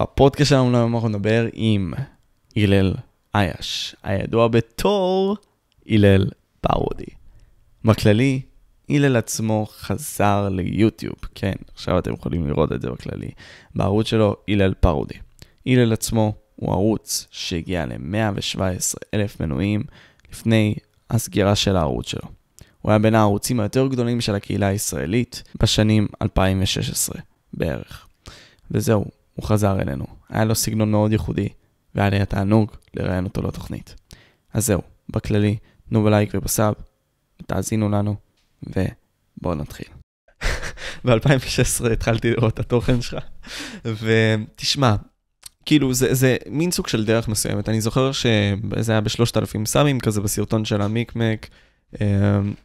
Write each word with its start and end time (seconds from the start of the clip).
בפודקאסט 0.00 0.50
שלנו 0.50 0.76
היום 0.76 0.94
אנחנו 0.94 1.08
נדבר 1.08 1.46
עם 1.52 1.92
הלל 2.56 2.94
אייש, 3.34 3.96
הידוע 4.02 4.48
בתור 4.48 5.36
הלל 5.88 6.30
פרודי. 6.60 7.04
בכללי, 7.84 8.40
הלל 8.90 9.16
עצמו 9.16 9.66
חזר 9.70 10.48
ליוטיוב, 10.48 11.14
כן, 11.34 11.52
עכשיו 11.74 11.98
אתם 11.98 12.12
יכולים 12.12 12.48
לראות 12.48 12.72
את 12.72 12.82
זה 12.82 12.90
בכללי, 12.90 13.30
בערוץ 13.74 14.06
שלו 14.06 14.36
הלל 14.48 14.74
פרודי. 14.74 15.14
הלל 15.66 15.92
עצמו 15.92 16.34
הוא 16.56 16.72
ערוץ 16.72 17.26
שהגיע 17.30 17.86
ל-117 17.86 18.60
אלף 19.14 19.40
מנויים 19.40 19.82
לפני 20.32 20.74
הסגירה 21.10 21.56
של 21.56 21.76
הערוץ 21.76 22.08
שלו. 22.08 22.28
הוא 22.82 22.90
היה 22.90 22.98
בין 22.98 23.14
הערוצים 23.14 23.60
היותר 23.60 23.86
גדולים 23.86 24.20
של 24.20 24.34
הקהילה 24.34 24.66
הישראלית 24.66 25.42
בשנים 25.62 26.08
2016 26.22 27.20
בערך. 27.54 28.06
וזהו, 28.70 29.04
הוא 29.40 29.48
חזר 29.48 29.80
אלינו. 29.80 30.04
היה 30.28 30.44
לו 30.44 30.54
סגנון 30.54 30.90
מאוד 30.90 31.12
ייחודי, 31.12 31.48
והיה 31.94 32.10
לי 32.10 32.20
התענוג 32.20 32.70
לראיין 32.94 33.24
אותו 33.24 33.42
לתוכנית. 33.42 33.94
אז 34.54 34.66
זהו, 34.66 34.80
בכללי, 35.08 35.56
תנו 35.88 36.04
בלייק 36.04 36.30
ובסאב, 36.34 36.74
תאזינו 37.46 37.88
לנו, 37.88 38.16
ובואו 38.62 39.54
נתחיל. 39.54 39.86
ב-2016 41.04 41.92
התחלתי 41.92 42.30
לראות 42.30 42.54
את 42.54 42.58
התוכן 42.58 43.02
שלך, 43.02 43.24
ותשמע, 43.84 44.94
כאילו 45.64 45.94
זה, 45.94 46.14
זה 46.14 46.36
מין 46.46 46.70
סוג 46.70 46.86
של 46.86 47.04
דרך 47.04 47.28
מסוימת. 47.28 47.68
אני 47.68 47.80
זוכר 47.80 48.12
שזה 48.12 48.92
היה 48.92 49.00
בשלושת 49.00 49.36
אלפים 49.36 49.66
סאמים 49.66 50.00
כזה 50.00 50.20
בסרטון 50.20 50.64
של 50.64 50.82
המיקמק, 50.82 51.48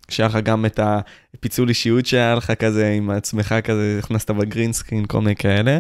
כשהיה 0.08 0.28
לך 0.28 0.36
גם 0.36 0.66
את 0.66 0.80
הפיצול 0.84 1.70
אישיות 1.70 2.06
שהיה 2.06 2.36
לך 2.36 2.52
כזה 2.52 2.92
עם 2.92 3.10
עצמך 3.10 3.56
כזה, 3.64 4.00
הכנסת 4.00 4.32
ב 4.32 4.38
green 4.38 4.66
screen, 4.66 5.06
כל 5.06 5.20
מיני 5.20 5.36
כאלה. 5.36 5.80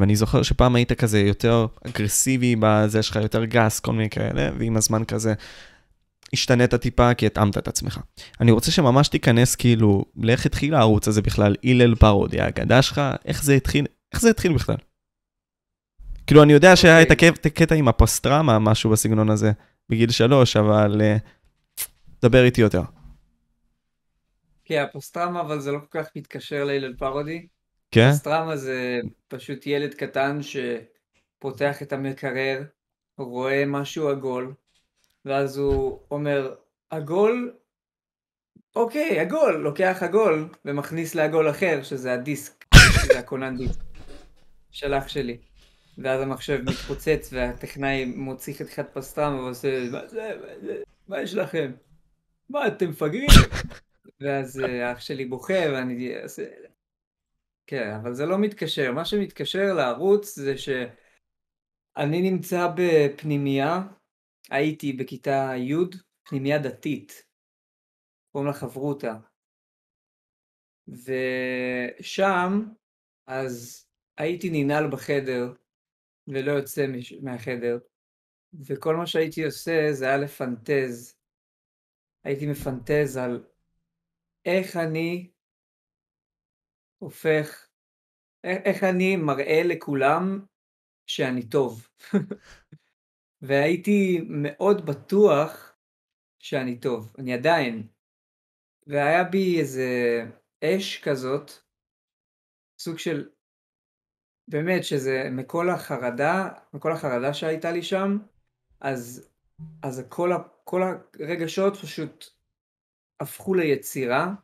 ואני 0.00 0.16
זוכר 0.16 0.42
שפעם 0.42 0.74
היית 0.74 0.92
כזה 0.92 1.20
יותר 1.20 1.66
אגרסיבי 1.86 2.56
בזה 2.60 3.02
שלך, 3.02 3.16
יותר 3.16 3.44
גס, 3.44 3.80
כל 3.80 3.92
מיני 3.92 4.10
כאלה, 4.10 4.50
ועם 4.58 4.76
הזמן 4.76 5.04
כזה 5.04 5.34
השתנית 6.32 6.74
טיפה 6.74 7.14
כי 7.14 7.26
התאמת 7.26 7.58
את 7.58 7.68
עצמך. 7.68 8.00
אני 8.40 8.50
רוצה 8.50 8.70
שממש 8.70 9.08
תיכנס 9.08 9.54
כאילו, 9.54 10.04
לאיך 10.16 10.46
התחיל 10.46 10.74
הערוץ 10.74 11.08
הזה 11.08 11.22
בכלל, 11.22 11.56
הלל 11.64 11.94
פרודי, 11.94 12.40
האגדה 12.40 12.82
שלך, 12.82 13.00
איך 13.24 13.44
זה 13.44 13.54
התחיל, 13.54 13.86
איך 14.12 14.20
זה 14.20 14.30
התחיל 14.30 14.52
בכלל? 14.52 14.76
כאילו, 16.26 16.42
אני 16.42 16.52
יודע 16.52 16.76
שהיה 16.76 17.02
את 17.02 17.10
הקטע 17.46 17.74
עם 17.74 17.88
הפוסט-טראומה, 17.88 18.58
משהו 18.58 18.90
בסגנון 18.90 19.30
הזה, 19.30 19.52
בגיל 19.88 20.10
שלוש, 20.10 20.56
אבל 20.56 21.00
דבר 22.22 22.44
איתי 22.44 22.60
יותר. 22.60 22.82
כן, 24.64 24.84
הפוסט-טראומה, 24.88 25.40
אבל 25.40 25.60
זה 25.60 25.72
לא 25.72 25.78
כל 25.78 26.02
כך 26.02 26.08
מתקשר 26.16 26.64
להלל 26.64 26.94
פרודי. 26.98 27.46
כן? 27.90 28.10
פוסט-טראומה 28.10 28.56
זה 28.56 29.00
פשוט 29.28 29.66
ילד 29.66 29.94
קטן 29.94 30.38
שפותח 30.42 31.82
את 31.82 31.92
המקרר, 31.92 32.62
רואה 33.18 33.64
משהו 33.66 34.08
עגול, 34.08 34.54
ואז 35.24 35.56
הוא 35.56 36.00
אומר, 36.10 36.54
עגול? 36.90 37.54
אוקיי, 38.76 39.20
עגול, 39.20 39.56
לוקח 39.56 39.98
עגול 40.02 40.48
ומכניס 40.64 41.14
לעגול 41.14 41.50
אחר, 41.50 41.82
שזה 41.82 42.12
הדיסק, 42.12 42.64
שזה 42.74 43.18
הכונן 43.18 43.56
דיסק 43.56 43.80
של 44.70 44.94
אח 44.94 45.08
שלי. 45.08 45.38
ואז 45.98 46.20
המחשב 46.20 46.60
מתפוצץ 46.62 47.28
והטכנאי 47.32 48.04
מוציא 48.04 48.54
חתיכת 48.54 48.86
פסטרמה 48.92 49.42
ועושה, 49.42 49.90
מה 49.90 50.06
זה, 50.08 50.32
מה 51.08 51.22
יש 51.22 51.34
לכם? 51.34 51.72
מה, 52.50 52.66
אתם 52.66 52.90
מפגרים? 52.90 53.28
ואז 54.20 54.60
אה, 54.60 54.92
אח 54.92 55.00
שלי 55.00 55.24
בוכה 55.24 55.54
ואני 55.72 56.22
עושה... 56.22 56.42
כן, 57.66 57.90
אבל 58.02 58.14
זה 58.14 58.26
לא 58.26 58.38
מתקשר. 58.38 58.92
מה 58.92 59.04
שמתקשר 59.04 59.74
לערוץ 59.76 60.34
זה 60.34 60.58
שאני 60.58 62.30
נמצא 62.30 62.68
בפנימייה, 62.76 63.82
הייתי 64.50 64.92
בכיתה 64.92 65.52
י', 65.56 65.74
פנימייה 66.22 66.58
דתית, 66.58 67.22
קוראים 68.32 68.48
לה 68.48 68.54
חברותה. 68.54 69.14
ושם, 70.88 72.62
אז 73.26 73.86
הייתי 74.16 74.50
ננעל 74.52 74.90
בחדר 74.90 75.52
ולא 76.28 76.52
יוצא 76.52 76.86
מהחדר, 77.22 77.78
וכל 78.66 78.96
מה 78.96 79.06
שהייתי 79.06 79.44
עושה 79.44 79.88
זה 79.92 80.04
היה 80.04 80.16
לפנטז 80.16 81.16
הייתי 82.26 82.46
מפנטז 82.46 83.16
על 83.16 83.44
איך 84.44 84.76
אני 84.76 85.30
הופך, 86.98 87.68
איך 88.44 88.84
אני 88.84 89.16
מראה 89.16 89.62
לכולם 89.64 90.44
שאני 91.06 91.48
טוב. 91.48 91.88
והייתי 93.42 94.20
מאוד 94.28 94.86
בטוח 94.86 95.76
שאני 96.38 96.80
טוב, 96.80 97.14
אני 97.18 97.34
עדיין. 97.34 97.88
והיה 98.86 99.24
בי 99.24 99.60
איזה 99.60 99.90
אש 100.64 101.02
כזאת, 101.02 101.50
סוג 102.78 102.98
של, 102.98 103.30
באמת 104.48 104.84
שזה 104.84 105.28
מכל 105.30 105.70
החרדה, 105.70 106.48
מכל 106.74 106.92
החרדה 106.92 107.34
שהייתה 107.34 107.72
לי 107.72 107.82
שם, 107.82 108.18
אז, 108.80 109.30
אז 109.82 110.06
כל, 110.08 110.30
כל 110.64 110.82
הרגשות 111.20 111.76
פשוט 111.76 112.24
הפכו 113.20 113.54
ליצירה, 113.54 114.34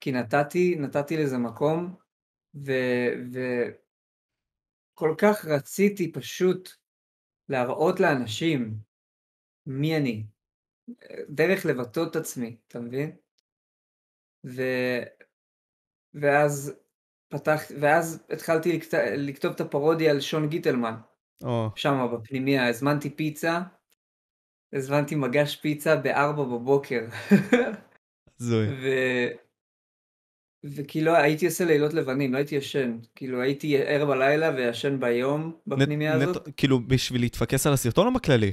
כי 0.00 0.12
נתתי, 0.12 0.76
נתתי 0.78 1.16
לזה 1.16 1.38
מקום, 1.38 1.94
וכל 4.94 5.14
כך 5.18 5.44
רציתי 5.44 6.12
פשוט 6.12 6.70
להראות 7.48 8.00
לאנשים 8.00 8.78
מי 9.66 9.96
אני, 9.96 10.26
דרך 11.28 11.66
לבטא 11.66 12.00
את 12.10 12.16
עצמי, 12.16 12.56
אתה 12.68 12.80
מבין? 12.80 13.16
ו... 14.46 14.62
ואז 16.14 16.80
פתחתי, 17.28 17.74
ואז 17.80 18.26
התחלתי 18.30 18.76
לכתוב, 18.76 19.00
לכתוב 19.16 19.52
את 19.52 19.60
הפרודיה 19.60 20.10
על 20.10 20.20
שון 20.20 20.48
גיטלמן. 20.48 20.94
Oh. 21.44 21.46
שם 21.76 22.06
בפנימיה, 22.14 22.68
הזמנתי 22.68 23.10
פיצה, 23.10 23.60
הזמנתי 24.72 25.14
מגש 25.14 25.56
פיצה 25.56 25.96
בארבע 25.96 26.44
בבוקר. 26.44 27.06
הזוי. 28.40 28.66
ו... 28.68 28.86
וכאילו 30.64 31.14
הייתי 31.14 31.46
עושה 31.46 31.64
לילות 31.64 31.94
לבנים, 31.94 32.32
לא 32.32 32.38
הייתי 32.38 32.54
ישן. 32.54 32.98
כאילו 33.14 33.40
הייתי 33.40 33.82
ער 33.82 34.06
בלילה 34.06 34.50
וישן 34.54 35.00
ביום 35.00 35.60
בפנימיה 35.66 36.16
נ, 36.16 36.22
הזאת. 36.22 36.48
נט, 36.48 36.54
כאילו 36.56 36.80
בשביל 36.86 37.20
להתפקס 37.20 37.66
על 37.66 37.72
הסרטון 37.72 38.06
או 38.06 38.12
בכללי? 38.12 38.52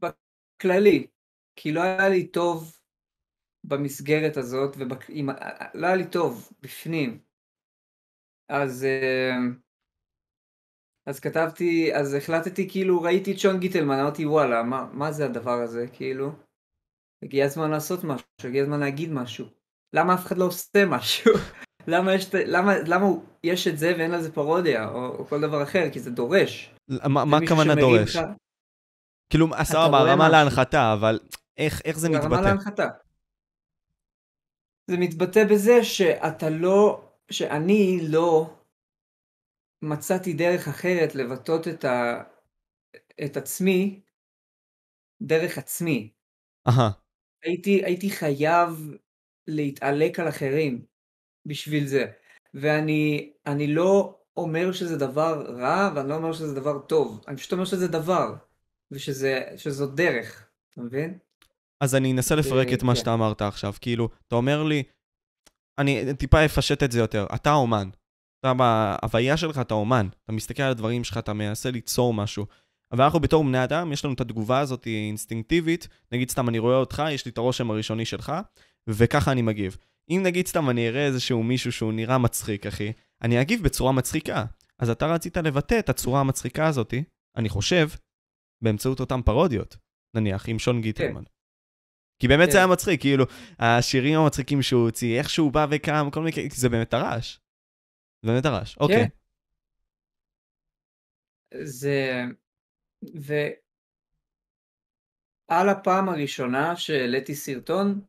בכללי. 0.00 1.06
כי 1.56 1.72
לא 1.72 1.82
היה 1.82 2.08
לי 2.08 2.26
טוב 2.26 2.78
במסגרת 3.64 4.36
הזאת, 4.36 4.76
ובק... 4.78 5.10
לא 5.74 5.86
היה 5.86 5.96
לי 5.96 6.10
טוב 6.10 6.52
בפנים. 6.62 7.18
אז... 8.48 8.86
Uh... 8.86 9.66
אז 11.06 11.20
כתבתי, 11.20 11.94
אז 11.94 12.14
החלטתי, 12.14 12.70
כאילו, 12.70 13.02
ראיתי 13.02 13.32
את 13.32 13.38
שון 13.38 13.60
גיטלמן, 13.60 13.98
אמרתי, 13.98 14.26
וואלה, 14.26 14.62
מה, 14.62 14.88
מה 14.92 15.12
זה 15.12 15.24
הדבר 15.24 15.60
הזה, 15.62 15.86
כאילו? 15.92 16.32
הגיע 17.22 17.44
הזמן 17.44 17.70
לעשות 17.70 18.04
משהו, 18.04 18.26
הגיע 18.44 18.62
הזמן 18.62 18.80
להגיד 18.80 19.12
משהו. 19.12 19.55
למה 19.96 20.14
אף 20.14 20.26
אחד 20.26 20.38
לא 20.38 20.44
עושה 20.44 20.84
משהו? 20.86 21.32
למה, 21.92 22.14
יש, 22.14 22.34
למה, 22.34 22.72
למה 22.86 23.06
יש 23.44 23.66
את 23.66 23.78
זה 23.78 23.94
ואין 23.98 24.10
לזה 24.10 24.32
פרודיה, 24.32 24.88
או, 24.88 25.06
או 25.18 25.26
כל 25.26 25.40
דבר 25.40 25.62
אחר, 25.62 25.90
כי 25.92 26.00
זה 26.00 26.10
דורש. 26.10 26.74
מה 27.08 27.36
הכוונה 27.36 27.74
דורש? 27.74 28.16
לך... 28.16 28.22
כאילו, 29.30 29.46
סבבה, 29.62 30.12
רמה 30.12 30.28
להנחתה, 30.28 30.92
אבל 30.92 31.20
איך, 31.56 31.82
איך 31.84 31.98
זה 31.98 32.08
מתבטא? 32.08 32.26
רמה 32.26 32.40
להנחתה. 32.40 32.88
זה 34.90 34.96
מתבטא 34.96 35.44
בזה 35.44 35.84
שאתה 35.84 36.50
לא, 36.50 37.08
שאני 37.30 37.98
לא 38.08 38.54
מצאתי 39.82 40.32
דרך 40.32 40.68
אחרת 40.68 41.14
לבטאות 41.14 41.68
את, 41.68 41.84
ה... 41.84 42.22
את 43.24 43.36
עצמי 43.36 44.00
דרך 45.22 45.58
עצמי. 45.58 46.12
אהה. 46.68 46.90
הייתי, 47.42 47.84
הייתי 47.84 48.10
חייב 48.10 48.96
להתעלק 49.46 50.20
על 50.20 50.28
אחרים 50.28 50.84
בשביל 51.46 51.86
זה. 51.86 52.06
ואני 52.54 53.32
אני 53.46 53.66
לא 53.66 54.18
אומר 54.36 54.72
שזה 54.72 54.96
דבר 54.96 55.44
רע, 55.58 55.92
ואני 55.94 56.08
לא 56.08 56.14
אומר 56.14 56.32
שזה 56.32 56.54
דבר 56.54 56.78
טוב. 56.78 57.24
אני 57.28 57.36
פשוט 57.36 57.52
אומר 57.52 57.64
שזה 57.64 57.88
דבר, 57.88 58.34
ושזו 58.90 59.86
דרך, 59.86 60.48
אתה 60.70 60.80
מבין? 60.80 61.18
אז 61.80 61.94
אני 61.94 62.12
אנסה 62.12 62.34
לפרק 62.34 62.68
את 62.72 62.82
מה 62.82 62.92
כן. 62.92 62.98
שאתה 62.98 63.14
אמרת 63.14 63.42
עכשיו. 63.42 63.74
כאילו, 63.80 64.08
אתה 64.28 64.36
אומר 64.36 64.62
לי, 64.62 64.82
אני 65.78 66.14
טיפה 66.14 66.44
אפשט 66.44 66.82
את 66.82 66.92
זה 66.92 66.98
יותר. 66.98 67.26
אתה 67.34 67.52
אומן, 67.52 67.88
אתה 68.40 68.54
בהוויה 68.54 69.36
שלך, 69.36 69.58
אתה 69.58 69.74
אומן. 69.74 70.08
אתה 70.24 70.32
מסתכל 70.32 70.62
על 70.62 70.70
הדברים 70.70 71.04
שלך, 71.04 71.18
אתה 71.18 71.32
מנסה 71.32 71.70
ליצור 71.70 72.14
משהו. 72.14 72.46
אבל 72.92 73.04
אנחנו 73.04 73.20
בתור 73.20 73.44
בני 73.44 73.64
אדם, 73.64 73.92
יש 73.92 74.04
לנו 74.04 74.14
את 74.14 74.20
התגובה 74.20 74.58
הזאת 74.58 74.86
אינסטינקטיבית. 74.86 75.88
נגיד 76.12 76.30
סתם, 76.30 76.48
אני 76.48 76.58
רואה 76.58 76.76
אותך, 76.76 77.02
יש 77.10 77.24
לי 77.24 77.30
את 77.30 77.38
הרושם 77.38 77.70
הראשוני 77.70 78.04
שלך, 78.04 78.32
וככה 78.88 79.32
אני 79.32 79.42
מגיב. 79.42 79.76
אם 80.10 80.20
נגיד 80.24 80.46
סתם 80.46 80.70
אני 80.70 80.88
אראה 80.88 81.06
איזשהו 81.06 81.42
מישהו 81.42 81.72
שהוא 81.72 81.92
נראה 81.92 82.18
מצחיק, 82.18 82.66
אחי, 82.66 82.92
אני 83.22 83.40
אגיב 83.40 83.62
בצורה 83.62 83.92
מצחיקה. 83.92 84.44
אז 84.78 84.90
אתה 84.90 85.06
רצית 85.06 85.36
לבטא 85.36 85.78
את 85.78 85.88
הצורה 85.88 86.20
המצחיקה 86.20 86.66
הזאת, 86.66 86.94
אני 87.36 87.48
חושב, 87.48 87.88
באמצעות 88.62 89.00
אותן 89.00 89.22
פרודיות, 89.22 89.76
נניח, 90.14 90.48
עם 90.48 90.58
שון 90.58 90.80
גיטרמן. 90.80 91.24
כן. 91.24 91.30
כי 92.18 92.28
באמת 92.28 92.46
כן. 92.46 92.52
זה 92.52 92.58
היה 92.58 92.66
מצחיק, 92.66 93.00
כאילו, 93.00 93.24
השירים 93.58 94.18
המצחיקים 94.18 94.62
שהוא 94.62 94.84
הוציא, 94.84 95.18
איך 95.18 95.30
שהוא 95.30 95.52
בא 95.52 95.66
וקם, 95.70 96.08
כל 96.12 96.20
מיני, 96.20 96.48
זה 96.50 96.68
באמת 96.68 96.94
הרעש. 96.94 97.38
זה 98.22 98.32
באמת 98.32 98.44
הרעש, 98.44 98.76
אוקיי. 98.76 99.08
כן. 99.08 99.08
זה... 101.64 102.22
ועל 105.50 105.68
הפעם 105.68 106.08
הראשונה 106.08 106.76
שהעליתי 106.76 107.34
סרטון, 107.34 108.00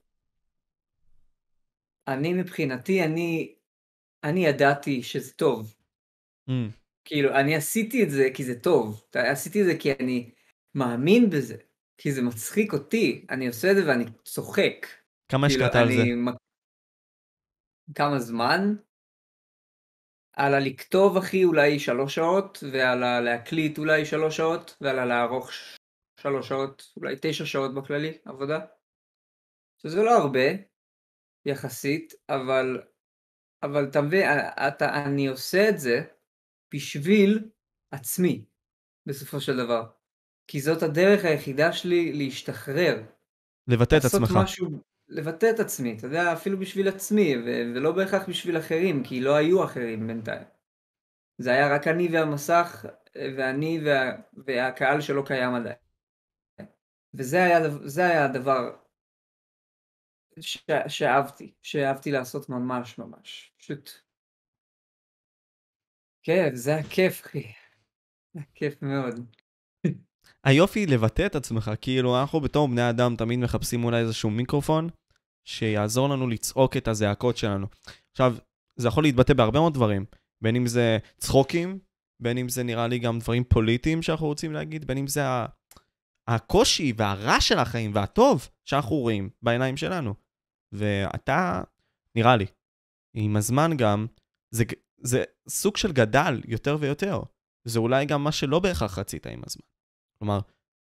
אני 2.08 2.34
מבחינתי, 2.34 3.04
אני, 3.04 3.56
אני 4.24 4.46
ידעתי 4.46 5.04
שזה 5.04 5.34
טוב. 5.34 5.76
Mm. 6.50 6.54
כאילו, 7.06 7.36
אני 7.36 7.56
עשיתי 7.56 8.04
את 8.04 8.10
זה 8.10 8.28
כי 8.34 8.44
זה 8.44 8.60
טוב. 8.60 9.04
עשיתי 9.14 9.62
את 9.62 9.66
זה 9.66 9.74
כי 9.80 9.92
אני 9.92 10.32
מאמין 10.76 11.30
בזה. 11.30 11.58
כי 11.98 12.12
זה 12.12 12.22
מצחיק 12.22 12.74
אותי. 12.74 13.26
אני 13.30 13.48
עושה 13.48 13.72
את 13.72 13.76
זה 13.76 13.88
ואני 13.88 14.06
צוחק. 14.24 14.88
כמה 15.32 15.48
כאילו, 15.48 15.66
השקעת 15.66 15.82
על 15.82 15.88
זה? 15.88 16.04
כמה 17.96 18.20
זמן? 18.20 18.76
על 20.34 20.54
הלכתוב 20.54 21.18
אחי 21.18 21.44
אולי 21.44 21.80
שלוש 21.80 22.16
שעות, 22.16 22.64
ועל 22.72 23.04
הלהקליט 23.04 23.78
אולי 23.78 24.06
שלוש 24.06 24.38
שעות, 24.38 24.78
ועל 24.82 25.00
הלערוך 25.00 25.52
שלוש 26.20 26.48
שעות, 26.48 26.94
אולי 26.98 27.16
תשע 27.22 27.46
שעות 27.46 27.76
בכללי, 27.76 28.18
עבודה. 28.26 28.60
שזה 29.78 30.04
לא 30.04 30.18
הרבה, 30.18 30.50
יחסית, 31.48 32.14
אבל, 32.30 32.82
אבל 33.64 33.86
אתה 33.90 34.02
מבין, 34.02 34.30
אתה, 34.68 35.04
אני 35.06 35.28
עושה 35.28 35.70
את 35.70 35.80
זה 35.80 36.02
בשביל 36.74 37.50
עצמי, 37.92 38.46
בסופו 39.06 39.42
של 39.42 39.58
דבר. 39.58 39.90
כי 40.48 40.62
זאת 40.62 40.84
הדרך 40.84 41.26
היחידה 41.26 41.72
שלי 41.72 42.14
להשתחרר. 42.14 43.04
לבטא 43.68 43.96
את 43.96 44.06
עצמך. 44.06 44.32
משהו, 44.36 44.68
לבטא 45.08 45.50
את 45.56 45.60
עצמי, 45.60 45.98
אתה 45.98 46.08
יודע, 46.08 46.34
אפילו 46.34 46.60
בשביל 46.60 46.88
עצמי, 46.88 47.36
ו- 47.38 47.76
ולא 47.76 47.92
בהכרח 47.92 48.30
בשביל 48.30 48.58
אחרים, 48.58 49.04
כי 49.04 49.22
לא 49.22 49.36
היו 49.36 49.64
אחרים 49.64 50.08
בינתיים. 50.08 50.48
זה 51.38 51.52
היה 51.52 51.76
רק 51.76 51.88
אני 51.88 52.08
והמסך, 52.12 52.86
ואני 53.38 53.80
וה, 53.86 54.12
והקהל 54.46 55.02
שלא 55.02 55.24
קיים 55.26 55.54
עדיין. 55.56 55.76
וזה 57.14 57.44
היה, 57.44 57.60
היה 57.98 58.26
הדבר. 58.26 58.76
שאהבתי, 60.88 61.54
שאהבתי 61.64 62.12
לעשות 62.12 62.50
ממש 62.50 62.98
ממש. 62.98 63.52
פשוט... 63.58 63.90
כן, 66.24 66.50
זה 66.54 66.72
היה 66.76 66.84
כיף, 66.84 67.22
אחי. 67.26 67.44
זה 68.34 68.40
היה 68.40 68.44
כיף 68.56 68.82
מאוד. 68.82 69.16
היופי 70.44 70.86
לבטא 70.86 71.26
את 71.26 71.36
עצמך, 71.36 71.72
כאילו 71.82 72.22
אנחנו 72.22 72.40
בתור 72.40 72.68
בני 72.68 72.90
אדם 72.90 73.16
תמיד 73.16 73.40
מחפשים 73.40 73.84
אולי 73.84 74.00
איזשהו 74.00 74.30
מיקרופון 74.30 74.90
שיעזור 75.46 76.10
לנו 76.10 76.28
לצעוק 76.28 76.78
את 76.78 76.88
הזעקות 76.88 77.38
שלנו. 77.38 77.68
עכשיו, 78.12 78.36
זה 78.76 78.88
יכול 78.88 79.04
להתבטא 79.04 79.34
בהרבה 79.34 79.60
מאוד 79.60 79.74
דברים, 79.74 80.06
בין 80.42 80.56
אם 80.56 80.68
זה 80.68 80.98
צחוקים, 81.18 81.80
בין 82.20 82.38
אם 82.38 82.50
זה 82.50 82.64
נראה 82.64 82.88
לי 82.88 83.00
גם 83.00 83.20
דברים 83.20 83.44
פוליטיים 83.44 84.02
שאנחנו 84.02 84.28
רוצים 84.28 84.54
להגיד, 84.54 84.86
בין 84.86 84.98
אם 84.98 85.08
זה 85.08 85.22
הקושי 86.28 86.94
והרע 86.98 87.42
של 87.42 87.60
החיים 87.60 87.92
והטוב 87.96 88.50
שאנחנו 88.66 88.96
רואים 88.96 89.30
בעיניים 89.42 89.78
שלנו. 89.78 90.27
ואתה, 90.72 91.62
נראה 92.16 92.36
לי, 92.36 92.46
עם 93.14 93.36
הזמן 93.36 93.70
גם, 93.78 94.08
זה, 94.52 94.64
זה 94.98 95.24
סוג 95.50 95.78
של 95.78 95.92
גדל 95.92 96.42
יותר 96.48 96.78
ויותר. 96.80 97.22
זה 97.68 97.80
אולי 97.80 98.06
גם 98.06 98.24
מה 98.24 98.32
שלא 98.32 98.60
בהכרח 98.60 99.00
רצית 99.00 99.28
עם 99.28 99.42
הזמן. 99.46 99.66
כלומר, 100.20 100.40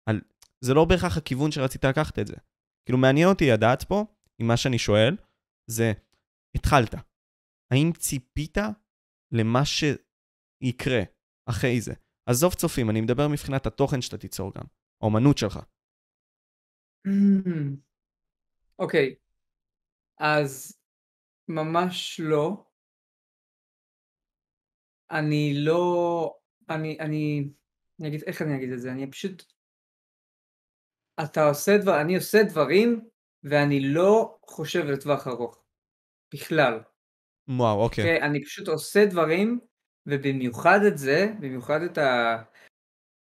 על, 0.07 0.21
זה 0.61 0.75
לא 0.75 0.85
בהכרח 0.85 1.17
הכיוון 1.17 1.51
שרצית 1.51 1.85
לקחת 1.85 2.19
את 2.19 2.27
זה. 2.27 2.37
כאילו, 2.85 2.99
מעניין 2.99 3.29
אותי 3.29 3.51
לדעת 3.51 3.85
פה, 3.85 4.05
עם 4.39 4.47
מה 4.47 4.57
שאני 4.57 4.79
שואל, 4.79 5.17
זה, 5.71 5.93
התחלת. 6.57 6.95
האם 7.73 7.93
ציפית 7.93 8.59
למה 9.33 9.63
שיקרה 9.65 11.03
אחרי 11.47 11.81
זה? 11.81 11.95
עזוב 12.27 12.55
צופים, 12.55 12.91
אני 12.91 13.01
מדבר 13.01 13.29
מבחינת 13.29 13.67
התוכן 13.67 14.01
שאתה 14.03 14.19
תיצור 14.19 14.53
גם, 14.55 14.65
האומנות 15.03 15.39
שלך. 15.39 15.59
אוקיי, 18.79 19.15
okay. 19.15 19.28
אז 20.21 20.79
ממש 21.49 22.21
לא. 22.25 22.65
אני 25.11 25.55
לא, 25.57 26.35
אני, 26.71 26.99
אני, 27.01 27.51
אני 28.01 28.09
אגיד, 28.09 28.23
איך 28.27 28.43
אני 28.43 28.57
אגיד 28.57 28.73
את 28.73 28.81
זה? 28.81 28.93
אני 28.93 29.11
פשוט... 29.11 29.45
אתה 31.25 31.49
עושה 31.49 31.79
דבר, 31.79 32.01
אני 32.01 32.17
עושה 32.17 32.39
דברים 32.49 33.09
ואני 33.43 33.81
לא 33.81 34.39
חושב 34.47 34.85
לטווח 34.85 35.27
ארוך. 35.27 35.65
בכלל. 36.35 36.81
וואו, 37.49 37.83
אוקיי. 37.83 38.05
Okay, 38.05 38.07
אוקיי? 38.07 38.23
אני 38.23 38.45
פשוט 38.45 38.69
עושה 38.69 39.07
דברים, 39.07 39.61
ובמיוחד 40.07 40.79
את 40.89 40.99
זה, 40.99 41.27
במיוחד 41.41 41.81
את 41.83 41.99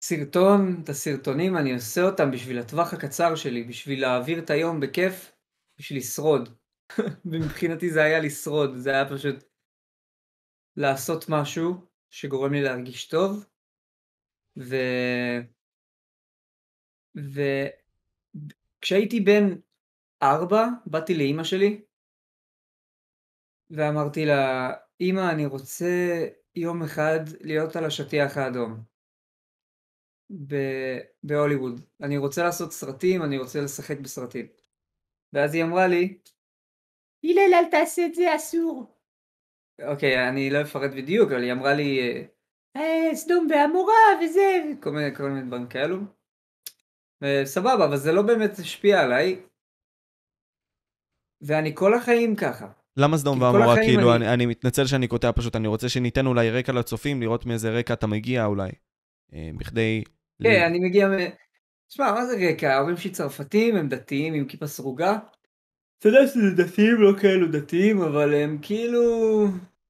הסרטון, 0.04 0.82
את 0.84 0.90
הסרטונים, 0.90 1.58
אני 1.58 1.74
עושה 1.74 2.02
אותם 2.02 2.32
בשביל 2.32 2.60
הטווח 2.60 2.94
הקצר 2.94 3.36
שלי, 3.36 3.64
בשביל 3.64 4.02
להעביר 4.02 4.40
את 4.40 4.50
היום 4.50 4.80
בכיף, 4.80 5.32
בשביל 5.80 6.00
לשרוד. 6.00 6.61
ומבחינתי 7.26 7.90
זה 7.90 8.04
היה 8.04 8.20
לשרוד, 8.20 8.76
זה 8.76 8.90
היה 8.90 9.10
פשוט 9.10 9.36
לעשות 10.78 11.26
משהו 11.30 11.88
שגורם 12.10 12.54
לי 12.54 12.62
להרגיש 12.62 13.08
טוב, 13.08 13.46
ו... 14.60 14.76
וכשהייתי 18.80 19.20
בן 19.20 19.60
ארבע, 20.24 20.66
באתי 20.86 21.14
לאימא 21.14 21.44
שלי, 21.44 21.82
ואמרתי 23.70 24.26
לה, 24.26 24.72
אימא, 25.00 25.32
אני 25.32 25.46
רוצה 25.46 25.86
יום 26.56 26.84
אחד 26.84 27.20
להיות 27.42 27.76
על 27.76 27.86
השטיח 27.86 28.38
האדום. 28.38 28.84
בהוליווד. 31.24 31.82
אני 32.02 32.18
רוצה 32.18 32.44
לעשות 32.44 32.72
סרטים, 32.72 33.24
אני 33.24 33.38
רוצה 33.38 33.62
לשחק 33.62 34.00
בסרטים. 34.00 34.48
ואז 35.34 35.54
היא 35.54 35.64
אמרה 35.64 35.88
לי, 35.88 36.18
הלל 37.24 37.54
אל 37.54 37.66
תעשה 37.72 38.06
את 38.06 38.16
זה 38.16 38.36
אסור. 38.36 38.86
אוקיי, 39.88 40.30
אני 40.30 40.50
לא 40.50 40.62
אפרט 40.62 40.92
בדיוק, 40.92 41.32
אבל 41.32 41.44
היא 41.44 41.52
אמרה 41.52 41.74
לי, 41.74 42.00
אה, 42.76 43.16
סדום 43.16 43.48
ועמורה 43.50 44.24
וזה, 44.24 44.64
וכל 44.72 44.92
מיני, 44.92 45.16
כל 45.16 45.30
מיני 45.30 45.48
דברים 45.48 45.68
כאלו. 45.68 45.98
סבבה, 47.46 47.86
אבל 47.86 47.98
זה 47.98 48.12
לא 48.12 48.22
באמת 48.22 48.60
השפיע 48.60 49.01
עליי. 49.01 49.42
ואני 51.42 51.72
כל 51.75 51.94
החיים 51.94 52.36
ככה. 52.36 52.68
למה 52.98 53.18
סדום 53.18 53.42
ועמורה? 53.42 53.75
כאילו, 53.75 54.16
אני... 54.16 54.25
אני, 54.25 54.34
אני 54.34 54.46
מתנצל 54.46 54.86
שאני 54.86 55.08
קוטע 55.08 55.32
פשוט, 55.36 55.56
אני 55.56 55.68
רוצה 55.68 55.90
שניתן 55.90 56.25
אולי 56.25 56.51
רקע 56.51 56.72
לצופים, 56.72 57.22
לראות 57.22 57.46
מאיזה 57.46 57.70
רקע 57.70 57.94
אתה 57.94 58.08
מגיע 58.08 58.46
אולי. 58.46 58.70
אה, 59.34 59.50
בכדי... 59.58 60.04
כן, 60.44 60.50
ל... 60.50 60.63
אני 60.63 60.80
מגיע 60.80 61.08
מ... 61.08 61.12
תשמע, 61.88 62.12
מה 62.12 62.25
זה 62.25 62.36
רקע? 62.50 62.74
ההורים 62.74 62.98
שלי 62.98 63.12
צרפתים, 63.12 63.75
הם 63.75 63.90
דתיים 63.90 64.34
עם 64.34 64.46
כיפה 64.46 64.68
סרוגה. 64.68 65.18
אתה 66.01 66.10
יודע 66.10 66.27
שזה 66.27 66.51
דתיים, 66.55 67.01
לא 67.01 67.12
כאלו 67.22 67.51
דתיים, 67.51 68.01
אבל 68.01 68.34
הם 68.34 68.58
כאילו 68.62 69.48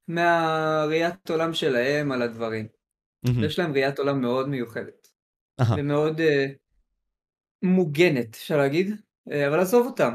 מהראיית 0.08 1.30
עולם 1.30 1.54
שלהם 1.54 2.12
על 2.12 2.22
הדברים. 2.22 2.66
Mm-hmm. 3.26 3.44
יש 3.44 3.58
להם 3.58 3.72
ראיית 3.72 3.98
עולם 3.98 4.20
מאוד 4.20 4.48
מיוחדת. 4.48 5.08
Uh-huh. 5.60 5.64
ומאוד 5.76 6.20
uh, 6.20 6.22
מוגנת, 7.62 8.34
אפשר 8.34 8.56
להגיד, 8.56 8.90
uh, 8.90 9.32
אבל 9.48 9.60
עזוב 9.60 9.86
אותם. 9.86 10.14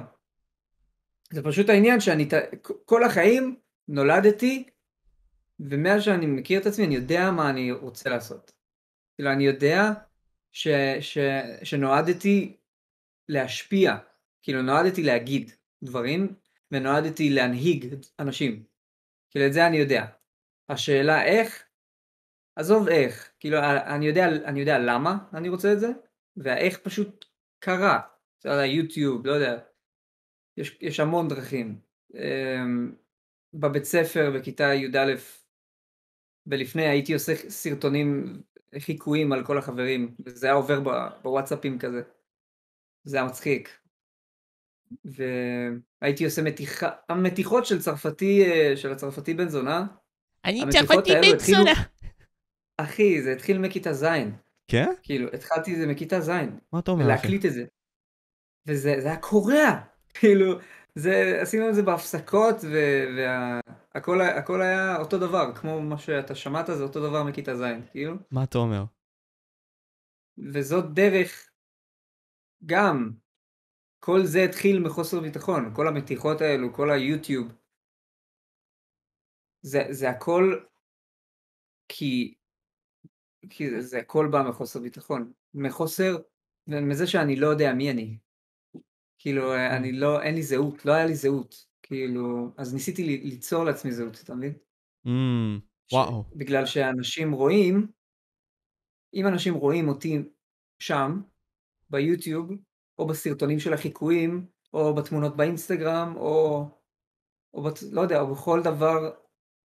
זה 1.34 1.44
פשוט 1.44 1.70
העניין 1.70 2.00
שאני 2.00 2.28
כל 2.86 3.04
החיים 3.04 3.56
נולדתי, 3.88 4.64
ומאז 5.60 6.04
שאני 6.04 6.26
מכיר 6.26 6.62
את 6.62 6.66
עצמי 6.66 6.86
אני 6.86 6.96
יודע 6.96 7.32
מה 7.32 7.50
אני 7.50 7.72
רוצה 7.72 8.10
לעשות. 8.10 8.52
כאילו 9.16 9.32
אני 9.32 9.46
יודע 9.46 9.92
ש, 10.52 10.68
ש, 11.00 11.18
שנועדתי 11.64 12.58
להשפיע, 13.30 13.96
כאילו 14.42 14.62
נועדתי 14.62 15.04
להגיד 15.04 15.52
דברים, 15.84 16.36
ונועדתי 16.72 17.30
להנהיג 17.30 17.96
אנשים. 18.20 18.64
כאילו 19.30 19.46
את 19.48 19.54
זה 19.54 19.68
אני 19.68 19.78
יודע. 19.78 20.06
השאלה 20.70 21.26
איך, 21.26 21.64
עזוב 22.56 22.88
איך, 22.88 23.32
כאילו 23.40 23.58
אני 23.64 24.06
יודע, 24.06 24.28
אני 24.28 24.60
יודע 24.60 24.80
למה 24.80 25.18
אני 25.34 25.50
רוצה 25.50 25.74
את 25.74 25.80
זה, 25.80 25.88
והאיך 26.38 26.80
פשוט 26.80 27.26
קרה. 27.60 28.00
על 28.46 28.60
היוטיוב, 28.60 29.28
לא 29.28 29.32
יודע, 29.32 29.60
יש, 30.58 30.78
יש 30.82 31.00
המון 31.00 31.28
דרכים. 31.28 31.80
Um, 32.14 32.18
בבית 33.54 33.84
ספר, 33.84 34.32
בכיתה 34.36 34.74
י"א, 34.74 35.14
ולפני 36.48 36.88
הייתי 36.88 37.14
עושה 37.14 37.36
סרטונים, 37.36 38.42
חיקויים 38.80 39.32
על 39.32 39.46
כל 39.46 39.58
החברים, 39.58 40.16
וזה 40.26 40.48
היה 40.48 40.56
עובר 40.56 40.80
בוואטסאפים 41.22 41.80
כזה. 41.80 42.02
זה 43.04 43.18
היה 43.18 43.26
מצחיק. 43.26 43.87
והייתי 45.06 46.26
עושה 46.26 46.42
מתיחה, 46.42 46.90
המתיחות 47.10 47.66
של 47.66 47.82
צרפתי, 47.82 48.46
אה, 48.46 48.78
של 48.78 48.92
הצרפתי 48.92 49.34
בן 49.34 49.50
זונה. 49.50 49.86
אני 50.46 50.62
צרפתי 50.70 51.12
בן 51.22 51.40
זונה. 51.40 51.74
אחי, 52.78 53.22
זה 53.22 53.32
התחיל 53.32 53.58
מכיתה 53.58 53.94
ז'. 53.94 54.06
כן? 54.68 54.94
כאילו, 55.04 55.30
התחלתי 55.34 55.74
את 55.74 55.78
זה 55.78 55.88
מכיתה 55.88 56.22
ז'. 56.22 56.32
מה 56.74 56.80
אתה 56.80 56.92
אומר, 56.92 57.04
אחי? 57.04 57.10
להקליט 57.10 57.46
את 57.46 57.54
זה. 57.54 57.66
וזה 58.68 58.96
זה 59.02 59.08
היה 59.08 59.18
קורע. 59.18 59.80
כאילו, 60.20 60.60
זה, 60.96 61.40
עשינו 61.42 61.70
את 61.70 61.76
זה 61.76 61.84
בהפסקות, 61.84 62.56
והכל 63.16 64.22
הכל 64.22 64.62
היה 64.62 64.98
אותו 64.98 65.18
דבר, 65.18 65.56
כמו 65.56 65.82
מה 65.82 65.98
שאתה 65.98 66.36
שמעת, 66.36 66.68
זה 66.68 66.84
אותו 66.84 67.08
דבר 67.10 67.24
מכיתה 67.24 67.56
ז', 67.56 67.64
כאילו. 67.92 68.16
מה 68.32 68.44
אתה 68.44 68.58
אומר? 68.58 68.84
וזאת 70.54 70.94
דרך, 70.94 71.50
גם, 72.66 73.12
כל 74.00 74.26
זה 74.26 74.44
התחיל 74.44 74.80
מחוסר 74.80 75.20
ביטחון, 75.20 75.74
כל 75.76 75.88
המתיחות 75.88 76.42
האלו, 76.42 76.74
כל 76.74 76.92
היוטיוב. 76.92 77.48
זה, 79.62 79.84
זה 79.90 80.10
הכל 80.10 80.60
כי, 81.88 82.34
כי 83.50 83.70
זה, 83.70 83.82
זה 83.82 84.00
הכל 84.00 84.28
בא 84.32 84.44
מחוסר 84.50 84.80
ביטחון. 84.80 85.32
מחוסר, 85.54 86.18
מזה 86.68 87.08
שאני 87.08 87.36
לא 87.36 87.48
יודע 87.48 87.74
מי 87.74 87.92
אני. 87.92 88.18
כאילו. 89.20 89.56
אני 89.56 89.92
לא, 89.92 90.22
אין 90.22 90.36
לי 90.36 90.44
זהות, 90.44 90.86
לא 90.86 90.92
היה 90.92 91.06
לי 91.06 91.16
זהות. 91.16 91.68
כאילו, 91.84 92.52
אז 92.58 92.74
ניסיתי 92.74 93.04
לי- 93.04 93.24
ליצור 93.24 93.64
לעצמי 93.64 93.92
זהות, 93.92 94.22
אתה 94.24 94.36
מבין? 94.36 94.54
Mm, 95.08 95.10
ש- 95.88 95.94
וואו. 95.94 96.24
בגלל 96.36 96.66
שאנשים 96.66 97.32
רואים, 97.32 97.88
אם 99.14 99.28
אנשים 99.28 99.54
רואים 99.54 99.88
אותי 99.88 100.18
שם, 100.80 101.22
ביוטיוב, 101.90 102.52
או 103.00 103.08
בסרטונים 103.08 103.60
של 103.60 103.74
החיקויים, 103.74 104.46
או 104.74 104.96
בתמונות 104.96 105.38
באינסטגרם, 105.38 106.14
או, 106.16 106.64
או 107.54 107.64
בת, 107.64 107.80
לא 107.92 108.02
יודע, 108.02 108.20
או 108.22 108.32
בכל 108.32 108.62
דבר 108.64 109.12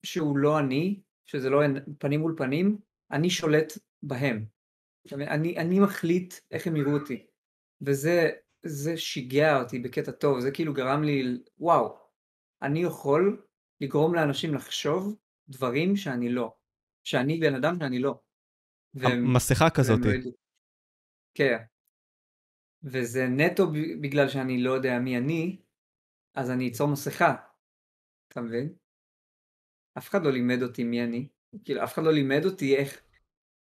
שהוא 0.06 0.38
לא 0.38 0.58
אני, 0.58 1.00
שזה 1.24 1.50
לא 1.50 1.60
פנים 1.98 2.20
מול 2.20 2.34
פנים, 2.38 2.78
אני 3.10 3.30
שולט 3.30 3.72
בהם. 4.02 4.44
אני, 5.12 5.58
אני 5.58 5.80
מחליט 5.80 6.34
איך 6.50 6.66
הם 6.66 6.76
יראו 6.76 6.92
אותי. 6.92 7.26
וזה 7.80 8.30
זה 8.66 8.96
שיגע 8.96 9.60
אותי 9.62 9.78
בקטע 9.78 10.10
טוב, 10.12 10.40
זה 10.40 10.50
כאילו 10.50 10.72
גרם 10.74 11.02
לי, 11.02 11.42
וואו, 11.58 11.96
אני 12.62 12.82
יכול 12.82 13.44
לגרום 13.80 14.14
לאנשים 14.14 14.54
לחשוב 14.54 15.16
דברים 15.48 15.96
שאני 15.96 16.28
לא. 16.28 16.54
שאני 17.04 17.40
בן 17.40 17.54
אדם 17.54 17.76
שאני 17.78 17.98
לא. 17.98 18.20
והם- 18.94 19.34
מסכה 19.36 19.64
והם 19.64 19.70
כזאת. 19.74 20.00
לא. 20.04 20.30
כן. 21.34 21.56
וזה 22.84 23.26
נטו 23.28 23.66
בגלל 24.00 24.28
שאני 24.28 24.62
לא 24.62 24.70
יודע 24.70 24.98
מי 24.98 25.18
אני, 25.18 25.56
אז 26.34 26.50
אני 26.50 26.68
אצור 26.68 26.88
מסכה. 26.88 27.34
אתה 28.28 28.40
מבין? 28.40 28.74
אף 29.98 30.08
אחד 30.08 30.24
לא 30.24 30.32
לימד 30.32 30.62
אותי 30.62 30.84
מי 30.84 31.04
אני. 31.04 31.28
כאילו, 31.64 31.84
אף 31.84 31.94
אחד 31.94 32.02
לא 32.02 32.12
לימד 32.12 32.44
אותי 32.44 32.76
איך, 32.76 33.00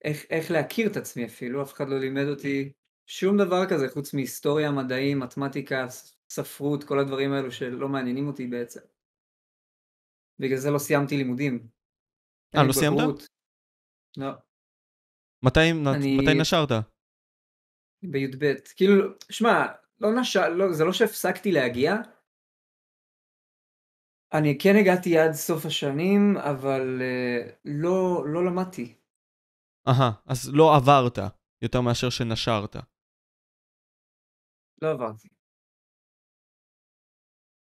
איך, 0.04 0.26
איך 0.30 0.52
להכיר 0.52 0.92
את 0.92 0.98
עצמי 0.98 1.26
אפילו, 1.26 1.64
אף 1.64 1.74
אחד 1.74 1.90
לא 1.90 2.00
לימד 2.00 2.28
אותי 2.30 2.72
שום 3.08 3.38
דבר 3.38 3.70
כזה 3.70 3.90
חוץ 3.90 4.14
מהיסטוריה, 4.14 4.72
מדעים, 4.72 5.20
מתמטיקה, 5.20 5.86
ספרות, 6.30 6.84
כל 6.84 7.00
הדברים 7.00 7.34
האלו 7.34 7.52
שלא 7.52 7.90
מעניינים 7.90 8.28
אותי 8.28 8.48
בעצם. 8.48 8.80
בגלל 10.40 10.58
זה 10.58 10.72
לא 10.72 10.78
סיימתי 10.78 11.18
לימודים. 11.18 11.68
אה, 12.56 12.64
לא 12.68 12.74
סיימת? 12.74 12.98
לא, 14.18 14.30
מתי, 15.46 15.60
אני- 15.96 16.18
מתי 16.18 16.42
נשרת? 16.42 16.93
בי"ב. 18.12 18.54
כאילו, 18.76 19.14
שמע, 19.30 19.66
לא 20.00 20.10
נש... 20.20 20.36
לא, 20.36 20.74
זה 20.74 20.84
לא 20.84 20.94
שהפסקתי 20.94 21.52
להגיע. 21.52 21.94
אני 24.34 24.58
כן 24.62 24.74
הגעתי 24.82 25.18
עד 25.18 25.32
סוף 25.32 25.66
השנים, 25.66 26.38
אבל 26.38 27.02
uh, 27.02 27.52
לא, 27.66 28.24
לא 28.34 28.46
למדתי. 28.46 28.96
אהה, 29.88 30.12
אז 30.26 30.52
לא 30.54 30.76
עברת 30.76 31.18
יותר 31.62 31.82
מאשר 31.82 32.10
שנשרת. 32.10 32.76
לא 34.82 34.92
עברתי. 34.92 35.28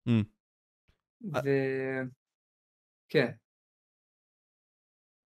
Mm. 0.09 0.25
ו... 1.35 1.49
כן. 3.09 3.44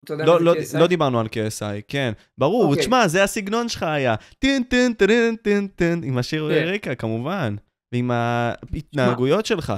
אתה 0.05 0.13
יודע 0.13 0.25
לא, 0.25 0.33
מה 0.33 0.39
זה 0.39 0.45
לא, 0.45 0.53
KSI? 0.53 0.81
לא 0.81 0.87
דיברנו 0.87 1.21
על 1.21 1.27
KSI, 1.27 1.83
כן. 1.89 2.13
ברור, 2.39 2.65
אוקיי. 2.71 2.83
תשמע, 2.83 3.09
זה 3.09 3.25
הסגנון 3.25 3.69
שלך 3.69 3.83
היה. 3.83 4.15
טין 4.39 4.63
טין 4.63 4.95
טין 4.95 5.37
טין 5.37 5.69
טין, 5.69 6.01
עם 6.05 6.19
השיר 6.19 6.49
כן. 6.49 6.75
רקע, 6.75 6.95
כמובן. 6.95 7.57
ועם 7.93 8.11
ההתנהגויות 8.11 9.47
שלך. 9.47 9.73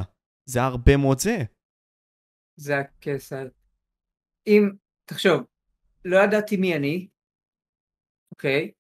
זה 0.49 0.61
הרבה 0.63 0.97
מאוד 0.97 1.19
זה. 1.19 1.37
זה 2.57 2.77
ה-KSI. 2.77 3.49
אם, 4.47 4.63
תחשוב, 5.05 5.41
לא 6.05 6.17
ידעתי 6.17 6.57
מי 6.57 6.77
אני, 6.77 7.09
אוקיי? 8.33 8.73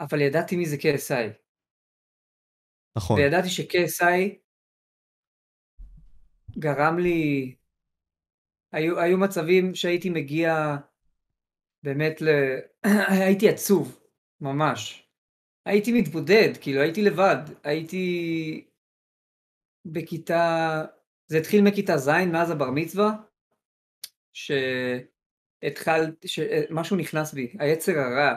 אבל 0.00 0.20
ידעתי 0.20 0.56
מי 0.56 0.66
זה 0.66 0.76
KSI. 0.76 1.38
נכון. 2.98 3.20
וידעתי 3.20 3.48
ש-KSI 3.48 4.38
גרם 6.58 6.98
לי... 6.98 7.54
היו, 8.72 9.00
היו 9.00 9.18
מצבים 9.18 9.74
שהייתי 9.74 10.10
מגיע 10.10 10.76
באמת 11.82 12.22
ל... 12.22 12.28
הייתי 13.22 13.48
עצוב, 13.48 14.00
ממש. 14.40 15.08
הייתי 15.66 16.00
מתבודד, 16.00 16.52
כאילו 16.60 16.80
הייתי 16.80 17.02
לבד. 17.02 17.36
הייתי 17.64 18.66
בכיתה... 19.84 20.84
זה 21.26 21.38
התחיל 21.38 21.64
מכיתה 21.64 21.96
ז', 21.96 22.08
מאז 22.08 22.50
הבר 22.50 22.70
מצווה, 22.70 23.12
שהתחלתי... 24.32 26.28
שמשהו 26.28 26.96
נכנס 26.96 27.34
בי, 27.34 27.56
היצר 27.58 27.98
הרע, 27.98 28.36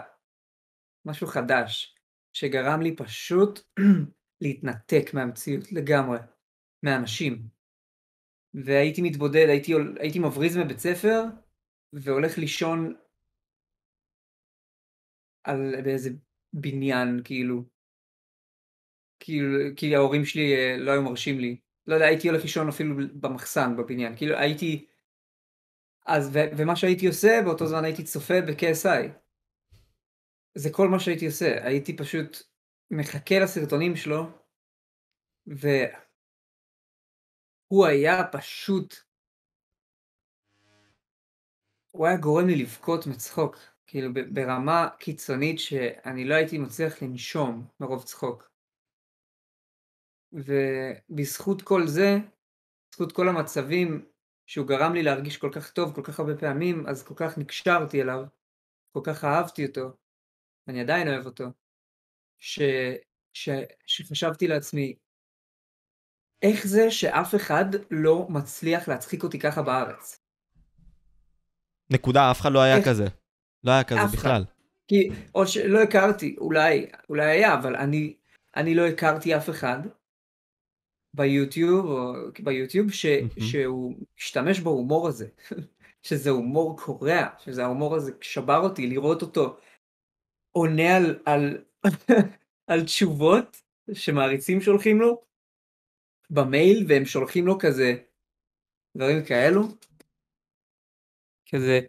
משהו 1.06 1.28
חדש, 1.28 1.96
שגרם 2.34 2.82
לי 2.82 2.96
פשוט 2.96 3.60
להתנתק 4.42 5.14
מהמציאות 5.14 5.72
לגמרי, 5.72 6.18
מהאנשים. 6.84 7.61
והייתי 8.54 9.02
מתבודד, 9.02 9.46
הייתי, 9.50 9.74
הייתי 10.00 10.20
מבריז 10.20 10.58
מבית 10.58 10.80
ספר, 10.80 11.24
והולך 11.94 12.38
לישון 12.38 12.96
על 15.44 15.82
באיזה 15.82 16.10
בניין, 16.54 17.22
כאילו. 17.24 17.64
כאילו, 19.20 19.76
כי 19.76 19.96
ההורים 19.96 20.26
שלי 20.26 20.56
אה, 20.56 20.78
לא 20.78 20.92
היו 20.92 21.02
מרשים 21.02 21.40
לי. 21.40 21.58
לא 21.88 21.94
יודע, 21.94 22.06
הייתי 22.06 22.30
הולך 22.30 22.42
לישון 22.42 22.68
אפילו 22.68 22.96
במחסן 23.14 23.78
בבניין. 23.78 24.18
כאילו, 24.18 24.38
הייתי... 24.38 24.86
אז, 26.06 26.30
ו, 26.34 26.40
ומה 26.58 26.76
שהייתי 26.76 27.08
עושה, 27.08 27.42
באותו 27.46 27.68
זמן 27.68 27.84
הייתי 27.84 28.04
צופה 28.04 28.42
ב-KSI. 28.42 29.08
זה 30.56 30.70
כל 30.72 30.90
מה 30.90 31.00
שהייתי 31.00 31.26
עושה. 31.26 31.68
הייתי 31.68 31.96
פשוט 31.96 32.38
מחכה 32.92 33.40
לסרטונים 33.40 33.96
שלו, 33.96 34.24
והוא 37.72 37.86
היה 37.86 38.24
פשוט... 38.32 38.96
הוא 41.92 42.08
היה 42.08 42.18
גורם 42.18 42.48
לי 42.48 42.56
לבכות 42.56 43.08
מצחוק, 43.08 43.56
כאילו 43.88 44.10
ברמה 44.34 44.90
קיצונית 45.00 45.60
שאני 45.60 46.26
לא 46.26 46.36
הייתי 46.36 46.58
מצליח 46.58 47.02
לנשום 47.02 47.68
מרוב 47.80 48.04
צחוק. 48.04 48.52
ובזכות 50.34 51.62
כל 51.62 51.82
זה, 51.88 52.18
בזכות 52.92 53.12
כל 53.12 53.30
המצבים 53.30 54.06
שהוא 54.48 54.68
גרם 54.68 54.94
לי 54.94 55.04
להרגיש 55.04 55.38
כל 55.38 55.50
כך 55.56 55.72
טוב 55.72 55.96
כל 55.96 56.02
כך 56.04 56.20
הרבה 56.20 56.38
פעמים, 56.38 56.88
אז 56.88 57.04
כל 57.04 57.16
כך 57.18 57.38
נקשרתי 57.38 58.02
אליו, 58.02 58.24
כל 58.92 59.02
כך 59.04 59.24
אהבתי 59.24 59.66
אותו, 59.66 59.98
אני 60.68 60.82
עדיין 60.82 61.08
אוהב 61.08 61.26
אותו, 61.26 61.46
ש... 62.40 62.60
ש... 63.34 63.50
שחשבתי 63.86 64.48
לעצמי, 64.48 64.96
איך 66.42 66.68
זה 66.68 66.92
שאף 66.92 67.36
אחד 67.36 67.66
לא 67.92 68.28
מצליח 68.30 68.88
להצחיק 68.88 69.24
אותי 69.24 69.40
ככה 69.40 69.62
בארץ? 69.62 70.20
נקודה, 71.90 72.32
אף 72.32 72.42
אחד 72.42 72.52
לא 72.52 72.60
היה 72.60 72.78
איך- 72.78 72.88
כזה. 72.88 73.06
לא 73.64 73.72
היה 73.72 73.84
כזה 73.84 74.06
אף 74.06 74.14
אחד. 74.16 74.20
בכלל. 74.20 74.44
כי, 74.88 75.10
או 75.36 75.48
שלא 75.48 75.82
הכרתי, 75.82 76.36
אולי, 76.40 76.86
אולי 77.10 77.26
היה, 77.26 77.54
אבל 77.54 77.76
אני, 77.76 78.16
אני 78.56 78.76
לא 78.76 78.88
הכרתי 78.88 79.38
אף 79.38 79.50
אחד 79.50 79.80
ביוטיוב, 81.14 81.86
או 81.86 82.14
ביוטיוב, 82.44 82.92
ש, 82.92 83.06
מהמם. 83.06 83.30
שהוא 83.40 83.96
משתמש 84.18 84.60
בהומור 84.60 85.08
הזה, 85.08 85.28
שזה 86.08 86.30
הומור 86.30 86.80
קורע, 86.80 87.28
שזה 87.40 87.64
ההומור 87.64 87.96
הזה 87.96 88.12
שבר 88.22 88.58
אותי, 88.58 88.88
לראות 88.88 89.22
אותו 89.22 89.58
עונה 90.52 90.98
על, 90.98 91.20
על, 91.26 91.64
על 92.72 92.84
תשובות 92.86 93.62
שמעריצים 93.94 94.62
שולחים 94.62 95.02
לו 95.02 95.22
במייל, 96.32 96.86
והם 96.88 97.06
שולחים 97.06 97.48
לו 97.48 97.60
כזה 97.60 97.94
דברים 98.98 99.26
כאלו, 99.26 99.68
כזה 101.50 101.80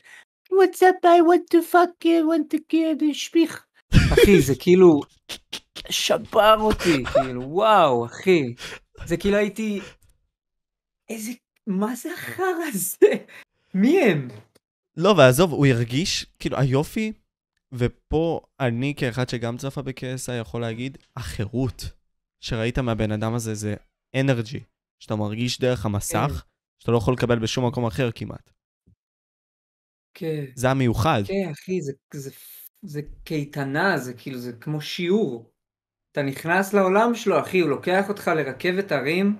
What's 0.52 0.82
up, 0.82 1.04
I 1.04 1.20
want 1.22 1.46
to 1.54 1.60
fuck 1.72 2.04
you, 2.04 2.26
want 2.26 2.54
to 2.54 2.58
a 2.72 3.14
שפיך. 3.14 3.66
אחי, 3.94 4.40
זה 4.40 4.54
כאילו 4.60 5.00
שבר 5.90 6.56
אותי, 6.60 7.04
כאילו, 7.04 7.42
וואו, 7.42 8.06
אחי. 8.06 8.54
זה 9.06 9.16
כאילו 9.16 9.36
הייתי... 9.36 9.80
איזה... 11.08 11.32
מה 11.66 11.94
זה 11.94 12.12
החרא 12.14 12.64
הזה? 12.68 13.06
מי 13.74 14.00
הם? 14.00 14.28
לא, 14.96 15.14
ועזוב, 15.18 15.52
הוא 15.52 15.66
הרגיש, 15.66 16.26
כאילו, 16.38 16.58
היופי, 16.58 17.12
ופה 17.72 18.40
אני 18.60 18.94
כאחד 18.96 19.28
שגם 19.28 19.56
צפה 19.56 19.82
ב-KSI 19.82 20.32
יכול 20.40 20.60
להגיד, 20.60 20.98
החירות 21.16 21.84
שראית 22.40 22.78
מהבן 22.78 23.12
אדם 23.12 23.34
הזה 23.34 23.54
זה 23.54 23.74
אנרג'י, 24.20 24.60
שאתה 24.98 25.16
מרגיש 25.16 25.60
דרך 25.60 25.86
המסך, 25.86 26.44
שאתה 26.78 26.92
לא 26.92 26.96
יכול 26.96 27.14
לקבל 27.14 27.38
בשום 27.38 27.66
מקום 27.66 27.86
אחר 27.86 28.10
כמעט. 28.14 28.50
כן. 30.14 30.44
זה 30.54 30.70
המיוחד. 30.70 31.22
כן, 31.26 31.50
אחי, 31.52 31.82
זה, 31.82 31.92
זה, 32.14 32.30
זה 32.82 33.00
קייטנה, 33.24 33.98
זה 33.98 34.14
כאילו, 34.14 34.38
זה 34.38 34.52
כמו 34.52 34.80
שיעור. 34.80 35.52
אתה 36.12 36.22
נכנס 36.22 36.72
לעולם 36.72 37.14
שלו, 37.14 37.40
אחי, 37.40 37.60
הוא 37.60 37.70
לוקח 37.70 38.08
אותך 38.08 38.28
לרכבת 38.28 38.92
הרים, 38.92 39.36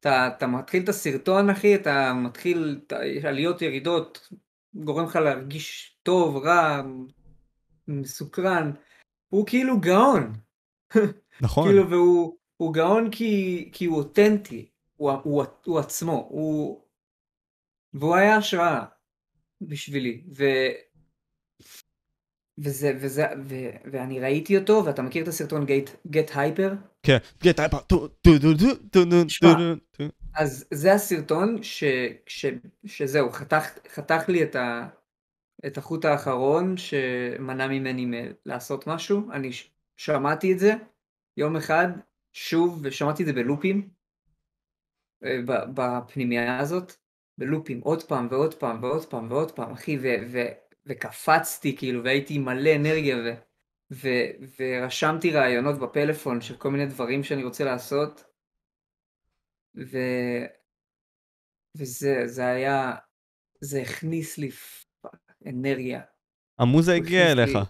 אתה, 0.00 0.28
אתה 0.36 0.46
מתחיל 0.46 0.82
את 0.82 0.88
הסרטון, 0.88 1.50
אחי, 1.50 1.74
אתה 1.74 2.12
מתחיל 2.14 2.80
את 2.86 2.92
העליות 3.24 3.62
ירידות, 3.62 4.28
גורם 4.74 5.04
לך 5.04 5.16
להרגיש 5.16 5.98
טוב, 6.02 6.36
רע, 6.36 6.82
מסוקרן. 7.88 8.72
הוא 9.28 9.46
כאילו 9.46 9.80
גאון. 9.80 10.32
נכון. 11.40 11.68
כאילו, 11.68 11.90
והוא 11.90 12.36
הוא 12.56 12.74
גאון 12.74 13.10
כי, 13.10 13.68
כי 13.72 13.84
הוא 13.84 13.96
אותנטי, 13.96 14.68
הוא, 14.96 15.10
הוא, 15.10 15.44
הוא 15.64 15.78
עצמו, 15.78 16.26
הוא... 16.30 16.82
והוא 17.94 18.16
היה 18.16 18.36
השראה 18.36 18.84
בשבילי. 19.60 20.24
ו... 20.36 20.44
וזה, 22.58 22.92
וזה, 23.00 23.26
ו, 23.44 23.54
ואני 23.92 24.20
ראיתי 24.20 24.58
אותו, 24.58 24.82
ואתה 24.86 25.02
מכיר 25.02 25.22
את 25.22 25.28
הסרטון 25.28 25.66
Get 26.08 26.30
Hyper? 26.30 26.74
כן, 27.02 27.16
Get 27.44 27.58
Hyper, 27.58 27.80
טו 27.86 28.08
טו 28.08 28.38
טו 28.38 28.38
טו 28.92 29.04
טו 29.04 29.04
טו 29.04 29.74
טו 29.96 30.04
אז 30.34 30.66
זה 30.70 30.92
הסרטון 30.92 31.62
ש, 31.62 31.84
ש, 32.26 32.46
שזהו, 32.84 33.30
חתך, 33.30 33.78
חתך 33.94 34.28
לי 34.28 34.42
את, 34.42 34.56
ה, 34.56 34.88
את 35.66 35.78
החוט 35.78 36.04
האחרון 36.04 36.76
שמנע 36.76 37.68
ממני 37.68 38.28
לעשות 38.46 38.86
משהו. 38.86 39.32
אני 39.32 39.50
שמעתי 39.96 40.52
את 40.52 40.58
זה 40.58 40.74
יום 41.36 41.56
אחד, 41.56 41.88
שוב, 42.36 42.80
ושמעתי 42.82 43.22
את 43.22 43.26
זה 43.26 43.32
בלופים, 43.32 43.90
אה, 45.24 45.38
בפנימייה 45.74 46.58
הזאת, 46.58 46.92
בלופים, 47.38 47.80
עוד 47.80 48.02
פעם 48.02 48.28
ועוד 48.30 48.54
פעם 48.54 48.82
ועוד 48.82 49.04
פעם 49.04 49.30
ועוד 49.30 49.50
פעם, 49.50 49.72
אחי, 49.72 49.98
ו, 49.98 50.06
ו, 50.32 50.38
וקפצתי 50.86 51.76
כאילו, 51.76 52.04
והייתי 52.04 52.38
מלא 52.38 52.70
אנרגיה, 52.76 53.16
ו, 53.16 53.30
ו, 53.90 54.08
ורשמתי 54.58 55.30
רעיונות 55.30 55.78
בפלאפון 55.80 56.40
של 56.40 56.56
כל 56.56 56.70
מיני 56.70 56.86
דברים 56.86 57.22
שאני 57.22 57.44
רוצה 57.44 57.64
לעשות, 57.64 58.24
ו... 59.76 59.98
וזה 61.76 62.22
זה 62.26 62.46
היה, 62.46 62.94
זה 63.60 63.82
הכניס 63.82 64.38
לי 64.38 64.50
אנרגיה. 65.46 66.00
המוזה 66.58 66.94
הגיעה 66.94 67.32
אליך. 67.32 67.54
לי... 67.54 67.60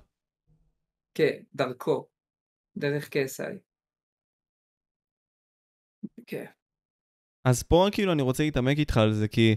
כן, 1.14 1.42
דרכו, 1.54 2.08
דרך 2.76 3.08
KSI. 3.08 3.65
כן. 6.26 6.44
אז 7.44 7.62
פה 7.62 7.88
כאילו 7.92 8.12
אני 8.12 8.22
רוצה 8.22 8.42
להתעמק 8.42 8.78
איתך 8.78 8.96
על 8.96 9.12
זה, 9.12 9.28
כי 9.28 9.54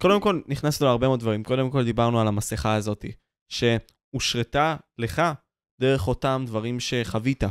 קודם 0.00 0.20
כל 0.20 0.40
נכנסנו 0.48 0.86
להרבה 0.86 1.08
מאוד 1.08 1.20
דברים. 1.20 1.42
קודם 1.42 1.70
כל 1.70 1.84
דיברנו 1.84 2.20
על 2.20 2.28
המסכה 2.28 2.74
הזאתי, 2.74 3.12
שהושרתה 3.48 4.76
לך 4.98 5.22
דרך 5.80 6.08
אותם 6.08 6.44
דברים 6.46 6.80
שחווית. 6.80 7.42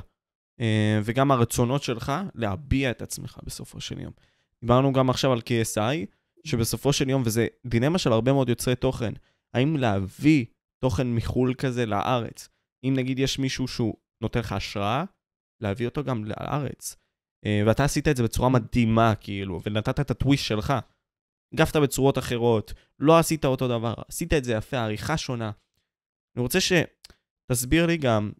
אה, 0.60 1.00
וגם 1.04 1.32
הרצונות 1.32 1.84
שלך 1.84 2.12
להביע 2.36 2.92
את 2.92 3.02
עצמך 3.02 3.40
בסופו 3.44 3.82
של 3.82 4.00
יום. 4.00 4.14
דיברנו 4.62 4.94
גם 4.94 5.10
עכשיו 5.10 5.32
על 5.32 5.40
KSI, 5.40 6.06
שבסופו 6.44 6.94
של 6.94 7.10
יום, 7.10 7.24
וזה 7.26 7.48
דילמה 7.66 7.98
של 7.98 8.12
הרבה 8.12 8.34
מאוד 8.34 8.50
יוצרי 8.50 8.76
תוכן, 8.76 9.14
האם 9.54 9.78
להביא 9.78 10.46
תוכן 10.80 11.16
מחו"ל 11.16 11.54
כזה 11.54 11.86
לארץ? 11.86 12.50
אם 12.84 12.94
נגיד 12.96 13.20
יש 13.20 13.40
מישהו 13.40 13.68
שהוא 13.68 13.96
נותן 14.22 14.40
לך 14.40 14.52
השראה, 14.52 15.04
להביא 15.62 15.88
אותו 15.88 16.04
גם 16.04 16.26
לארץ. 16.26 16.96
אה, 17.46 17.62
ואתה 17.68 17.84
עשית 17.84 18.08
את 18.08 18.18
זה 18.18 18.24
בצורה 18.24 18.50
מדהימה, 18.50 19.16
כאילו, 19.16 19.60
ונתת 19.66 20.00
את 20.00 20.12
הטוויסט 20.12 20.46
שלך. 20.46 20.74
הגבת 21.54 21.76
בצורות 21.76 22.18
אחרות, 22.18 22.74
לא 23.00 23.20
עשית 23.20 23.46
אותו 23.46 23.68
דבר, 23.68 23.94
עשית 24.08 24.34
את 24.34 24.44
זה 24.44 24.54
יפה, 24.54 24.78
עריכה 24.78 25.18
שונה. 25.18 25.52
אני 26.36 26.44
רוצה 26.44 26.60
שתסביר 26.62 27.86
לי 27.86 27.98
גם, 27.98 28.32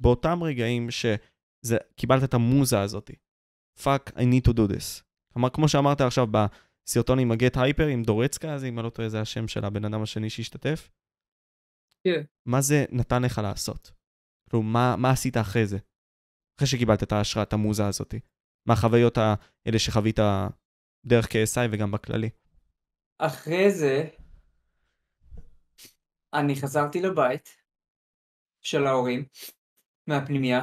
באותם 0.00 0.42
רגעים 0.42 0.90
ש... 0.90 1.06
זה, 1.62 1.76
קיבלת 1.96 2.24
את 2.24 2.34
המוזה 2.34 2.80
הזאת. 2.80 3.10
fuck, 3.78 4.10
I 4.14 4.20
need 4.20 4.48
to 4.48 4.52
do 4.52 4.72
this. 4.72 5.02
כלומר, 5.32 5.50
כמו 5.50 5.68
שאמרת 5.68 6.00
עכשיו 6.00 6.26
בסרטון 6.26 7.18
עם 7.18 7.32
הגט 7.32 7.56
הייפר, 7.56 7.86
עם 7.86 8.02
דורצקה, 8.02 8.54
אז 8.54 8.64
אם 8.64 8.78
אני 8.78 8.84
לא 8.84 8.90
טועה, 8.90 9.08
זה 9.08 9.20
השם 9.20 9.48
של 9.48 9.64
הבן 9.64 9.84
אדם 9.84 10.02
השני 10.02 10.30
שהשתתף. 10.30 10.90
כן. 12.04 12.20
Yeah. 12.20 12.26
מה 12.46 12.60
זה 12.60 12.84
נתן 12.90 13.22
לך 13.22 13.40
לעשות? 13.42 13.92
כאילו, 14.50 14.62
מה, 14.62 14.96
מה 14.98 15.10
עשית 15.10 15.36
אחרי 15.36 15.66
זה? 15.66 15.78
אחרי 16.58 16.68
שקיבלת 16.68 17.02
את 17.02 17.12
ההשראת 17.12 17.52
המוזה 17.52 17.86
הזאת. 17.86 18.14
מהחוויות 18.66 19.18
האלה 19.18 19.78
שחווית 19.78 20.18
דרך 21.06 21.26
KSI 21.26 21.68
וגם 21.72 21.90
בכללי. 21.90 22.30
אחרי 23.18 23.70
זה, 23.70 24.08
אני 26.34 26.54
חזרתי 26.62 27.00
לבית 27.00 27.48
של 28.60 28.86
ההורים, 28.86 29.24
מהפנימייה, 30.06 30.60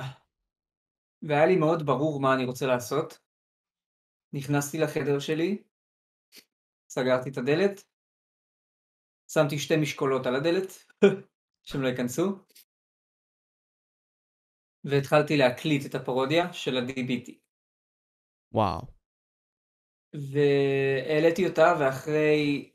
והיה 1.22 1.46
לי 1.46 1.56
מאוד 1.56 1.86
ברור 1.86 2.22
מה 2.22 2.34
אני 2.34 2.46
רוצה 2.46 2.66
לעשות. 2.66 3.20
נכנסתי 4.34 4.78
לחדר 4.78 5.20
שלי, 5.20 5.64
סגרתי 6.90 7.30
את 7.30 7.38
הדלת, 7.38 7.84
שמתי 9.28 9.60
שתי 9.60 9.78
משקולות 9.78 10.26
על 10.26 10.36
הדלת, 10.36 10.68
שהם 11.64 11.82
לא 11.82 11.88
ייכנסו, 11.88 12.40
והתחלתי 14.84 15.38
להקליט 15.38 15.86
את 15.86 15.96
הפרודיה 15.96 16.54
של 16.54 16.78
ה-DBT. 16.78 17.32
וואו. 18.54 18.82
והעליתי 20.14 21.48
אותה, 21.48 21.76
ואחרי 21.80 22.72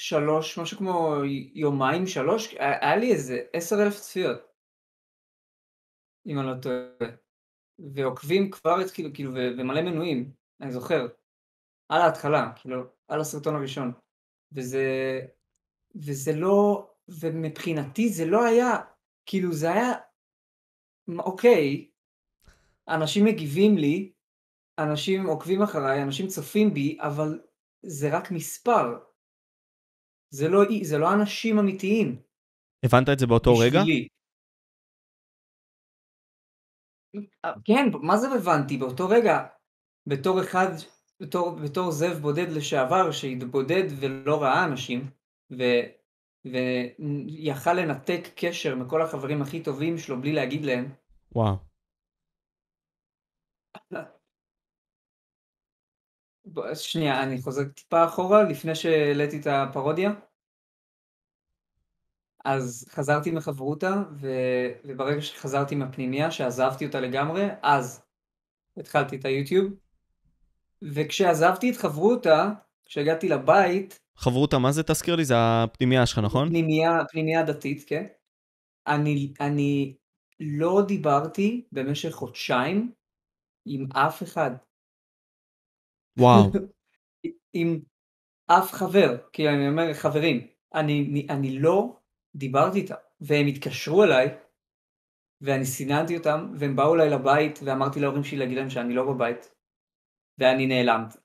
שלוש, 0.00 0.58
משהו 0.58 0.78
כמו 0.78 1.14
יומיים, 1.54 2.06
שלוש, 2.06 2.54
היה 2.54 2.96
לי 2.96 3.12
איזה 3.12 3.46
עשר 3.52 3.76
אלף 3.82 4.00
צפיות. 4.00 4.38
אם 6.26 6.38
אני 6.38 6.46
לא 6.46 6.62
טועה. 6.62 7.16
ועוקבים 7.94 8.50
כבר 8.50 8.76
התחילו, 8.84 9.08
כאילו, 9.14 9.30
ומלא 9.34 9.82
מנויים, 9.82 10.32
אני 10.60 10.72
זוכר. 10.72 11.06
על 11.88 12.00
ההתחלה, 12.02 12.52
כאילו, 12.56 12.82
על 13.08 13.20
הסרטון 13.20 13.54
הראשון. 13.54 13.92
וזה, 14.52 14.86
וזה 15.94 16.32
לא, 16.34 16.90
ומבחינתי 17.08 18.08
זה 18.08 18.24
לא 18.26 18.44
היה, 18.44 18.68
כאילו 19.26 19.52
זה 19.52 19.72
היה, 19.72 19.92
אוקיי, 21.18 21.90
אנשים 22.88 23.24
מגיבים 23.24 23.76
לי, 23.76 24.12
אנשים 24.78 25.26
עוקבים 25.26 25.62
אחריי, 25.62 26.02
אנשים 26.02 26.26
צופים 26.26 26.74
בי, 26.74 26.98
אבל 27.00 27.40
זה 27.82 28.16
רק 28.16 28.30
מספר. 28.30 28.98
זה 30.30 30.48
לא, 30.48 30.58
זה 30.82 30.98
לא 30.98 31.12
אנשים 31.12 31.58
אמיתיים. 31.58 32.22
הבנת 32.84 33.08
את 33.12 33.18
זה 33.18 33.26
באותו 33.26 33.52
בשבילי. 33.52 33.78
רגע? 33.78 33.82
כן, 37.64 37.84
מה 38.02 38.16
זה 38.16 38.28
הבנתי? 38.28 38.76
באותו 38.76 39.08
רגע, 39.08 39.46
בתור 40.06 40.40
אחד, 40.40 40.68
בתור, 41.22 41.56
בתור 41.64 41.90
זאב 41.90 42.18
בודד 42.22 42.48
לשעבר, 42.48 43.10
שהתבודד 43.10 43.84
ולא 44.00 44.42
ראה 44.42 44.64
אנשים, 44.64 45.10
ו, 45.52 45.62
ויכל 46.44 47.72
לנתק 47.72 48.20
קשר 48.36 48.74
מכל 48.74 49.02
החברים 49.02 49.42
הכי 49.42 49.62
טובים 49.62 49.98
שלו 49.98 50.20
בלי 50.20 50.32
להגיד 50.32 50.64
להם. 50.64 50.92
וואו. 51.32 51.56
שנייה, 56.74 57.22
אני 57.22 57.42
חוזר 57.42 57.64
טיפה 57.64 58.04
אחורה 58.04 58.42
לפני 58.42 58.74
שהעליתי 58.74 59.40
את 59.40 59.46
הפרודיה. 59.46 60.12
אז 62.44 62.86
חזרתי 62.90 63.30
מחברותה, 63.30 64.02
ו... 64.12 64.28
וברגע 64.84 65.22
שחזרתי 65.22 65.74
מהפנימיה, 65.74 66.30
שעזבתי 66.30 66.86
אותה 66.86 67.00
לגמרי, 67.00 67.46
אז 67.62 68.02
התחלתי 68.76 69.16
את 69.16 69.24
היוטיוב. 69.24 69.72
וכשעזבתי 70.82 71.70
את 71.70 71.76
חברותה, 71.76 72.50
כשהגעתי 72.84 73.28
לבית... 73.28 74.00
חברותה, 74.16 74.58
מה 74.58 74.72
זה 74.72 74.82
תזכיר 74.82 75.16
לי? 75.16 75.24
זה 75.24 75.34
הפנימיה 75.38 76.06
שלך, 76.06 76.18
נכון? 76.18 76.48
פנימיה, 76.48 76.98
פנימיה 77.12 77.42
דתית, 77.42 77.84
כן. 77.86 78.06
אני, 78.86 79.32
אני 79.40 79.94
לא 80.40 80.82
דיברתי 80.88 81.64
במשך 81.72 82.10
חודשיים 82.10 82.92
עם 83.66 83.86
אף 83.92 84.22
אחד. 84.22 84.50
וואו. 86.18 86.52
עם 87.52 87.80
אף 88.46 88.72
חבר, 88.72 89.28
כי 89.32 89.48
אני 89.48 89.68
אומר 89.68 89.94
חברים, 89.94 90.46
אני, 90.74 91.26
אני 91.30 91.58
לא 91.58 91.96
דיברתי 92.36 92.78
איתם, 92.78 92.94
והם 93.20 93.46
התקשרו 93.46 94.04
אליי, 94.04 94.26
ואני 95.40 95.64
סיננתי 95.64 96.16
אותם, 96.18 96.52
והם 96.58 96.76
באו 96.76 96.94
אליי 96.94 97.10
לבית, 97.10 97.58
ואמרתי 97.64 98.00
להורים 98.00 98.24
שלי 98.24 98.38
להגיד 98.38 98.58
להם 98.58 98.70
שאני 98.70 98.94
לא 98.94 99.12
בבית, 99.12 99.50
ואני 100.38 100.66
נעלמתי. 100.66 101.18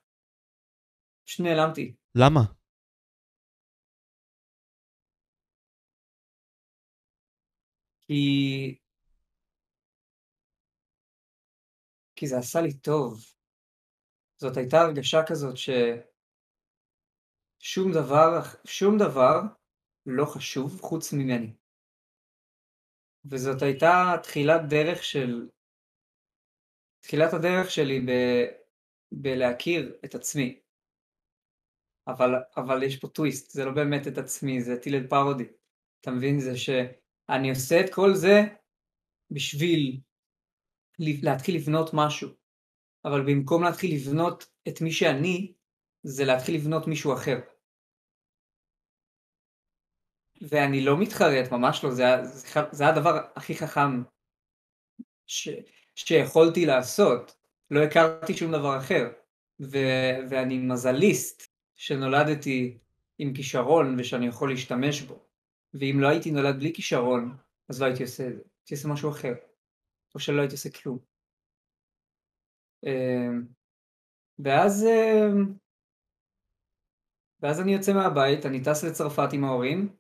פשוט 1.28 1.46
נעלמתי. 1.46 1.96
למה? 2.16 2.42
כי... 8.02 8.76
כי 12.16 12.28
זה 12.28 12.38
עשה 12.38 12.62
לי 12.62 12.74
טוב. 12.74 13.41
זאת 14.42 14.58
הייתה 14.58 14.82
הרגשה 14.82 15.18
כזאת 15.28 15.56
ששום 17.58 17.92
דבר, 17.92 18.40
שום 18.66 18.98
דבר 18.98 19.40
לא 20.06 20.26
חשוב 20.26 20.82
חוץ 20.82 21.14
ממני. 21.14 21.54
וזאת 23.26 23.62
הייתה 23.62 24.16
תחילת 24.24 24.62
דרך 24.70 25.04
של... 25.04 25.50
תחילת 27.04 27.34
הדרך 27.34 27.72
שלי 27.72 28.00
ב... 28.00 28.12
בלהכיר 29.12 29.98
את 30.06 30.16
עצמי. 30.16 30.60
אבל, 32.08 32.30
אבל 32.58 32.84
יש 32.84 33.00
פה 33.00 33.08
טוויסט, 33.08 33.52
זה 33.52 33.66
לא 33.66 33.72
באמת 33.72 34.08
את 34.08 34.18
עצמי, 34.18 34.62
זה 34.62 34.82
טילל 34.82 35.08
פרודי. 35.08 35.48
אתה 36.02 36.12
מבין? 36.12 36.40
זה 36.40 36.58
שאני 36.58 37.50
עושה 37.50 37.76
את 37.86 37.94
כל 37.94 38.14
זה 38.14 38.42
בשביל 39.32 40.02
להתחיל 41.00 41.56
לבנות 41.56 41.90
משהו. 41.94 42.41
אבל 43.06 43.22
במקום 43.22 43.64
להתחיל 43.64 43.96
לבנות 43.96 44.46
את 44.68 44.82
מי 44.82 44.92
שאני, 44.92 45.54
זה 46.04 46.26
להתחיל 46.26 46.56
לבנות 46.56 46.88
מישהו 46.88 47.14
אחר. 47.14 47.40
ואני 50.42 50.86
לא 50.86 50.98
מתחרט, 50.98 51.52
ממש 51.52 51.84
לא, 51.84 51.92
זה, 51.92 52.04
זה, 52.24 52.60
זה 52.72 52.88
הדבר 52.88 53.20
הכי 53.36 53.56
חכם 53.56 54.04
ש, 55.28 55.50
שיכולתי 55.96 56.66
לעשות. 56.66 57.36
לא 57.72 57.84
הכרתי 57.84 58.34
שום 58.34 58.52
דבר 58.52 58.78
אחר. 58.78 59.10
ו, 59.62 59.78
ואני 60.30 60.58
מזליסט 60.58 61.44
שנולדתי 61.76 62.78
עם 63.18 63.34
כישרון 63.34 64.00
ושאני 64.00 64.28
יכול 64.28 64.50
להשתמש 64.50 65.02
בו. 65.02 65.26
ואם 65.74 65.98
לא 66.00 66.08
הייתי 66.08 66.32
נולד 66.32 66.60
בלי 66.60 66.74
כישרון, 66.74 67.38
אז 67.70 67.82
לא 67.82 67.86
הייתי 67.86 68.04
עושה 68.04 68.28
את 68.28 68.36
זה. 68.36 68.42
הייתי 68.60 68.76
עושה 68.76 68.88
משהו 68.88 69.10
אחר. 69.10 69.34
או 70.16 70.20
שלא 70.20 70.42
הייתי 70.42 70.56
עושה 70.56 70.70
כלום. 70.70 71.11
אמ, 72.86 73.46
ואז, 74.40 74.86
אמ, 74.86 75.54
ואז 77.42 77.62
אני 77.62 77.74
יוצא 77.74 77.94
מהבית, 77.94 78.46
אני 78.46 78.64
טס 78.64 78.84
לצרפת 78.84 79.34
עם 79.34 79.44
ההורים, 79.44 79.96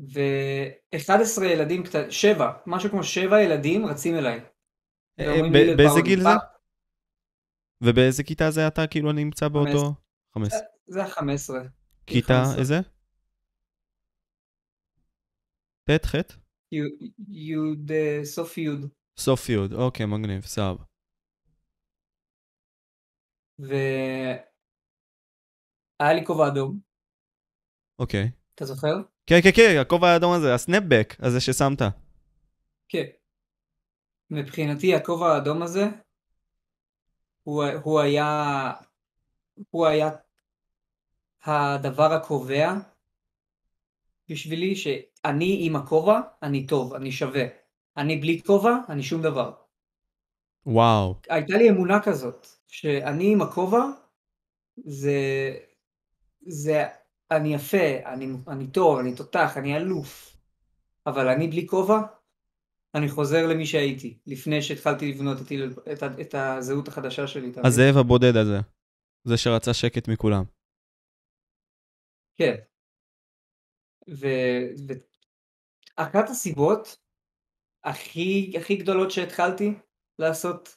ו-11 0.00 1.44
ילדים, 1.44 1.82
שבע, 2.10 2.52
משהו 2.66 2.90
כמו 2.90 3.04
שבע 3.04 3.40
ילדים 3.40 3.86
רצים 3.86 4.14
אליי. 4.14 4.40
אה, 5.20 5.40
באיזה 5.76 6.00
גיל 6.04 6.20
זה? 6.20 6.28
ובאיזה 7.80 8.22
כיתה 8.22 8.50
זה 8.50 8.68
אתה 8.68 8.86
כאילו 8.86 9.12
נמצא 9.12 9.48
באותו? 9.48 9.94
15. 10.34 10.60
זה 10.86 11.04
ה-15. 11.04 11.68
כיתה 12.06 12.42
איזה? 12.58 12.80
ט', 15.84 16.06
ח'? 16.06 16.14
י', 16.72 17.54
סוף 18.24 18.58
י'. 18.58 18.68
סוף 19.18 19.48
י', 19.48 19.56
אוקיי, 19.74 20.06
מגניב, 20.06 20.42
סבבה. 20.42 20.91
והיה 23.58 24.38
לי 26.14 26.26
כובע 26.26 26.48
אדום. 26.48 26.78
אוקיי. 27.98 28.30
אתה 28.54 28.64
זוכר? 28.64 29.02
כן, 29.26 29.38
כן, 29.42 29.50
כן, 29.54 29.78
הכובע 29.80 30.08
האדום 30.08 30.32
הזה, 30.32 30.54
הסנפבק 30.54 31.14
הזה 31.18 31.40
ששמת. 31.40 31.82
כן. 32.88 33.06
מבחינתי 34.30 34.94
הכובע 34.94 35.34
האדום 35.34 35.62
הזה, 35.62 35.84
הוא, 37.42 37.64
הוא 37.82 38.00
היה, 38.00 38.72
הוא 39.70 39.86
היה 39.86 40.10
הדבר 41.44 42.12
הקובע 42.12 42.72
בשבילי 44.28 44.76
שאני 44.76 45.58
עם 45.60 45.76
הכובע, 45.76 46.20
אני 46.42 46.66
טוב, 46.66 46.94
אני 46.94 47.12
שווה. 47.12 47.44
אני 47.96 48.16
בלי 48.16 48.42
כובע, 48.46 48.72
אני 48.88 49.02
שום 49.02 49.22
דבר. 49.22 49.61
וואו. 50.66 51.20
הייתה 51.28 51.56
לי 51.56 51.70
אמונה 51.70 52.02
כזאת, 52.02 52.46
שאני 52.68 53.32
עם 53.32 53.42
הכובע, 53.42 53.84
זה, 54.76 55.12
זה, 56.46 56.84
אני 57.30 57.54
יפה, 57.54 57.98
אני, 58.06 58.26
אני 58.48 58.66
טוב, 58.66 58.98
אני 58.98 59.14
תותח, 59.14 59.56
אני 59.56 59.76
אלוף, 59.76 60.36
אבל 61.06 61.28
אני 61.28 61.48
בלי 61.48 61.66
כובע, 61.66 62.00
אני 62.94 63.08
חוזר 63.08 63.46
למי 63.46 63.66
שהייתי, 63.66 64.18
לפני 64.26 64.62
שהתחלתי 64.62 65.12
לבנות 65.12 65.38
את, 65.40 65.52
את, 65.92 66.02
את, 66.20 66.34
הזהות 66.34 66.88
החדשה 66.88 67.26
שלי. 67.26 67.52
הזאב 67.64 67.96
הבודד 67.96 68.36
הזה, 68.36 68.58
זה 69.24 69.36
שרצה 69.36 69.74
שקט 69.74 70.08
מכולם. 70.08 70.44
כן. 72.36 72.54
ואחת 75.98 76.30
הסיבות 76.30 76.96
הכי, 77.84 78.52
הכי 78.58 78.76
גדולות 78.76 79.10
שהתחלתי 79.10 79.74
לעשות 80.18 80.76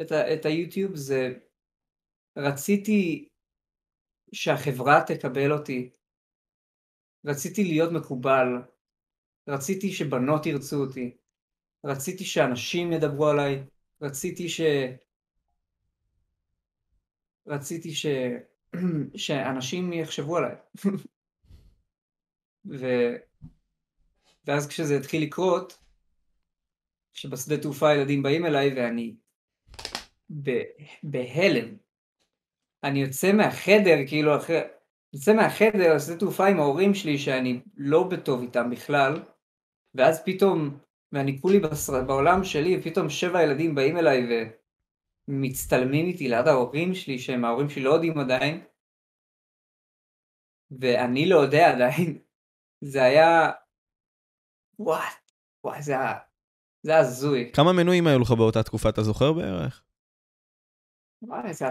את, 0.00 0.12
ה, 0.12 0.34
את 0.34 0.44
היוטיוב 0.44 0.96
זה 0.96 1.32
רציתי 2.36 3.28
שהחברה 4.32 5.04
תקבל 5.06 5.52
אותי, 5.52 5.90
רציתי 7.24 7.64
להיות 7.64 7.92
מקובל, 7.92 8.46
רציתי 9.48 9.92
שבנות 9.92 10.46
ירצו 10.46 10.76
אותי, 10.76 11.16
רציתי 11.84 12.24
שאנשים 12.24 12.92
ידברו 12.92 13.28
עליי, 13.28 13.64
רציתי 14.02 14.48
ש... 14.48 14.60
רציתי 17.46 17.94
ש... 17.94 18.06
שאנשים 19.16 19.92
יחשבו 19.92 20.36
עליי. 20.36 20.54
ו... 22.78 22.86
ואז 24.44 24.68
כשזה 24.68 24.96
התחיל 24.96 25.22
לקרות, 25.22 25.78
שבשדה 27.20 27.62
תעופה 27.62 27.88
הילדים 27.88 28.22
באים 28.22 28.46
אליי 28.46 28.74
ואני 28.76 29.16
בהלם. 31.02 31.76
אני 32.84 33.02
יוצא 33.02 33.32
מהחדר, 33.32 33.96
כאילו 34.08 34.36
אחרי... 34.36 34.60
יוצא 35.12 35.34
מהחדר 35.34 35.94
לשדה 35.94 36.18
תעופה 36.18 36.46
עם 36.46 36.60
ההורים 36.60 36.94
שלי 36.94 37.18
שאני 37.18 37.60
לא 37.76 38.08
בטוב 38.08 38.42
איתם 38.42 38.70
בכלל, 38.70 39.22
ואז 39.94 40.24
פתאום, 40.24 40.78
ואני 41.12 41.40
כולי 41.40 41.58
בסר... 41.60 42.04
בעולם 42.04 42.44
שלי, 42.44 42.76
ופתאום 42.78 43.10
שבע 43.10 43.42
ילדים 43.42 43.74
באים 43.74 43.96
אליי 43.96 44.26
ומצטלמים 45.28 46.06
איתי 46.06 46.28
ליד 46.28 46.46
ההורים 46.46 46.94
שלי, 46.94 47.18
שהם 47.18 47.44
ההורים 47.44 47.68
שלי 47.68 47.82
לא 47.82 47.90
יודעים 47.90 48.18
עדיין, 48.18 48.64
ואני 50.80 51.28
לא 51.28 51.36
יודע 51.36 51.70
עדיין. 51.74 52.18
זה 52.92 53.02
היה... 53.02 53.50
וואט, 54.78 55.32
וואי, 55.64 55.82
זה 55.82 55.92
היה... 55.92 56.29
זה 56.82 56.98
הזוי. 56.98 57.50
כמה 57.52 57.72
מנויים 57.72 58.06
היו 58.06 58.18
לך 58.18 58.30
באותה 58.30 58.62
תקופה, 58.62 58.88
אתה 58.88 59.02
זוכר 59.02 59.32
בערך? 59.32 59.82
וואי, 61.22 61.54
זה 61.54 61.66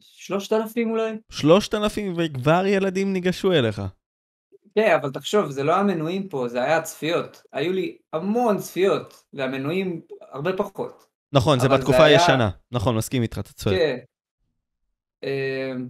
שלושת 0.00 0.52
אלפים 0.52 0.90
אולי. 0.90 1.12
שלושת 1.30 1.74
אלפים 1.74 2.14
וכבר 2.16 2.66
ילדים 2.66 3.12
ניגשו 3.12 3.52
אליך. 3.52 3.82
כן, 4.74 4.96
אבל 5.00 5.10
תחשוב, 5.10 5.50
זה 5.50 5.64
לא 5.64 5.76
המנויים 5.76 6.28
פה, 6.28 6.48
זה 6.48 6.62
היה 6.62 6.76
הצפיות. 6.76 7.42
היו 7.52 7.72
לי 7.72 7.98
המון 8.12 8.58
צפיות, 8.58 9.24
והמנויים 9.32 10.00
הרבה 10.32 10.56
פחות. 10.56 11.06
נכון, 11.32 11.60
זה 11.60 11.68
בתקופה 11.68 12.04
הישנה. 12.04 12.50
נכון, 12.72 12.96
מסכים 12.96 13.22
איתך, 13.22 13.38
אתה 13.38 13.52
צודק. 13.52 13.76
כן. 13.76 13.98
אמ, 15.22 15.88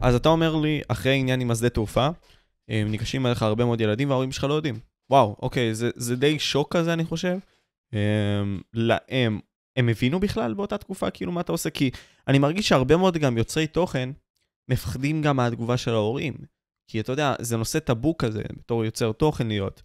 אז 0.00 0.14
אתה 0.14 0.28
אומר 0.28 0.56
לי, 0.56 0.82
אחרי 0.88 1.16
עניין 1.16 1.40
עם 1.40 1.50
השדה 1.50 1.68
תעופה, 1.68 2.08
ניגשים 2.68 3.26
אליך 3.26 3.42
הרבה 3.42 3.64
מאוד 3.64 3.80
ילדים 3.80 4.10
וההורים 4.10 4.32
שלך 4.32 4.44
לא 4.44 4.54
יודעים. 4.54 4.93
וואו, 5.10 5.36
אוקיי, 5.42 5.74
זה, 5.74 5.90
זה 5.96 6.16
די 6.16 6.38
שוק 6.38 6.76
כזה, 6.76 6.92
אני 6.92 7.04
חושב. 7.04 7.38
הם, 7.92 8.62
להם, 8.72 9.40
הם 9.76 9.88
הבינו 9.88 10.20
בכלל 10.20 10.54
באותה 10.54 10.78
תקופה 10.78 11.10
כאילו 11.10 11.32
מה 11.32 11.40
אתה 11.40 11.52
עושה? 11.52 11.70
כי 11.70 11.90
אני 12.28 12.38
מרגיש 12.38 12.68
שהרבה 12.68 12.96
מאוד 12.96 13.16
גם 13.16 13.38
יוצרי 13.38 13.66
תוכן 13.66 14.10
מפחדים 14.70 15.22
גם 15.22 15.36
מהתגובה 15.36 15.76
של 15.76 15.90
ההורים. 15.90 16.34
כי 16.90 17.00
אתה 17.00 17.12
יודע, 17.12 17.34
זה 17.40 17.56
נושא 17.56 17.78
טאבו 17.78 18.16
כזה, 18.16 18.42
בתור 18.56 18.84
יוצר 18.84 19.12
תוכן 19.12 19.46
להיות. 19.46 19.82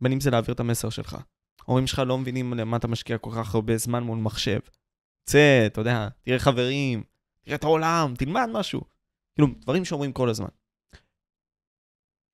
בין 0.00 0.12
אם 0.12 0.20
זה 0.20 0.30
להעביר 0.30 0.54
את 0.54 0.60
המסר 0.60 0.90
שלך. 0.90 1.16
ההורים 1.60 1.86
שלך 1.86 1.98
לא 1.98 2.18
מבינים 2.18 2.54
למה 2.54 2.76
אתה 2.76 2.88
משקיע 2.88 3.18
כל 3.18 3.30
כך 3.36 3.54
הרבה 3.54 3.76
זמן 3.76 4.02
מול 4.02 4.18
מחשב. 4.18 4.60
צא, 5.28 5.64
אתה 5.66 5.80
יודע, 5.80 6.08
תראה 6.22 6.38
חברים, 6.38 7.02
תראה 7.44 7.56
את 7.56 7.64
העולם, 7.64 8.14
תלמד 8.18 8.48
משהו. 8.52 8.80
כאילו, 9.34 9.48
דברים 9.60 9.84
שאומרים 9.84 10.12
כל 10.12 10.28
הזמן. 10.28 10.48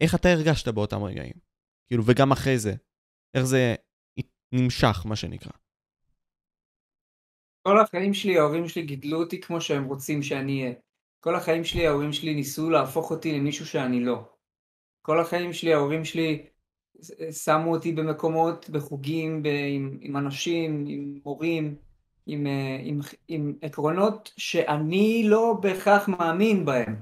איך 0.00 0.14
אתה 0.14 0.28
הרגשת 0.28 0.68
באותם 0.68 1.02
רגעים? 1.02 1.47
כאילו, 1.88 2.02
וגם 2.06 2.32
אחרי 2.32 2.58
זה, 2.58 2.72
איך 3.34 3.44
זה 3.44 3.74
נמשך, 4.52 5.02
מה 5.06 5.16
שנקרא. 5.16 5.52
כל 7.62 7.80
החיים 7.80 8.14
שלי, 8.14 8.38
ההורים 8.38 8.68
שלי 8.68 8.82
גידלו 8.82 9.20
אותי 9.20 9.40
כמו 9.40 9.60
שהם 9.60 9.84
רוצים 9.84 10.22
שאני 10.22 10.62
אהיה. 10.62 10.74
כל 11.20 11.34
החיים 11.34 11.64
שלי, 11.64 11.86
ההורים 11.86 12.12
שלי 12.12 12.34
ניסו 12.34 12.70
להפוך 12.70 13.10
אותי 13.10 13.38
למישהו 13.38 13.66
שאני 13.66 14.04
לא. 14.04 14.32
כל 15.02 15.20
החיים 15.20 15.52
שלי, 15.52 15.74
ההורים 15.74 16.04
שלי 16.04 16.46
שמו 17.44 17.74
אותי 17.74 17.92
במקומות, 17.92 18.70
בחוגים, 18.70 19.42
ב- 19.42 19.66
עם, 19.74 19.98
עם 20.00 20.16
אנשים, 20.16 20.84
עם 20.88 21.20
מורים, 21.24 21.76
עם, 22.26 22.46
אה, 22.46 22.78
עם, 22.82 23.00
עם 23.28 23.54
עקרונות 23.62 24.32
שאני 24.36 25.22
לא 25.26 25.58
בהכרח 25.62 26.08
מאמין 26.08 26.64
בהם. 26.64 26.96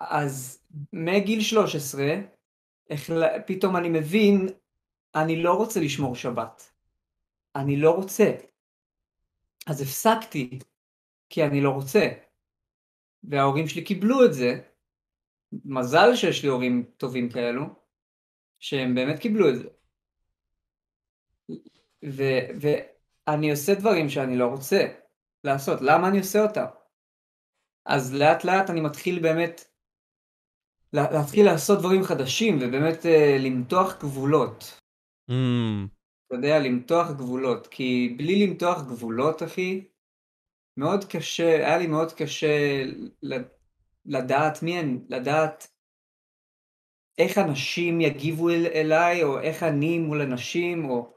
אז 0.00 0.62
מגיל 0.92 1.40
13, 1.40 2.14
פתאום 3.46 3.76
אני 3.76 3.88
מבין, 3.88 4.48
אני 5.14 5.42
לא 5.42 5.54
רוצה 5.54 5.80
לשמור 5.80 6.16
שבת. 6.16 6.72
אני 7.56 7.76
לא 7.76 7.90
רוצה. 7.90 8.32
אז 9.66 9.80
הפסקתי, 9.80 10.58
כי 11.28 11.44
אני 11.44 11.60
לא 11.60 11.70
רוצה. 11.70 12.08
וההורים 13.24 13.68
שלי 13.68 13.84
קיבלו 13.84 14.24
את 14.24 14.34
זה. 14.34 14.60
מזל 15.64 16.14
שיש 16.14 16.42
לי 16.42 16.48
הורים 16.48 16.90
טובים 16.96 17.30
כאלו, 17.30 17.64
שהם 18.58 18.94
באמת 18.94 19.18
קיבלו 19.18 19.48
את 19.48 19.54
זה. 19.56 19.68
ו- 22.04 22.46
ואני 22.60 23.50
עושה 23.50 23.74
דברים 23.74 24.08
שאני 24.08 24.36
לא 24.36 24.46
רוצה 24.46 24.86
לעשות, 25.44 25.80
למה 25.80 26.08
אני 26.08 26.18
עושה 26.18 26.42
אותם? 26.42 26.64
אז 27.84 28.14
לאט 28.14 28.44
לאט 28.44 28.70
אני 28.70 28.80
מתחיל 28.80 29.22
באמת 29.22 29.64
להתחיל 30.92 31.46
לעשות 31.46 31.78
דברים 31.78 32.04
חדשים 32.04 32.58
ובאמת 32.60 33.02
uh, 33.02 33.38
למתוח 33.38 33.98
גבולות. 34.00 34.80
Mm. 35.30 35.88
אתה 36.26 36.34
יודע, 36.34 36.58
למתוח 36.58 37.10
גבולות, 37.10 37.66
כי 37.66 38.14
בלי 38.18 38.46
למתוח 38.46 38.82
גבולות, 38.82 39.42
אחי, 39.42 39.84
מאוד 40.76 41.04
קשה, 41.04 41.66
היה 41.66 41.78
לי 41.78 41.86
מאוד 41.86 42.12
קשה 42.12 42.82
לדעת 44.04 44.62
מי 44.62 44.80
אני, 44.80 44.98
לדעת 45.08 45.66
איך 47.18 47.38
אנשים 47.38 48.00
יגיבו 48.00 48.50
אל, 48.50 48.66
אליי, 48.74 49.24
או 49.24 49.40
איך 49.40 49.62
אני 49.62 49.98
מול 49.98 50.20
אנשים, 50.20 50.90
או, 50.90 51.14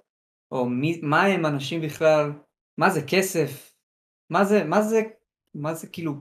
או 0.52 0.66
מי, 0.70 1.00
מה 1.04 1.24
הם 1.24 1.46
אנשים 1.46 1.82
בכלל, 1.82 2.32
מה 2.78 2.90
זה 2.90 3.02
כסף, 3.08 3.74
מה 4.30 4.46
זה, 4.46 4.64
מה 4.64 4.82
זה, 4.82 5.02
מה 5.54 5.74
זה 5.74 5.88
כאילו, 5.88 6.14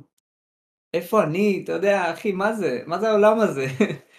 איפה 0.94 1.22
אני, 1.22 1.60
אתה 1.64 1.72
יודע, 1.72 2.12
אחי, 2.12 2.32
מה 2.32 2.52
זה, 2.52 2.82
מה 2.86 2.98
זה 2.98 3.08
העולם 3.08 3.40
הזה? 3.40 3.66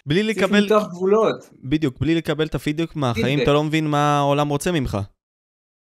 בלי 0.05 0.23
לקבל... 0.23 0.47
צריך 0.47 0.53
למתוח 0.53 0.88
גבולות. 0.88 1.49
בדיוק, 1.63 1.99
בלי 1.99 2.15
לקבל 2.15 2.45
את 2.45 2.55
הפידבק 2.55 2.95
מהחיים, 2.95 3.41
אתה 3.41 3.53
לא 3.53 3.63
מבין 3.63 3.88
מה 3.88 4.17
העולם 4.17 4.49
רוצה 4.49 4.71
ממך. 4.71 4.97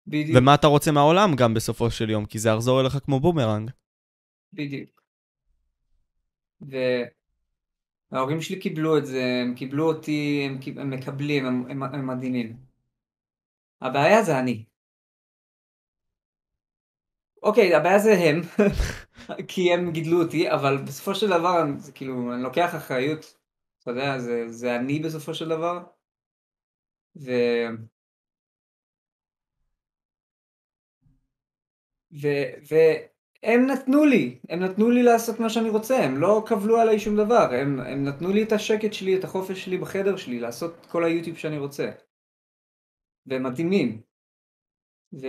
בדיוק. 0.07 0.37
ומה 0.37 0.55
אתה 0.55 0.67
רוצה 0.67 0.91
מהעולם 0.91 1.35
גם 1.35 1.53
בסופו 1.53 1.91
של 1.91 2.09
יום, 2.09 2.25
כי 2.25 2.39
זה 2.39 2.49
יחזור 2.49 2.81
אליך 2.81 2.97
כמו 3.05 3.19
בומרנג. 3.19 3.71
בדיוק. 4.53 5.03
וההורים 8.11 8.41
שלי 8.41 8.59
קיבלו 8.59 8.97
את 8.97 9.05
זה, 9.05 9.41
הם 9.41 9.55
קיבלו 9.55 9.87
אותי, 9.87 10.47
הם, 10.49 10.59
הם 10.77 10.89
מקבלים, 10.89 11.45
הם, 11.45 11.65
הם, 11.69 11.83
הם 11.83 12.07
מדהימים. 12.07 12.57
הבעיה 13.81 14.23
זה 14.23 14.39
אני. 14.39 14.63
אוקיי, 17.43 17.75
הבעיה 17.75 17.99
זה 17.99 18.13
הם, 18.13 18.41
כי 19.49 19.73
הם 19.73 19.91
גידלו 19.91 20.21
אותי, 20.23 20.51
אבל 20.51 20.77
בסופו 20.77 21.15
של 21.15 21.27
דבר, 21.27 21.63
זה 21.77 21.91
כאילו, 21.91 22.33
אני 22.33 22.43
לוקח 22.43 22.75
אחריות, 22.75 23.37
אתה 23.79 23.91
יודע, 23.91 24.19
זה, 24.19 24.49
זה 24.49 24.75
אני 24.75 24.99
בסופו 24.99 25.33
של 25.33 25.49
דבר. 25.49 25.83
ו... 27.15 27.31
ו... 32.21 32.27
והם 32.69 33.67
נתנו 33.67 34.05
לי, 34.05 34.39
הם 34.49 34.59
נתנו 34.59 34.89
לי 34.89 35.03
לעשות 35.03 35.39
מה 35.39 35.49
שאני 35.49 35.69
רוצה, 35.69 36.03
הם 36.03 36.21
לא 36.21 36.43
קבלו 36.45 36.77
עליי 36.77 36.99
שום 36.99 37.17
דבר, 37.17 37.49
הם, 37.53 37.79
הם 37.79 38.03
נתנו 38.03 38.29
לי 38.29 38.43
את 38.43 38.51
השקט 38.51 38.93
שלי, 38.93 39.19
את 39.19 39.23
החופש 39.23 39.65
שלי 39.65 39.77
בחדר 39.77 40.17
שלי, 40.17 40.39
לעשות 40.39 40.85
כל 40.89 41.05
היוטיוב 41.05 41.37
שאני 41.37 41.57
רוצה. 41.57 41.91
והם 43.25 43.43
מדהימים. 43.43 44.01
ו... 45.21 45.27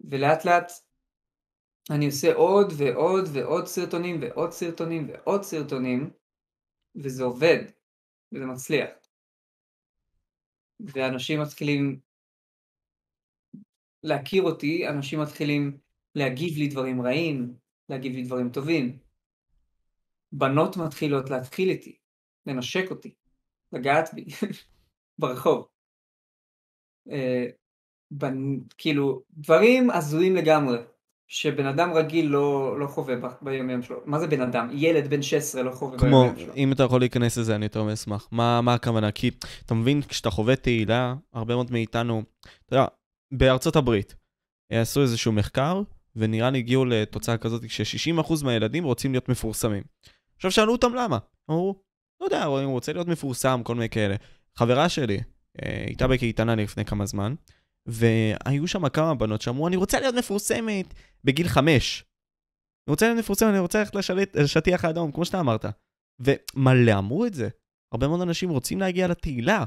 ולאט 0.00 0.44
לאט 0.44 0.72
אני 1.90 2.06
עושה 2.06 2.34
עוד 2.34 2.72
ועוד 2.78 3.24
ועוד 3.32 3.66
סרטונים 3.66 4.20
ועוד 4.20 4.50
סרטונים 4.52 5.08
ועוד 5.08 5.42
סרטונים, 5.42 6.10
וזה 6.96 7.24
עובד, 7.24 7.64
וזה 8.32 8.46
מצליח. 8.46 8.90
ואנשים 10.80 11.40
מתחילים 11.40 12.00
להכיר 14.02 14.42
אותי, 14.42 14.88
אנשים 14.88 15.20
מתחילים 15.20 15.78
להגיב 16.14 16.58
לי 16.58 16.68
דברים 16.68 17.02
רעים, 17.02 17.54
להגיב 17.88 18.12
לי 18.12 18.22
דברים 18.22 18.50
טובים. 18.50 18.98
בנות 20.32 20.76
מתחילות 20.76 21.30
להתחיל 21.30 21.68
איתי, 21.68 21.98
לנשק 22.46 22.90
אותי, 22.90 23.14
לגעת 23.72 24.14
בי 24.14 24.24
ברחוב. 25.20 25.68
אה, 27.10 27.46
בנ... 28.10 28.58
כאילו, 28.78 29.22
דברים 29.36 29.90
הזויים 29.90 30.36
לגמרי, 30.36 30.78
שבן 31.28 31.66
אדם 31.66 31.92
רגיל 31.92 32.26
לא, 32.26 32.80
לא 32.80 32.86
חווה 32.86 33.14
ביום 33.42 33.70
יום 33.70 33.82
שלו. 33.82 33.96
מה 34.04 34.18
זה 34.18 34.26
בן 34.26 34.40
אדם? 34.40 34.68
ילד 34.72 35.10
בן 35.10 35.22
16 35.22 35.62
לא 35.62 35.70
חווה 35.70 35.98
ביום 35.98 36.12
יום 36.12 36.36
שלו. 36.36 36.44
כמו, 36.44 36.54
אם 36.56 36.72
אתה 36.72 36.82
יכול 36.82 37.00
להיכנס 37.00 37.38
לזה, 37.38 37.54
אני 37.54 37.64
יותר 37.64 37.82
מאשמח. 37.82 38.28
מה, 38.32 38.60
מה 38.60 38.74
הכוונה? 38.74 39.12
כי 39.12 39.30
אתה 39.66 39.74
מבין, 39.74 40.02
כשאתה 40.02 40.30
חווה 40.30 40.56
תהילה, 40.56 41.14
הרבה 41.32 41.54
מאוד 41.54 41.72
מאיתנו, 41.72 42.22
אתה 42.66 42.76
יודע, 42.76 42.86
בארצות 43.32 43.76
הברית 43.76 44.14
עשו 44.72 45.02
איזשהו 45.02 45.32
מחקר, 45.32 45.82
ונראה 46.16 46.50
לי 46.50 46.58
הגיעו 46.58 46.84
לתוצאה 46.84 47.36
כזאת 47.36 47.70
ש-60% 47.70 48.44
מהילדים 48.44 48.84
רוצים 48.84 49.12
להיות 49.12 49.28
מפורסמים. 49.28 49.82
עכשיו 50.36 50.50
שאלו 50.50 50.72
אותם 50.72 50.94
למה. 50.94 51.18
אמרו, 51.50 51.82
לא 52.20 52.26
יודע, 52.26 52.44
הוא 52.44 52.72
רוצה 52.72 52.92
להיות 52.92 53.08
מפורסם, 53.08 53.60
כל 53.64 53.74
מיני 53.74 53.88
כאלה. 53.88 54.16
חברה 54.56 54.88
שלי 54.88 55.20
אה, 55.62 55.84
הייתה 55.86 56.08
בקייטנה 56.08 56.54
לפני 56.54 56.84
כמה 56.84 57.06
זמן, 57.06 57.34
והיו 57.90 58.68
שם 58.68 58.88
כמה 58.88 59.14
בנות 59.14 59.40
שאמרו, 59.40 59.68
אני 59.68 59.76
רוצה 59.76 60.00
להיות 60.00 60.14
מפורסמת 60.14 60.94
בגיל 61.24 61.48
חמש. 61.48 62.04
אני 62.86 62.92
רוצה 62.92 63.06
להיות 63.06 63.18
מפורסמת, 63.18 63.48
אני 63.48 63.58
רוצה 63.58 63.78
ללכת 63.78 63.94
לשטיח 64.34 64.84
האדום, 64.84 65.12
כמו 65.12 65.24
שאתה 65.24 65.40
אמרת. 65.40 65.64
ומלא 66.20 66.98
אמרו 66.98 67.26
את 67.26 67.34
זה. 67.34 67.48
הרבה 67.92 68.08
מאוד 68.08 68.20
אנשים 68.20 68.50
רוצים 68.50 68.80
להגיע 68.80 69.08
לתהילה, 69.08 69.64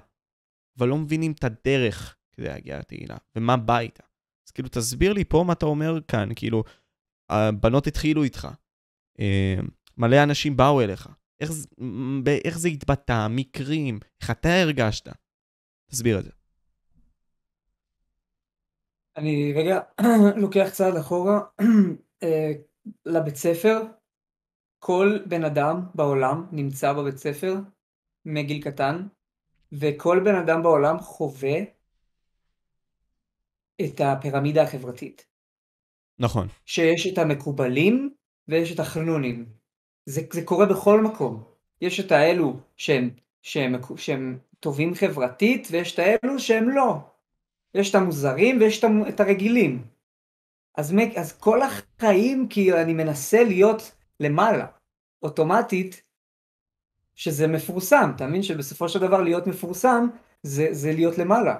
אבל 0.78 0.88
לא 0.88 0.98
מבינים 0.98 1.32
את 1.32 1.44
הדרך 1.44 2.18
כדי 2.36 2.48
להגיע 2.48 2.80
לתהילה, 2.80 3.18
ומה 3.36 3.58
בא 3.58 3.80
איתה. 3.80 4.04
אז 4.48 4.52
כאילו, 4.52 4.70
תסביר 4.70 5.14
לי 5.14 5.26
פה 5.26 5.44
מה 5.48 5.54
אתה 5.54 5.66
אומר 5.66 6.02
כאן, 6.08 6.30
כאילו, 6.36 6.64
הבנות 7.30 7.88
התחילו 7.88 8.24
איתך, 8.24 8.48
אה, 9.20 9.56
מלא 9.98 10.24
אנשים 10.24 10.58
באו 10.58 10.82
אליך, 10.82 11.10
איך, 11.40 11.52
איך 12.46 12.60
זה 12.60 12.68
התבטא, 12.68 13.28
מקרים, 13.30 14.00
איך 14.22 14.32
אתה 14.32 14.62
הרגשת? 14.62 15.08
תסביר 15.92 16.20
את 16.20 16.24
זה. 16.24 16.32
אני 19.18 19.54
רגע 19.54 19.80
לוקח 20.42 20.70
צעד 20.72 20.96
אחורה 20.96 21.40
אה, 22.24 22.52
לבית 23.06 23.36
ספר. 23.36 23.82
כל 24.80 25.20
בן 25.26 25.44
אדם 25.44 25.82
בעולם 25.96 26.48
נמצא 26.52 26.94
בבית 26.94 27.18
ספר 27.18 27.56
מגיל 28.26 28.62
קטן, 28.62 29.08
וכל 29.72 30.20
בן 30.26 30.36
אדם 30.36 30.64
בעולם 30.64 31.00
חווה 31.00 31.60
את 33.82 34.02
הפירמידה 34.02 34.64
החברתית. 34.64 35.26
נכון. 36.20 36.48
שיש 36.66 37.08
את 37.08 37.18
המקובלים 37.18 38.14
ויש 38.48 38.72
את 38.72 38.80
החנונים. 38.80 39.46
זה, 40.06 40.22
זה 40.34 40.46
קורה 40.46 40.66
בכל 40.66 41.02
מקום. 41.02 41.44
יש 41.82 42.00
את 42.00 42.12
האלו 42.12 42.60
שהם, 42.78 43.10
שהם, 43.42 43.76
שהם 43.98 44.40
טובים 44.60 44.94
חברתית 44.96 45.68
ויש 45.72 45.94
את 45.94 46.00
האלו 46.00 46.40
שהם 46.40 46.70
לא. 46.70 47.13
יש 47.76 47.90
את 47.90 47.96
המוזרים 47.96 48.60
ויש 48.60 48.84
את 49.10 49.20
הרגילים. 49.20 49.86
אז, 50.78 50.94
אז 51.16 51.38
כל 51.38 51.60
החיים 51.62 52.48
כאילו 52.50 52.82
אני 52.82 52.94
מנסה 52.94 53.44
להיות 53.44 53.96
למעלה, 54.20 54.66
אוטומטית, 55.24 56.04
שזה 57.16 57.48
מפורסם, 57.48 58.12
אתה 58.16 58.28
מבין 58.28 58.44
שבסופו 58.44 58.90
של 58.90 59.00
דבר 59.00 59.22
להיות 59.22 59.48
מפורסם 59.48 60.08
זה, 60.44 60.68
זה 60.72 60.92
להיות 60.92 61.18
למעלה. 61.18 61.56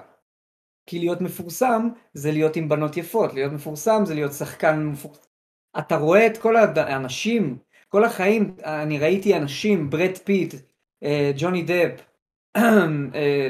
כי 0.86 0.98
להיות 0.98 1.20
מפורסם 1.20 1.88
זה 2.14 2.32
להיות 2.32 2.56
עם 2.56 2.68
בנות 2.68 2.96
יפות, 2.96 3.34
להיות 3.34 3.52
מפורסם 3.52 4.02
זה 4.04 4.14
להיות 4.14 4.32
שחקן 4.32 4.86
מפורסם. 4.86 5.20
אתה 5.78 5.96
רואה 5.96 6.26
את 6.26 6.38
כל 6.38 6.56
האנשים, 6.56 7.58
כל 7.88 8.04
החיים, 8.04 8.56
אני 8.64 8.98
ראיתי 8.98 9.36
אנשים, 9.36 9.90
ברד 9.90 10.18
פיט, 10.24 10.54
אה, 11.02 11.32
ג'וני 11.36 11.62
דפ, 11.62 11.70
אה, 11.72 12.04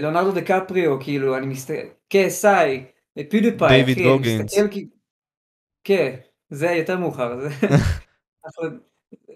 ליאונרדו 0.01 0.33
דה 0.33 0.43
קפריו, 0.43 1.01
כאילו, 1.01 1.37
אני 1.37 1.47
מסתכל, 1.47 1.87
KSI, 2.09 2.85
PewDiePie, 3.31 3.85
דיוויד 3.85 4.07
גוגינס. 4.07 4.55
כן, 5.85 6.17
זה 6.51 6.67
יותר 6.71 6.99
מאוחר. 6.99 7.39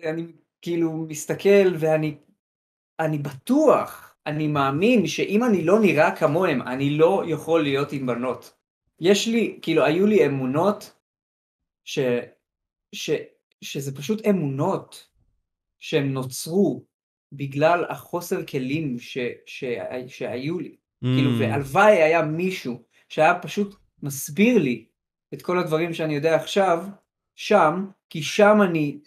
אני 0.05 0.27
כאילו 0.63 0.93
מסתכל 0.93 1.75
ואני 1.79 2.17
אני 3.01 3.19
בטוח 3.19 4.09
אני 4.27 4.49
מאמין 4.49 5.07
שאם 5.07 5.45
אני 5.45 5.65
לא 5.65 5.81
נראה 5.81 6.17
כמוהם, 6.17 6.63
אני 6.63 6.91
לא 6.91 7.23
יכול 7.27 7.63
להיות 7.63 7.93
עם 7.93 8.07
בנות. 8.07 8.55
יש 9.01 9.29
לי, 9.29 9.59
כאילו, 9.63 9.85
היו 9.85 10.07
לי 10.07 10.27
אמונות 10.27 10.93
ש, 11.85 11.99
ש, 12.93 13.11
שזה 13.61 13.97
פשוט 13.97 14.27
אמונות 14.27 15.09
שהם 15.79 16.13
נוצרו 16.13 16.85
בגלל 17.33 17.85
החוסר 17.89 18.47
כלים 18.47 18.99
ש, 18.99 19.19
ש, 19.47 19.65
ש, 19.65 19.65
שהיו 20.07 20.59
לי. 20.59 20.77
Mm. 21.05 21.07
כאילו, 21.07 21.31
והלוואי 21.41 22.03
היה 22.03 22.23
מישהו 22.23 22.83
שהיה 23.09 23.41
פשוט 23.43 23.75
מסביר 24.03 24.59
לי 24.59 24.89
את 25.35 25.43
כל 25.43 25.59
הדברים 25.59 25.95
שאני 25.95 26.15
יודע 26.15 26.37
עכשיו, 26.37 26.85
שם, 27.35 27.91
כי 28.11 28.23
שם 28.23 28.57
אני, 28.69 29.01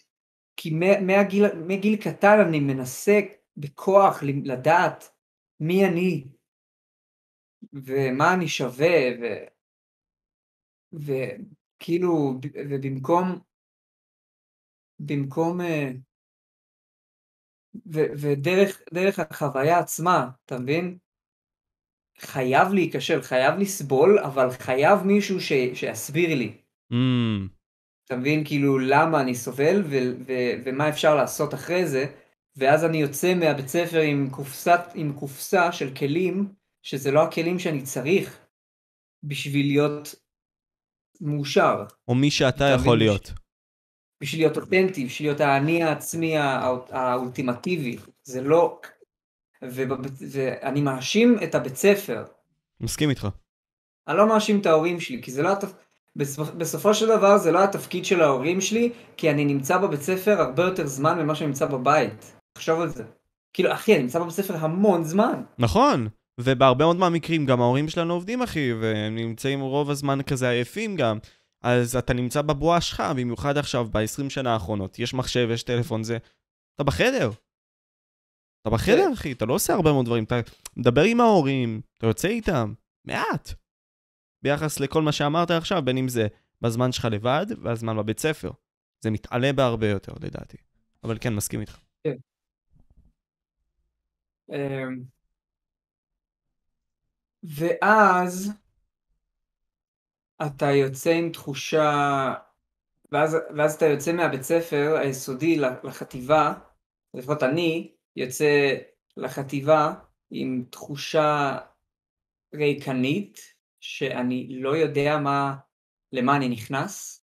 כי 0.58 0.70
מהגיל, 1.02 1.46
מגיל 1.68 1.96
קטן 1.96 2.40
אני 2.48 2.60
מנסה 2.60 3.20
בכוח 3.58 4.24
לדעת 4.24 5.10
מי 5.60 5.86
אני, 5.86 6.28
ומה 7.74 8.34
אני 8.34 8.48
שווה, 8.48 9.00
ו... 9.22 9.26
וכאילו, 10.94 12.40
ובמקום, 12.70 13.40
במקום, 15.00 15.62
אה, 15.62 15.92
ודרך 17.92 18.82
דרך 18.94 19.20
החוויה 19.20 19.80
עצמה, 19.80 20.30
אתה 20.46 20.60
מבין? 20.60 20.98
חייב 22.20 22.74
להיכשל, 22.74 23.22
חייב 23.22 23.60
לסבול, 23.60 24.20
אבל 24.20 24.50
חייב 24.50 25.04
מישהו 25.04 25.42
ש, 25.42 25.52
שיסביר 25.74 26.36
לי. 26.36 26.58
Mm. 26.94 26.96
אתה 28.06 28.16
מבין 28.18 28.46
כאילו 28.46 28.80
למה 28.80 29.22
אני 29.22 29.36
סובל 29.36 29.82
ו- 29.86 30.14
ו- 30.28 30.54
ומה 30.66 30.90
אפשר 30.90 31.16
לעשות 31.16 31.54
אחרי 31.54 31.88
זה, 31.88 32.06
ואז 32.56 32.86
אני 32.86 32.98
יוצא 32.98 33.34
מהבית 33.34 33.68
ספר 33.68 34.00
עם, 34.00 34.30
קופסת, 34.30 34.80
עם 34.96 35.14
קופסה 35.20 35.72
של 35.72 35.96
כלים, 35.96 36.54
שזה 36.82 37.12
לא 37.12 37.24
הכלים 37.24 37.60
שאני 37.60 37.84
צריך 37.84 38.40
בשביל 39.24 39.66
להיות 39.66 40.16
מאושר. 41.22 41.84
או 42.08 42.16
מי 42.16 42.32
שאתה 42.32 42.66
יכול 42.66 42.96
מבין? 42.98 43.00
להיות. 43.00 43.32
בשביל 44.22 44.42
להיות 44.42 44.58
אותנטי, 44.58 45.06
בשביל 45.06 45.28
להיות 45.30 45.42
האני 45.42 45.84
העצמי 45.84 46.38
הא- 46.38 46.78
האולטימטיבי. 46.92 47.98
זה 48.24 48.42
לא... 48.42 48.80
ובבית- 49.64 50.12
ואני 50.32 50.82
מאשים 50.82 51.38
את 51.44 51.56
הבית 51.56 51.76
ספר. 51.76 52.24
מסכים 52.82 53.10
איתך. 53.10 53.28
אני 54.08 54.18
לא 54.18 54.28
מאשים 54.28 54.60
את 54.60 54.66
ההורים 54.66 55.00
שלי, 55.00 55.22
כי 55.22 55.32
זה 55.32 55.42
לא 55.44 55.52
התפ... 55.52 55.74
בסופ... 56.16 56.50
בסופו 56.50 56.94
של 56.94 57.08
דבר 57.08 57.38
זה 57.38 57.52
לא 57.52 57.64
התפקיד 57.64 58.06
של 58.06 58.22
ההורים 58.22 58.62
שלי, 58.62 58.92
כי 59.18 59.32
אני 59.32 59.46
נמצא 59.46 59.78
בבית 59.78 60.02
ספר 60.02 60.42
הרבה 60.42 60.64
יותר 60.64 60.88
זמן 60.88 61.20
ממה 61.20 61.36
שאני 61.36 61.48
נמצא 61.48 61.66
בבית. 61.66 62.32
תחשוב 62.54 62.82
על 62.82 62.90
זה. 62.90 63.04
כאילו, 63.54 63.74
אחי, 63.74 63.94
אני 63.96 64.04
נמצא 64.04 64.20
בבית 64.20 64.32
ספר 64.34 64.56
המון 64.58 65.04
זמן. 65.04 65.44
נכון. 65.60 66.08
ובהרבה 66.40 66.86
מאוד 66.86 66.98
מהמקרים 66.98 67.46
גם 67.46 67.62
ההורים 67.62 67.90
שלנו 67.90 68.14
עובדים, 68.14 68.42
אחי, 68.42 68.74
והם 68.74 69.16
נמצאים 69.16 69.62
רוב 69.62 69.90
הזמן 69.90 70.22
כזה 70.22 70.50
עייפים 70.50 70.96
גם. 70.96 71.18
אז 71.62 71.96
אתה 71.96 72.14
נמצא 72.14 72.42
בבועה 72.42 72.82
שלך, 72.82 73.04
במיוחד 73.18 73.58
עכשיו, 73.58 73.88
ב-20 73.92 74.30
שנה 74.30 74.54
האחרונות. 74.54 75.00
יש 75.00 75.14
מחשב, 75.14 75.48
יש 75.54 75.64
טלפון, 75.64 76.04
זה... 76.04 76.18
אתה 76.76 76.84
בחדר. 76.84 77.30
אתה 78.62 78.70
בחדר, 78.70 79.06
כן. 79.08 79.14
אחי, 79.14 79.32
אתה 79.32 79.46
לא 79.46 79.54
עושה 79.54 79.74
הרבה 79.74 79.92
מאוד 79.92 80.06
דברים. 80.06 80.24
אתה 80.24 80.36
מדבר 80.78 81.02
עם 81.02 81.20
ההורים, 81.20 81.82
אתה 81.98 82.08
יוצא 82.08 82.28
איתם, 82.28 82.74
מעט. 83.06 83.54
ביחס 84.44 84.80
לכל 84.80 85.02
מה 85.02 85.12
שאמרת 85.12 85.52
עכשיו, 85.52 85.82
בין 85.86 85.98
אם 85.98 86.08
זה 86.08 86.28
בזמן 86.62 86.92
שלך 86.92 87.08
לבד, 87.12 87.46
והזמן 87.62 87.98
בבית 87.98 88.20
ספר. 88.20 88.52
זה 89.04 89.12
מתעלה 89.12 89.54
בהרבה 89.54 89.90
יותר, 89.90 90.14
לדעתי. 90.22 90.58
אבל 91.04 91.18
כן, 91.22 91.36
מסכים 91.36 91.62
איתך. 91.62 91.80
אמ, 94.50 95.04
ואז 97.44 98.52
אתה 100.46 100.72
יוצא 100.72 101.12
עם 101.12 101.32
תחושה, 101.32 102.34
ואז, 103.12 103.38
ואז 103.58 103.76
אתה 103.76 103.86
יוצא 103.86 104.14
מהבית 104.14 104.42
ספר 104.42 104.96
היסודי 105.00 105.58
לחטיבה, 105.84 106.54
לפחות 107.14 107.44
אני 107.44 107.92
יוצא 108.16 108.76
לחטיבה 109.18 109.94
עם 110.32 110.66
תחושה 110.70 111.58
ריקנית, 112.56 113.40
שאני 113.80 114.48
לא 114.62 114.78
יודע 114.78 115.18
מה, 115.18 115.56
למה 116.12 116.36
אני 116.38 116.50
נכנס, 116.50 117.26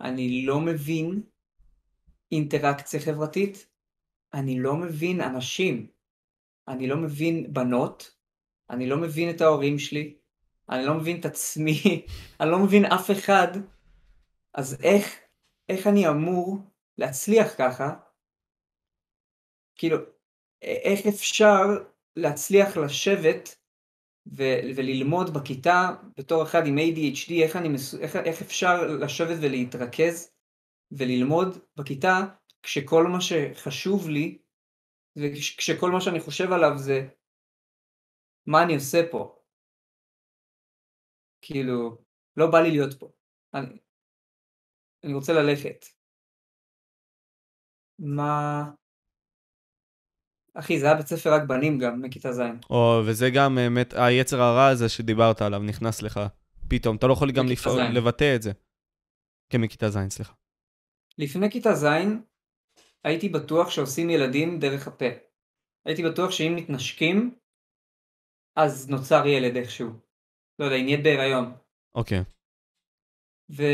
אני 0.00 0.46
לא 0.46 0.60
מבין 0.60 1.22
אינטראקציה 2.32 3.00
חברתית, 3.00 3.66
אני 4.34 4.60
לא 4.60 4.76
מבין 4.76 5.20
אנשים, 5.20 5.86
אני 6.68 6.86
לא 6.86 6.96
מבין 6.96 7.52
בנות, 7.52 8.16
אני 8.70 8.86
לא 8.86 8.96
מבין 8.96 9.30
את 9.30 9.40
ההורים 9.40 9.78
שלי, 9.78 10.16
אני 10.70 10.86
לא 10.86 10.94
מבין 10.94 11.20
את 11.20 11.24
עצמי, 11.24 12.06
אני 12.40 12.50
לא 12.50 12.58
מבין 12.58 12.84
אף 12.84 13.10
אחד, 13.10 13.48
אז 14.54 14.76
איך, 14.82 15.20
איך 15.68 15.86
אני 15.86 16.08
אמור 16.08 16.58
להצליח 16.98 17.54
ככה? 17.58 17.94
כאילו, 19.76 19.96
איך 20.62 21.06
אפשר 21.06 21.64
להצליח 22.16 22.76
לשבת 22.76 23.56
ו- 24.26 24.60
וללמוד 24.76 25.34
בכיתה 25.34 25.90
בתור 26.18 26.42
אחד 26.42 26.66
עם 26.66 26.78
ADHD, 26.78 27.32
איך, 27.42 27.56
אני 27.56 27.68
מס... 27.68 27.94
איך, 27.94 28.16
איך 28.16 28.42
אפשר 28.42 28.86
לשבת 28.86 29.36
ולהתרכז 29.42 30.32
וללמוד 30.92 31.58
בכיתה 31.76 32.20
כשכל 32.62 33.06
מה 33.06 33.20
שחשוב 33.20 34.08
לי 34.08 34.38
וכשכל 35.16 35.90
מה 35.90 36.00
שאני 36.00 36.20
חושב 36.20 36.52
עליו 36.52 36.72
זה 36.78 37.08
מה 38.46 38.62
אני 38.62 38.74
עושה 38.74 39.00
פה. 39.10 39.38
כאילו, 41.42 41.98
לא 42.36 42.50
בא 42.50 42.60
לי 42.60 42.70
להיות 42.70 42.94
פה. 42.94 43.10
אני, 43.54 43.78
אני 45.04 45.14
רוצה 45.14 45.32
ללכת. 45.32 45.84
מה... 47.98 48.62
אחי, 50.54 50.80
זה 50.80 50.86
היה 50.86 50.94
בית 50.94 51.06
ספר 51.06 51.34
רק 51.34 51.42
בנים 51.48 51.78
גם, 51.78 52.02
מכיתה 52.02 52.32
ז'. 52.32 52.40
או, 52.70 53.02
וזה 53.06 53.30
גם 53.34 53.54
באמת, 53.54 53.94
היצר 53.96 54.40
הרע 54.40 54.66
הזה 54.66 54.88
שדיברת 54.88 55.42
עליו 55.42 55.62
נכנס 55.62 56.02
לך 56.02 56.20
פתאום. 56.68 56.96
אתה 56.96 57.06
לא 57.06 57.12
יכול 57.12 57.32
גם 57.32 57.46
לפעול. 57.46 57.82
לבטא 57.82 58.36
את 58.36 58.42
זה. 58.42 58.52
כן, 59.50 59.60
מכיתה 59.60 59.90
ז', 59.90 59.98
סליחה. 60.08 60.32
לפני 61.18 61.50
כיתה 61.50 61.74
ז' 61.74 61.86
הייתי 63.04 63.28
בטוח 63.28 63.70
שעושים 63.70 64.10
ילדים 64.10 64.58
דרך 64.58 64.86
הפה. 64.86 65.04
הייתי 65.84 66.02
בטוח 66.02 66.30
שאם 66.30 66.56
מתנשקים, 66.56 67.38
אז 68.56 68.90
נוצר 68.90 69.26
ילד 69.26 69.56
איכשהו. 69.56 70.05
לא 70.58 70.64
יודע, 70.64 70.76
היא 70.76 70.84
נהיית 70.84 71.02
בהיריון. 71.02 71.52
אוקיי. 71.94 72.24
ואף 73.48 73.66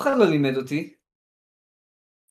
אחד 0.00 0.18
לא 0.18 0.24
לימד 0.24 0.56
אותי. 0.56 0.94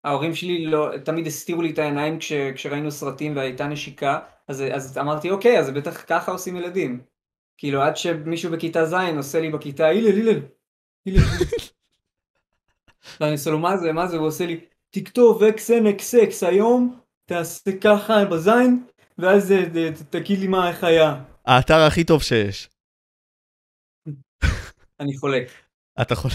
ההורים 0.04 0.36
שלי 0.36 0.66
לא, 0.66 0.90
תמיד 1.06 1.28
הסתירו 1.28 1.62
לי 1.62 1.72
את 1.72 1.80
העיניים 1.80 2.20
כש, 2.20 2.34
כשראינו 2.56 2.92
סרטים 2.92 3.36
והייתה 3.36 3.68
נשיקה, 3.68 4.20
אז, 4.48 4.64
אז 4.74 4.98
אמרתי 4.98 5.32
אוקיי, 5.32 5.60
אז 5.60 5.70
בטח 5.70 6.06
ככה 6.08 6.32
עושים 6.32 6.56
ילדים. 6.56 7.04
כאילו 7.58 7.82
עד 7.82 7.98
שמישהו 7.98 8.52
בכיתה 8.52 8.86
ז' 8.86 8.94
עושה 9.18 9.42
לי 9.42 9.50
בכיתה, 9.50 9.88
הלל, 9.88 10.08
הלל, 10.08 10.30
הלל. 11.08 11.20
ואני 13.20 13.32
עושה 13.32 13.50
לו 13.50 13.60
מה 13.60 13.78
זה, 13.78 13.92
מה 13.92 14.08
זה, 14.08 14.18
הוא 14.18 14.28
עושה 14.28 14.46
לי, 14.46 14.66
תכתוב 14.90 15.44
אקסן 15.44 15.88
אקס 15.88 16.16
אקס 16.16 16.44
היום, 16.44 17.00
תעשה 17.26 17.72
ככה 17.82 18.26
בזין, 18.26 18.84
ואז 19.18 19.54
תגיד 20.10 20.40
לי 20.40 20.48
מה, 20.48 20.70
איך 20.70 20.84
היה. 20.84 21.24
האתר 21.50 21.80
הכי 21.88 22.04
טוב 22.04 22.22
שיש. 22.24 22.70
אני 25.00 25.18
חולק. 25.18 25.48
אתה 26.02 26.14
יכול... 26.14 26.32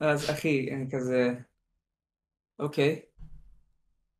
ואז, 0.00 0.30
אחי, 0.30 0.68
אני 0.74 0.86
כזה, 0.90 1.28
אוקיי. 2.58 3.02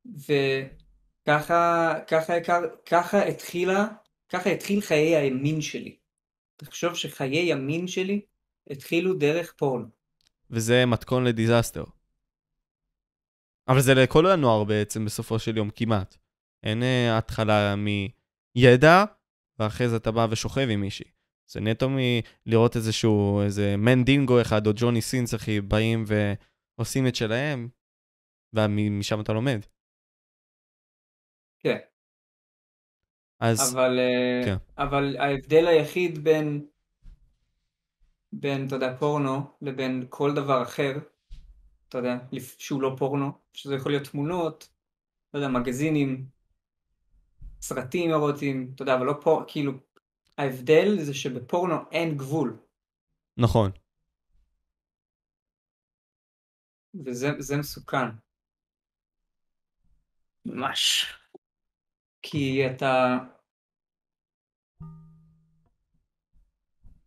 וככה, 0.05 1.93
ככה 2.07 2.33
ככה 2.85 3.23
התחילה, 3.23 3.87
ככה 4.29 4.49
התחיל 4.49 4.81
חיי 4.81 5.15
הימין 5.15 5.61
שלי. 5.61 5.97
תחשוב 6.55 6.95
שחיי 6.95 7.51
ימין 7.51 7.87
שלי 7.87 8.21
התחילו 8.69 9.13
דרך 9.13 9.53
פורנו. 9.57 9.87
וזה 10.49 10.85
מתכון 10.85 11.23
לדיזסטר. 11.23 11.83
אבל 13.67 13.81
זה 13.81 13.93
לכל 13.93 14.27
הנוער 14.27 14.63
בעצם, 14.63 15.05
בסופו 15.05 15.39
של 15.39 15.57
יום, 15.57 15.69
כמעט. 15.75 16.17
אין 16.63 16.81
uh, 16.81 17.17
התחלה 17.17 17.75
מידע, 17.75 19.05
ואחרי 19.61 19.89
זה 19.89 19.95
אתה 19.95 20.11
בא 20.11 20.27
ושוכב 20.29 20.67
עם 20.69 20.81
מישהי. 20.81 21.05
זה 21.47 21.59
נטו 21.59 21.87
מלראות 21.89 22.75
איזשהו, 22.75 23.41
איזה 23.41 23.75
מנדינגו 23.77 24.41
אחד, 24.41 24.67
או 24.67 24.71
ג'וני 24.75 25.01
סינס, 25.01 25.35
אחי, 25.35 25.61
באים 25.61 26.03
ועושים 26.77 27.07
את 27.07 27.15
שלהם, 27.15 27.69
ומשם 28.53 29.21
אתה 29.21 29.33
לומד. 29.33 29.59
כן. 31.59 31.77
אז, 33.39 33.73
אבל, 33.73 33.99
אה, 33.99 34.41
כן. 34.45 34.55
אבל 34.77 35.17
ההבדל 35.19 35.67
היחיד 35.67 36.23
בין, 36.23 36.65
בין, 38.33 38.67
אתה 38.67 38.75
יודע, 38.75 38.97
פורנו 38.99 39.41
לבין 39.61 40.05
כל 40.09 40.33
דבר 40.33 40.63
אחר, 40.63 40.97
אתה 41.89 41.97
יודע, 41.97 42.17
שהוא 42.39 42.81
לא 42.81 42.95
פורנו, 42.97 43.31
שזה 43.53 43.75
יכול 43.75 43.91
להיות 43.91 44.07
תמונות, 44.07 44.69
לא 45.33 45.39
יודע, 45.39 45.51
מגזינים, 45.51 46.25
סרטים 47.61 48.09
אירוטיים, 48.09 48.71
אתה 48.75 48.81
יודע, 48.81 48.95
אבל 48.95 49.05
לא 49.05 49.13
פור... 49.21 49.43
כאילו, 49.47 49.71
ההבדל 50.37 50.99
זה 50.99 51.13
שבפורנו 51.13 51.75
אין 51.91 52.17
גבול, 52.17 52.57
נכון. 53.37 53.71
וזה 57.05 57.29
זה 57.39 57.57
מסוכן. 57.57 58.07
ממש. 60.45 61.13
כי 62.21 62.67
אתה... 62.67 63.17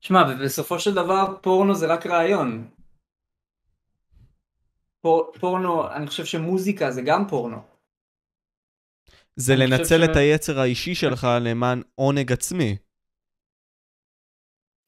שמע, 0.00 0.18
ובסופו 0.30 0.78
של 0.78 0.94
דבר 0.94 1.38
פורנו 1.42 1.74
זה 1.74 1.86
רק 1.86 2.06
רעיון. 2.06 2.70
פור, 5.00 5.32
פורנו, 5.40 5.92
אני 5.92 6.06
חושב 6.06 6.24
שמוזיקה 6.24 6.90
זה 6.90 7.02
גם 7.06 7.28
פורנו. 7.28 7.73
זה 9.36 9.56
לנצל 9.56 9.82
חושב 9.84 10.10
את 10.10 10.14
ש- 10.14 10.16
היצר 10.16 10.60
האישי 10.60 10.94
שלך 10.94 11.28
למען 11.40 11.82
עונג 11.94 12.32
עצמי. 12.32 12.76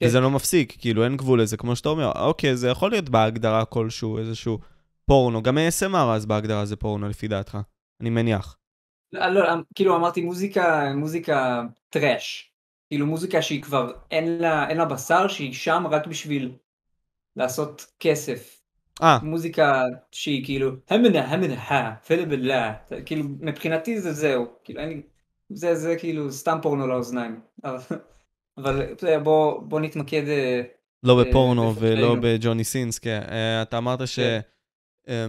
כן. 0.01 0.07
וזה 0.07 0.20
לא 0.20 0.30
מפסיק, 0.30 0.76
כאילו 0.78 1.05
אין 1.05 1.16
גבול 1.16 1.42
לזה, 1.42 1.57
כמו 1.57 1.76
שאתה 1.76 1.88
אומר, 1.88 2.12
אוקיי, 2.18 2.57
זה 2.57 2.68
יכול 2.68 2.90
להיות 2.90 3.09
בהגדרה 3.09 3.64
כלשהו, 3.64 4.18
איזשהו 4.18 4.59
פורנו, 5.07 5.42
גם 5.42 5.59
ASMR 5.59 6.14
אז 6.14 6.26
בהגדרה 6.26 6.66
זה 6.66 6.76
פורנו 6.76 7.09
לפי 7.09 7.28
דעתך, 7.28 7.59
אני 8.01 8.11
מניח. 8.11 8.59
לא, 9.12 9.28
לא, 9.28 9.42
כאילו 9.74 9.97
אמרתי 9.97 10.20
מוזיקה, 10.20 10.92
מוזיקה 10.94 11.62
טראש. 11.90 12.53
כאילו 12.88 13.07
מוזיקה 13.07 13.42
שהיא 13.42 13.62
כבר 13.62 13.92
אין 14.11 14.38
לה, 14.38 14.68
אין 14.68 14.76
לה 14.76 14.84
בשר, 14.84 15.28
שהיא 15.28 15.53
שם 15.53 15.84
רק 15.90 16.07
בשביל 16.07 16.53
לעשות 17.36 17.86
כסף. 18.01 18.55
אה, 19.03 19.18
מוזיקה 19.22 19.82
שהיא 20.12 20.44
כאילו 20.44 20.70
המנה 20.90 21.24
המנה 21.24 21.94
פלבלה 22.07 22.74
כאילו 23.07 23.24
מבחינתי 23.40 24.01
זה 24.01 24.12
זהו 24.12 24.47
כאילו 24.64 24.80
אין 24.80 24.88
לי 24.88 25.03
זה 25.53 25.74
זה 25.74 25.97
כאילו 25.99 26.32
סתם 26.32 26.59
פורנו 26.62 26.86
לאוזניים 26.86 27.40
אבל 28.59 28.94
בוא 29.22 29.61
בוא 29.62 29.80
נתמקד 29.80 30.28
אה, 30.28 30.62
לא 31.03 31.18
אה, 31.18 31.24
בפורנו 31.24 31.74
ולא. 31.78 32.16
בג'וני 32.22 32.64
סינס, 32.64 32.99
כן. 32.99 33.20
אה, 33.30 33.62
אתה 33.62 33.78
אמרת 33.78 34.09
ש... 34.09 34.18
אה, 35.09 35.26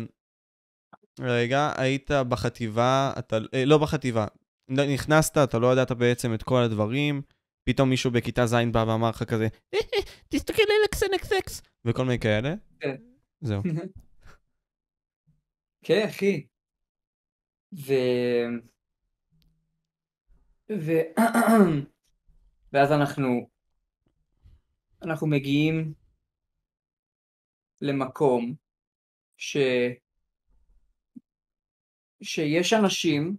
רגע, 1.20 1.72
היית 1.78 2.12
בחטיבה, 2.12 3.14
אתה... 3.20 3.38
אה, 3.54 3.66
לא 3.66 3.78
בחטיבה. 3.78 4.26
נכנסת, 4.70 5.38
אתה 5.38 5.60
לא 5.60 5.74
ידעת 5.74 5.92
בעצם 5.92 6.34
את 6.34 6.44
כל 6.44 6.62
הדברים, 6.62 7.22
פתאום 7.64 7.90
מישהו 7.90 8.12
בכיתה 8.12 8.46
ז' 8.46 8.56
בא 8.72 8.86
ואמר 8.88 9.10
לך 9.10 9.24
כזה, 9.24 9.48
"אה, 9.74 9.80
אה, 9.94 10.00
תסתכל 10.30 10.62
על 10.62 10.86
אקס 10.90 11.04
אקס 11.16 11.32
אקס, 11.32 11.62
וכל 11.86 12.06
מיני 12.06 12.20
כאלה. 12.20 12.54
כן. 12.80 12.96
זהו. 13.42 13.62
כן 15.86 16.08
אחי. 16.10 16.48
ו... 17.74 17.94
ו... 20.70 20.92
ואז 22.74 22.92
אנחנו 22.92 23.50
אנחנו 25.02 25.28
מגיעים 25.28 25.94
למקום 27.82 28.56
ש... 29.38 29.58
שיש 32.24 32.74
אנשים 32.74 33.38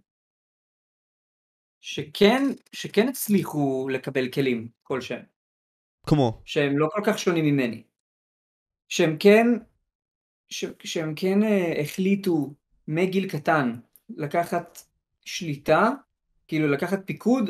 שכן, 1.81 2.43
שכן 2.71 3.07
הצליחו 3.07 3.89
לקבל 3.91 4.31
כלים 4.31 4.69
כלשהם, 4.83 5.25
כמו, 6.07 6.41
שהם 6.45 6.77
לא 6.77 6.87
כל 6.91 7.01
כך 7.05 7.19
שונים 7.19 7.45
ממני, 7.45 7.83
שהם 8.87 9.17
כן. 9.19 9.45
שהם 10.83 11.13
כן 11.15 11.43
אה, 11.43 11.81
החליטו 11.81 12.53
מגיל 12.87 13.29
קטן 13.29 13.75
לקחת 14.09 14.81
שליטה, 15.25 15.89
כאילו 16.47 16.67
לקחת 16.67 16.99
פיקוד 17.05 17.49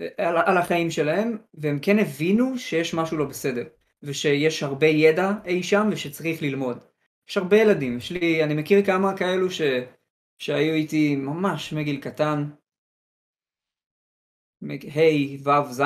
אה, 0.00 0.08
על, 0.16 0.36
על 0.36 0.58
החיים 0.58 0.90
שלהם, 0.90 1.38
והם 1.54 1.78
כן 1.82 1.98
הבינו 1.98 2.58
שיש 2.58 2.94
משהו 2.94 3.16
לא 3.16 3.24
בסדר, 3.24 3.64
ושיש 4.02 4.62
הרבה 4.62 4.86
ידע 4.86 5.32
אי 5.44 5.62
שם 5.62 5.88
ושצריך 5.92 6.42
ללמוד. 6.42 6.78
יש 7.28 7.36
הרבה 7.36 7.56
ילדים, 7.56 7.96
יש 7.96 8.12
לי, 8.12 8.44
אני 8.44 8.54
מכיר 8.54 8.86
כמה 8.86 9.16
כאלו 9.16 9.50
ש, 9.50 9.60
שהיו 10.38 10.74
איתי 10.74 11.16
ממש 11.16 11.72
מגיל 11.72 12.00
קטן, 12.00 12.50
ה', 14.62 15.44
ו', 15.44 15.72
ז', 15.72 15.82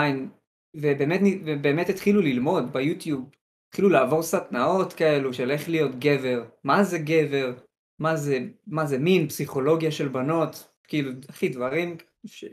ובאמת 0.74 1.88
התחילו 1.88 2.20
ללמוד 2.20 2.72
ביוטיוב, 2.72 3.30
התחילו 3.68 3.88
לעבור 3.88 4.22
סדנאות 4.22 4.92
כאלו 4.92 5.34
של 5.34 5.50
איך 5.50 5.68
להיות 5.68 5.98
גבר, 5.98 6.44
מה 6.64 6.84
זה 6.84 6.98
גבר, 6.98 7.54
מה 7.98 8.16
זה, 8.16 8.38
מה 8.66 8.86
זה 8.86 8.98
מין, 8.98 9.28
פסיכולוגיה 9.28 9.90
של 9.90 10.08
בנות, 10.08 10.68
כאילו, 10.84 11.12
אחי, 11.30 11.48
דברים 11.48 11.96
ש... 12.26 12.44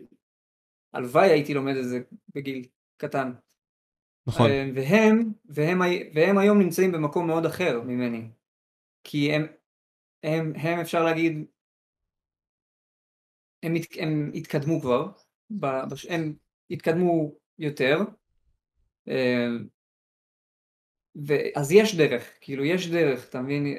הלוואי 0.93 1.29
הייתי 1.29 1.53
לומד 1.53 1.75
את 1.75 1.89
זה 1.89 1.99
בגיל 2.35 2.67
קטן. 2.97 3.31
נכון. 4.27 4.49
אה, 4.49 4.69
והם, 4.75 5.31
והם, 5.45 5.81
והם 6.13 6.37
היום 6.37 6.59
נמצאים 6.59 6.91
במקום 6.91 7.27
מאוד 7.27 7.45
אחר 7.45 7.81
ממני. 7.81 8.29
כי 9.03 9.33
הם, 9.33 9.45
הם, 10.23 10.53
הם 10.55 10.79
אפשר 10.79 11.03
להגיד, 11.03 11.45
הם, 13.63 13.75
הת, 13.75 13.85
הם 13.99 14.31
התקדמו 14.33 14.81
כבר, 14.81 15.11
הם 16.09 16.33
התקדמו 16.69 17.31
יותר, 17.59 17.97
ואז 21.15 21.71
יש 21.71 21.95
דרך, 21.95 22.23
כאילו 22.41 22.65
יש 22.65 22.87
דרך, 22.87 23.29
אתה 23.29 23.41
מבין? 23.41 23.77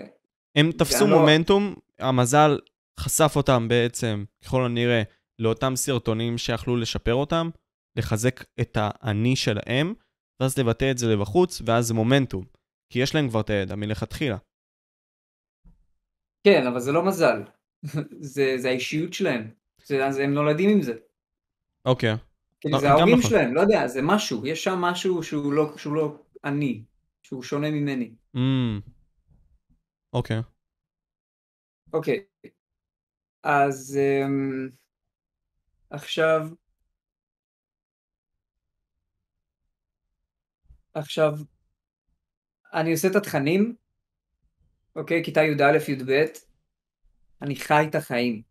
הם 0.57 0.72
תפסו 0.72 1.01
ואני 1.01 1.11
לא- 1.11 1.18
מומנטום, 1.18 1.74
המזל 1.99 2.59
חשף 3.01 3.32
אותם 3.37 3.68
בעצם, 3.68 4.24
ככל 4.45 4.64
הנראה, 4.64 5.03
לאותם 5.39 5.76
סרטונים 5.76 6.39
שיכלו 6.39 6.76
לשפר 6.76 7.14
אותם, 7.14 7.51
לחזק 7.97 8.45
את 8.61 8.76
האני 8.80 9.37
שלהם, 9.37 9.95
ואז 10.41 10.59
לבטא 10.59 10.91
את 10.91 10.99
זה 10.99 11.07
לבחוץ, 11.07 11.62
ואז 11.66 11.87
זה 11.87 11.95
מומנטום. 11.95 12.45
כי 12.93 12.99
יש 12.99 13.14
להם 13.14 13.28
כבר 13.28 13.41
את 13.41 13.51
הידע 13.51 13.76
מלכתחילה. 13.76 14.37
כן, 16.45 16.66
אבל 16.66 16.80
זה 16.80 16.93
לא 16.93 17.05
מזל, 17.05 17.43
זה, 18.34 18.55
זה 18.59 18.68
האישיות 18.68 19.12
שלהם, 19.12 19.51
זה, 19.84 20.07
אז 20.07 20.18
הם 20.18 20.34
נולדים 20.34 20.70
עם 20.70 20.82
זה. 20.82 20.95
אוקיי. 21.84 22.14
כאילו 22.61 22.74
לא, 22.74 22.80
זה 22.80 22.91
ההורים 22.91 23.18
נכון. 23.18 23.30
שלהם, 23.30 23.55
לא 23.55 23.61
יודע, 23.61 23.89
זה 23.89 24.03
משהו, 24.03 24.47
יש 24.47 24.64
שם 24.64 24.78
משהו 24.78 25.22
שהוא 25.22 25.53
לא, 25.53 25.72
שהוא 25.76 25.95
לא 25.95 26.18
אני, 26.45 26.82
שהוא 27.26 27.42
שונה 27.42 27.70
ממני. 27.70 28.14
אמ, 28.36 28.80
אוקיי. 30.12 30.40
אוקיי, 31.92 32.24
אז 33.42 33.98
um, 33.98 34.72
עכשיו, 35.90 36.48
עכשיו, 40.94 41.32
אני 42.74 42.92
עושה 42.92 43.08
את 43.08 43.16
התכנים, 43.16 43.76
אוקיי, 44.96 45.24
כיתה 45.24 45.40
י"א 45.40 45.90
י"ב, 45.90 46.24
אני 47.42 47.56
חי 47.56 47.86
את 47.90 47.94
החיים. 47.94 48.42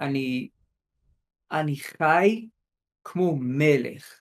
אני, 0.00 0.48
אני 1.52 1.76
חי 1.76 2.48
כמו 3.04 3.36
מלך. 3.40 4.20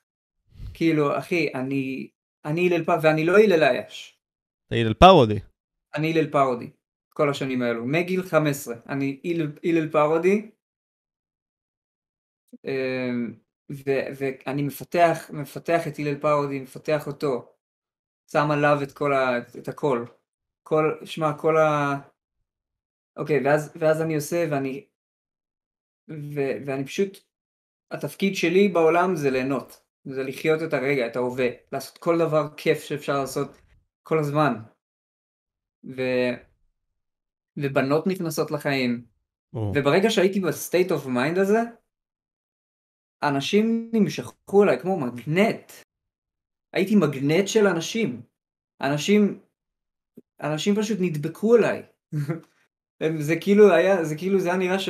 כאילו, 0.73 1.17
אחי, 1.17 1.53
אני, 1.55 2.09
אני 2.45 2.67
הלל 2.67 2.83
פ... 2.85 2.89
ואני 3.03 3.25
לא 3.25 3.37
הלל 3.37 3.63
אייש. 3.63 4.19
אתה 4.67 4.75
הלל 4.75 4.93
פרודי. 4.93 5.39
אני 5.95 6.11
הלל 6.11 6.31
פרודי, 6.31 6.69
כל 7.13 7.29
השנים 7.29 7.61
האלו, 7.61 7.85
מגיל 7.85 8.23
15, 8.23 8.75
אני 8.89 9.21
הלל, 9.63 9.89
פרודי, 9.91 10.51
אמ, 12.65 13.33
ו- 13.71 14.07
ואני 14.17 14.61
מפתח, 14.61 15.29
מפתח 15.33 15.87
את 15.87 15.99
הלל 15.99 16.21
פרודי, 16.21 16.59
מפתח 16.59 17.07
אותו, 17.07 17.55
שם 18.31 18.51
עליו 18.51 18.77
את 18.83 18.91
כל 18.91 19.13
ה... 19.13 19.37
את 19.59 19.67
הכל, 19.67 20.05
כל, 20.63 20.83
שמע, 21.05 21.37
כל 21.37 21.57
ה... 21.57 21.93
אוקיי, 23.17 23.39
ואז, 23.45 23.77
ואז 23.79 24.01
אני 24.01 24.15
עושה, 24.15 24.45
ואני, 24.51 24.87
ו, 26.09 26.39
ואני 26.65 26.85
פשוט, 26.85 27.17
התפקיד 27.91 28.35
שלי 28.35 28.67
בעולם 28.67 29.15
זה 29.15 29.29
ליהנות, 29.29 29.82
זה 30.05 30.23
לחיות 30.23 30.63
את 30.63 30.73
הרגע, 30.73 31.07
את 31.07 31.15
ההווה, 31.15 31.47
לעשות 31.71 31.97
כל 31.97 32.17
דבר 32.17 32.47
כיף 32.57 32.83
שאפשר 32.83 33.19
לעשות 33.19 33.57
כל 34.03 34.19
הזמן. 34.19 34.53
ו... 35.97 36.01
ובנות 37.57 38.07
נכנסות 38.07 38.51
לחיים, 38.51 39.05
או, 39.53 39.71
וברגע 39.75 40.09
שהייתי 40.09 40.39
ב 40.39 40.48
state 40.48 40.91
of 40.91 41.05
mind 41.05 41.37
הזה, 41.37 41.59
אנשים 43.23 43.89
נמשכו 43.93 44.63
אליי 44.63 44.79
כמו 44.79 44.99
מגנט. 44.99 45.71
הייתי 46.73 46.95
מגנט 46.95 47.47
של 47.47 47.67
אנשים. 47.67 48.21
אנשים, 48.81 49.39
אנשים 50.41 50.75
פשוט 50.75 50.97
נדבקו 51.01 51.55
אליי. 51.55 51.83
זה 53.27 53.35
כאילו 53.41 53.73
היה, 53.73 54.03
זה 54.03 54.15
כאילו 54.17 54.39
זה 54.39 54.49
היה 54.49 54.57
נראה 54.57 54.79
ש... 54.79 54.89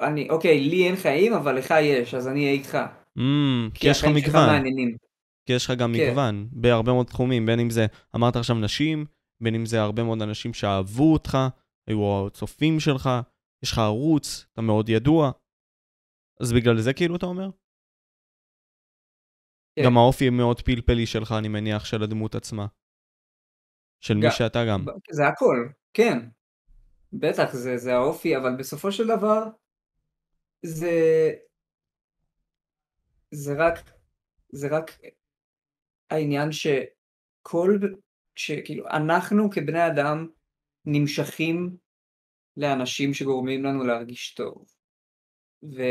אני, 0.00 0.30
אוקיי, 0.30 0.60
לי 0.60 0.86
אין 0.86 0.96
חיים, 0.96 1.32
אבל 1.32 1.58
לך 1.58 1.74
יש, 1.82 2.14
אז 2.14 2.28
אני 2.28 2.40
אהיה 2.40 2.52
איתך. 2.52 2.78
אמ, 3.18 3.70
כי 3.74 3.88
יש 3.90 4.02
לך 4.02 4.08
מגוון. 4.14 4.62
כי 5.46 5.52
יש 5.52 5.64
לך 5.64 5.70
גם 5.78 5.92
כן. 5.96 6.10
מגוון 6.10 6.48
בהרבה 6.52 6.92
מאוד 6.92 7.06
תחומים, 7.06 7.46
בין 7.46 7.60
אם 7.60 7.70
זה, 7.70 7.86
אמרת 8.16 8.36
עכשיו 8.36 8.56
נשים, 8.56 9.06
בין 9.42 9.54
אם 9.54 9.66
זה 9.66 9.80
הרבה 9.80 10.02
מאוד 10.04 10.22
אנשים 10.22 10.54
שאהבו 10.54 11.12
אותך, 11.12 11.38
היו 11.88 12.26
הצופים 12.26 12.80
שלך, 12.80 13.10
יש 13.64 13.72
לך 13.72 13.78
ערוץ, 13.78 14.46
אתה 14.52 14.62
מאוד 14.62 14.88
ידוע. 14.88 15.30
אז 16.40 16.52
בגלל 16.52 16.80
זה 16.80 16.92
כאילו 16.92 17.16
אתה 17.16 17.26
אומר? 17.26 17.50
כן. 19.76 19.82
גם 19.84 19.96
האופי 19.96 20.30
מאוד 20.30 20.60
פלפלי 20.60 21.06
שלך, 21.06 21.34
אני 21.38 21.48
מניח, 21.48 21.84
של 21.84 22.02
הדמות 22.02 22.34
עצמה. 22.34 22.66
של 24.04 24.14
מי 24.14 24.24
גם- 24.24 24.30
שאתה 24.30 24.58
גם. 24.68 24.84
זה 25.10 25.26
הכל, 25.26 25.68
כן. 25.94 26.18
בטח, 27.12 27.52
זה, 27.52 27.76
זה 27.76 27.94
האופי, 27.94 28.36
אבל 28.36 28.56
בסופו 28.58 28.92
של 28.92 29.06
דבר, 29.06 29.42
זה... 30.66 30.90
זה 33.30 33.54
רק... 33.58 33.90
זה 34.52 34.68
רק 34.68 34.98
העניין 36.10 36.48
שכל, 36.52 37.78
שכאילו 38.34 38.88
אנחנו 38.88 39.50
כבני 39.50 39.86
אדם 39.86 40.28
נמשכים 40.84 41.76
לאנשים 42.56 43.14
שגורמים 43.14 43.64
לנו 43.64 43.84
להרגיש 43.84 44.34
טוב. 44.34 44.66
ו... 45.62 45.82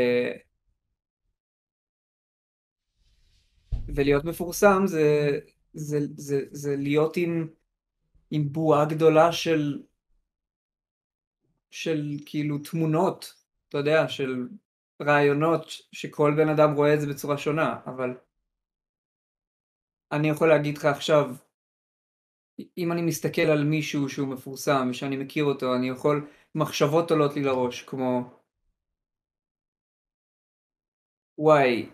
ולהיות 3.94 4.24
מפורסם 4.24 4.82
זה, 4.86 5.38
זה, 5.72 5.98
זה, 6.16 6.40
זה 6.50 6.76
להיות 6.76 7.16
עם, 7.16 7.48
עם 8.30 8.52
בועה 8.52 8.84
גדולה 8.84 9.32
של, 9.32 9.82
של 11.70 12.02
כאילו 12.26 12.58
תמונות, 12.58 13.34
אתה 13.68 13.78
יודע, 13.78 14.08
של 14.08 14.48
רעיונות 15.00 15.64
שכל 15.92 16.34
בן 16.36 16.48
אדם 16.48 16.74
רואה 16.74 16.94
את 16.94 17.00
זה 17.00 17.06
בצורה 17.06 17.38
שונה, 17.38 17.80
אבל 17.86 18.16
אני 20.12 20.28
יכול 20.28 20.48
להגיד 20.48 20.78
לך 20.78 20.84
עכשיו, 20.84 21.34
אם 22.78 22.92
אני 22.92 23.02
מסתכל 23.02 23.42
על 23.42 23.64
מישהו 23.64 24.08
שהוא 24.08 24.28
מפורסם 24.28 24.88
ושאני 24.90 25.16
מכיר 25.16 25.44
אותו, 25.44 25.76
אני 25.76 25.88
יכול, 25.88 26.28
מחשבות 26.54 27.10
עולות 27.10 27.34
לי 27.36 27.42
לראש, 27.42 27.82
כמו 27.82 28.40
וואי, 31.38 31.90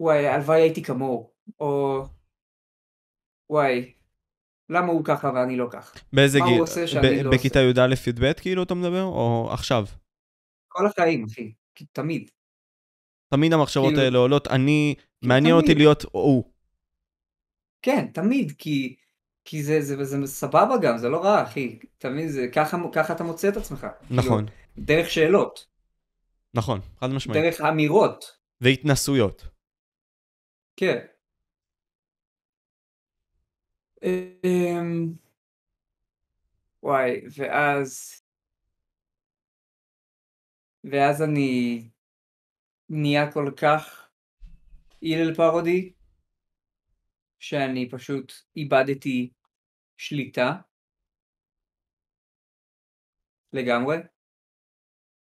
וואי, 0.00 0.26
הלוואי 0.26 0.60
הייתי 0.60 0.82
כמוהו, 0.82 1.30
או 1.60 2.02
וואי, 3.50 3.94
למה 4.68 4.86
הוא 4.86 5.04
ככה 5.04 5.30
ואני 5.34 5.56
לא 5.56 5.68
ככה? 5.70 5.98
באיזה 6.12 6.38
מה 6.38 6.46
גיל? 6.46 6.54
הוא 6.54 6.62
עושה 6.62 6.86
שאני 6.86 7.22
לא 7.22 7.30
בכיתה 7.30 7.58
י"א-י"ב 7.58 8.32
כאילו 8.32 8.62
אתה 8.62 8.74
מדבר, 8.74 9.02
או 9.02 9.48
עכשיו? 9.52 9.84
כל 10.68 10.86
החיים, 10.86 11.24
אחי, 11.24 11.52
תמיד. 11.92 12.30
תמיד 13.28 13.52
המחשבות 13.52 13.88
כאילו- 13.88 14.02
האלה 14.02 14.18
עולות, 14.18 14.46
אני, 14.46 14.94
מעניין 15.22 15.54
תמיד. 15.54 15.64
אותי 15.64 15.74
להיות 15.74 16.04
הוא. 16.12 16.52
כן, 17.82 18.06
תמיד, 18.14 18.52
כי, 18.58 18.96
כי 19.44 19.62
זה, 19.62 19.80
זה, 19.80 20.04
זה, 20.04 20.20
זה 20.20 20.26
סבבה 20.26 20.74
גם, 20.82 20.98
זה 20.98 21.08
לא 21.08 21.24
רע, 21.24 21.42
אחי. 21.42 21.78
תמיד 21.98 22.28
זה, 22.28 22.46
ככה, 22.54 22.76
ככה 22.92 23.12
אתה 23.12 23.24
מוצא 23.24 23.48
את 23.48 23.56
עצמך. 23.56 23.86
נכון, 24.10 24.46
כאילו, 24.46 24.86
דרך 24.86 25.10
שאלות, 25.10 25.66
נכון, 26.54 26.80
חד 27.00 27.06
משמעית. 27.10 27.42
דרך 27.42 27.60
אמירות, 27.60 28.24
והתנסויות. 28.60 29.46
כן. 30.76 31.06
אמ, 34.02 35.12
וואי, 36.82 37.20
ואז... 37.36 38.23
ואז 40.90 41.22
אני 41.22 41.82
נהיה 42.88 43.32
כל 43.32 43.50
כך 43.56 44.08
הלל 45.02 45.34
פרודי, 45.34 45.92
שאני 47.38 47.90
פשוט 47.90 48.32
איבדתי 48.56 49.32
שליטה 49.96 50.52
לגמרי, 53.52 53.96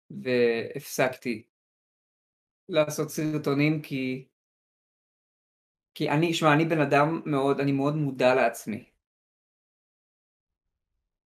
והפסקתי 0.10 1.48
לעשות 2.70 3.10
סרטונים 3.10 3.82
כי 3.82 4.28
כי 5.98 6.10
אני, 6.10 6.34
שמע, 6.34 6.54
אני 6.54 6.66
בן 6.66 6.80
אדם 6.82 7.22
מאוד, 7.26 7.60
אני 7.60 7.72
מאוד 7.72 7.96
מודע 7.96 8.36
לעצמי. 8.36 8.90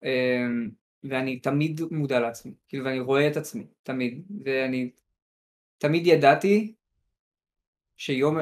אמ, 0.03 0.80
ואני 1.03 1.39
תמיד 1.39 1.81
מודע 1.91 2.19
לעצמי, 2.19 2.53
כאילו, 2.67 2.85
ואני 2.85 2.99
רואה 2.99 3.27
את 3.27 3.37
עצמי, 3.37 3.65
תמיד, 3.83 4.23
ואני 4.45 4.89
תמיד 5.77 6.07
ידעתי 6.07 6.73
שיום, 7.97 8.37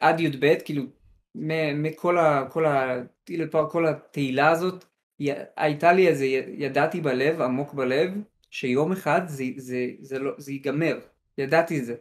עד 0.00 0.20
י"ב, 0.20 0.54
כאילו, 0.64 0.82
מכל 1.74 2.18
ה... 2.18 2.48
כל 2.50 2.66
ה... 2.66 3.02
כל 3.70 3.86
התהילה 3.86 4.50
הזאת, 4.50 4.84
הייתה 5.56 5.92
לי 5.92 6.08
איזה, 6.08 6.24
ידעתי 6.58 7.00
בלב, 7.00 7.40
עמוק 7.40 7.74
בלב, 7.74 8.10
שיום 8.50 8.92
אחד 8.92 9.20
זה, 9.26 9.44
זה, 9.56 9.86
זה, 10.00 10.18
לא, 10.18 10.32
זה 10.38 10.52
ייגמר, 10.52 10.98
ידעתי 11.38 11.78
את 11.78 11.84
זה. 11.84 11.94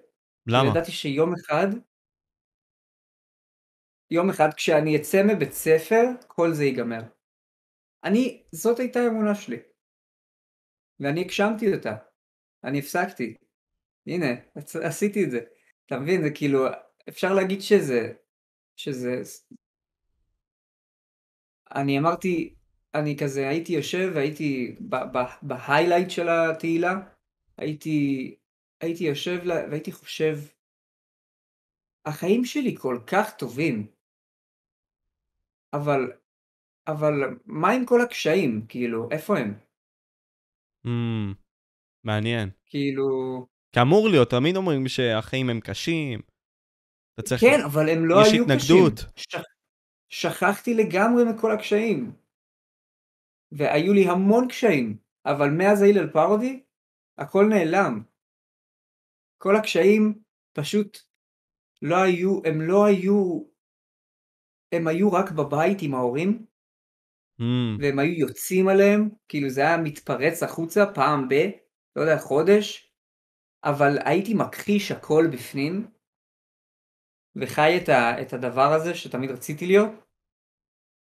למה? 0.47 0.69
ידעתי 0.69 0.91
שיום 0.91 1.33
אחד, 1.33 1.67
יום 4.11 4.29
אחד 4.29 4.53
כשאני 4.53 4.95
אצא 4.95 5.23
מבית 5.23 5.53
ספר, 5.53 6.03
כל 6.27 6.53
זה 6.53 6.65
ייגמר. 6.65 7.01
אני, 8.03 8.43
זאת 8.51 8.79
הייתה 8.79 8.99
האמונה 8.99 9.35
שלי. 9.35 9.57
ואני 10.99 11.21
הגשמתי 11.21 11.73
אותה. 11.75 11.95
אני 12.63 12.79
הפסקתי. 12.79 13.35
הנה, 14.07 14.25
עש- 14.55 14.75
עשיתי 14.75 15.23
את 15.25 15.31
זה. 15.31 15.39
אתה 15.85 15.99
מבין? 15.99 16.21
זה 16.23 16.29
כאילו, 16.35 16.59
אפשר 17.09 17.33
להגיד 17.33 17.61
שזה, 17.61 18.13
שזה... 18.75 19.21
אני 21.75 21.99
אמרתי, 21.99 22.55
אני 22.95 23.17
כזה 23.17 23.49
הייתי 23.49 23.73
יושב 23.73 24.11
והייתי 24.15 24.75
בהיילייט 25.41 26.09
של 26.09 26.27
התהילה, 26.29 26.93
הייתי, 27.57 28.35
הייתי 28.81 29.03
יושב 29.03 29.43
לה- 29.43 29.67
והייתי 29.69 29.91
חושב, 29.91 30.35
החיים 32.05 32.45
שלי 32.45 32.75
כל 32.79 32.99
כך 33.07 33.37
טובים, 33.37 33.87
אבל, 35.73 36.11
אבל 36.87 37.13
מה 37.45 37.71
עם 37.71 37.85
כל 37.85 38.01
הקשיים? 38.01 38.65
כאילו, 38.69 39.07
איפה 39.11 39.37
הם? 39.37 39.59
Mm, 40.85 41.35
מעניין. 42.03 42.49
כאילו... 42.65 43.05
כי 43.71 43.81
אמור 43.81 44.09
להיות, 44.09 44.29
תמיד 44.29 44.55
אומרים 44.55 44.87
שהחיים 44.87 45.49
הם 45.49 45.59
קשים. 45.59 46.19
אתה 47.13 47.21
צריך... 47.21 47.41
כן, 47.41 47.59
אבל 47.65 47.89
הם 47.89 48.05
לא 48.05 48.15
היו 48.15 48.43
התנגדות. 48.43 48.93
קשים. 48.93 49.13
ש... 49.15 49.35
שכחתי 50.09 50.73
לגמרי 50.73 51.23
מכל 51.33 51.51
הקשיים. 51.51 52.11
והיו 53.51 53.93
לי 53.93 54.09
המון 54.09 54.47
קשיים, 54.47 54.97
אבל 55.25 55.49
מאז 55.57 55.81
הלל 55.81 56.09
פרודי, 56.13 56.63
הכל 57.17 57.45
נעלם. 57.49 58.03
כל 59.37 59.55
הקשיים 59.55 60.21
פשוט 60.53 60.97
לא 61.81 61.95
היו, 61.95 62.39
הם 62.45 62.61
לא 62.61 62.85
היו, 62.85 63.43
הם 64.71 64.87
היו 64.87 65.13
רק 65.13 65.31
בבית 65.31 65.77
עם 65.81 65.93
ההורים, 65.93 66.45
Mm, 67.41 67.43
והם 67.79 67.99
היו 67.99 68.13
יוצאים 68.13 68.67
עליהם, 68.67 69.09
כאילו 69.27 69.49
זה 69.49 69.61
היה 69.61 69.77
מתפרץ 69.77 70.43
החוצה 70.43 70.85
פעם 70.93 71.29
ב, 71.29 71.33
לא 71.95 72.01
יודע, 72.01 72.17
חודש, 72.17 72.93
אבל 73.63 73.97
הייתי 74.05 74.33
מכחיש 74.33 74.91
הכל 74.91 75.27
בפנים, 75.31 75.87
וחי 77.35 77.77
את, 77.83 77.89
ה, 77.89 78.21
את 78.21 78.33
הדבר 78.33 78.73
הזה 78.73 78.95
שתמיד 78.95 79.31
רציתי 79.31 79.65
להיות, 79.65 79.91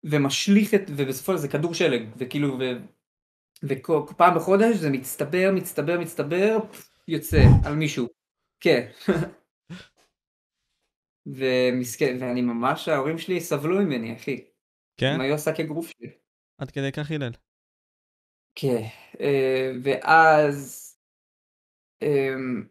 ומשליך 0.03 0.74
את, 0.74 0.82
ובסופו 0.97 1.32
של 1.32 1.38
זה 1.38 1.47
כדור 1.47 1.74
שלג, 1.74 2.09
וכאילו, 2.17 2.59
ו, 2.59 2.63
ופעם 3.63 4.36
בחודש 4.36 4.76
זה 4.76 4.89
מצטבר, 4.89 5.51
מצטבר, 5.55 5.99
מצטבר, 5.99 6.57
יוצא 7.07 7.41
על 7.65 7.76
מישהו. 7.76 8.07
כן. 8.59 8.89
ומסכן, 11.26 12.17
ואני 12.20 12.41
ממש, 12.41 12.88
ההורים 12.88 13.17
שלי 13.17 13.41
סבלו 13.41 13.80
ממני, 13.80 14.15
אחי. 14.15 14.49
כן? 15.00 15.12
הם 15.16 15.22
היו 15.22 15.36
השק 15.36 15.60
אגרוף 15.60 15.89
שלי. 15.89 16.10
עד 16.58 16.72
כדי 16.72 16.91
כך 16.91 17.12
הלל. 17.12 17.32
כן, 18.56 18.84
אה, 19.20 19.72
ואז, 19.84 20.86
אמ, 22.02 22.68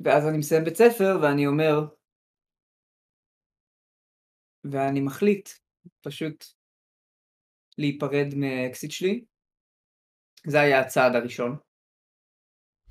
ואז 0.00 0.26
אני 0.28 0.38
מסיים 0.38 0.64
בית 0.64 0.76
ספר 0.76 1.18
ואני 1.22 1.46
אומר, 1.46 1.86
ואני 4.64 5.00
מחליט 5.00 5.48
פשוט 6.00 6.44
להיפרד 7.78 8.34
מהאקסיט 8.36 8.90
שלי. 8.90 9.24
זה 10.46 10.60
היה 10.60 10.80
הצעד 10.80 11.14
הראשון 11.14 11.56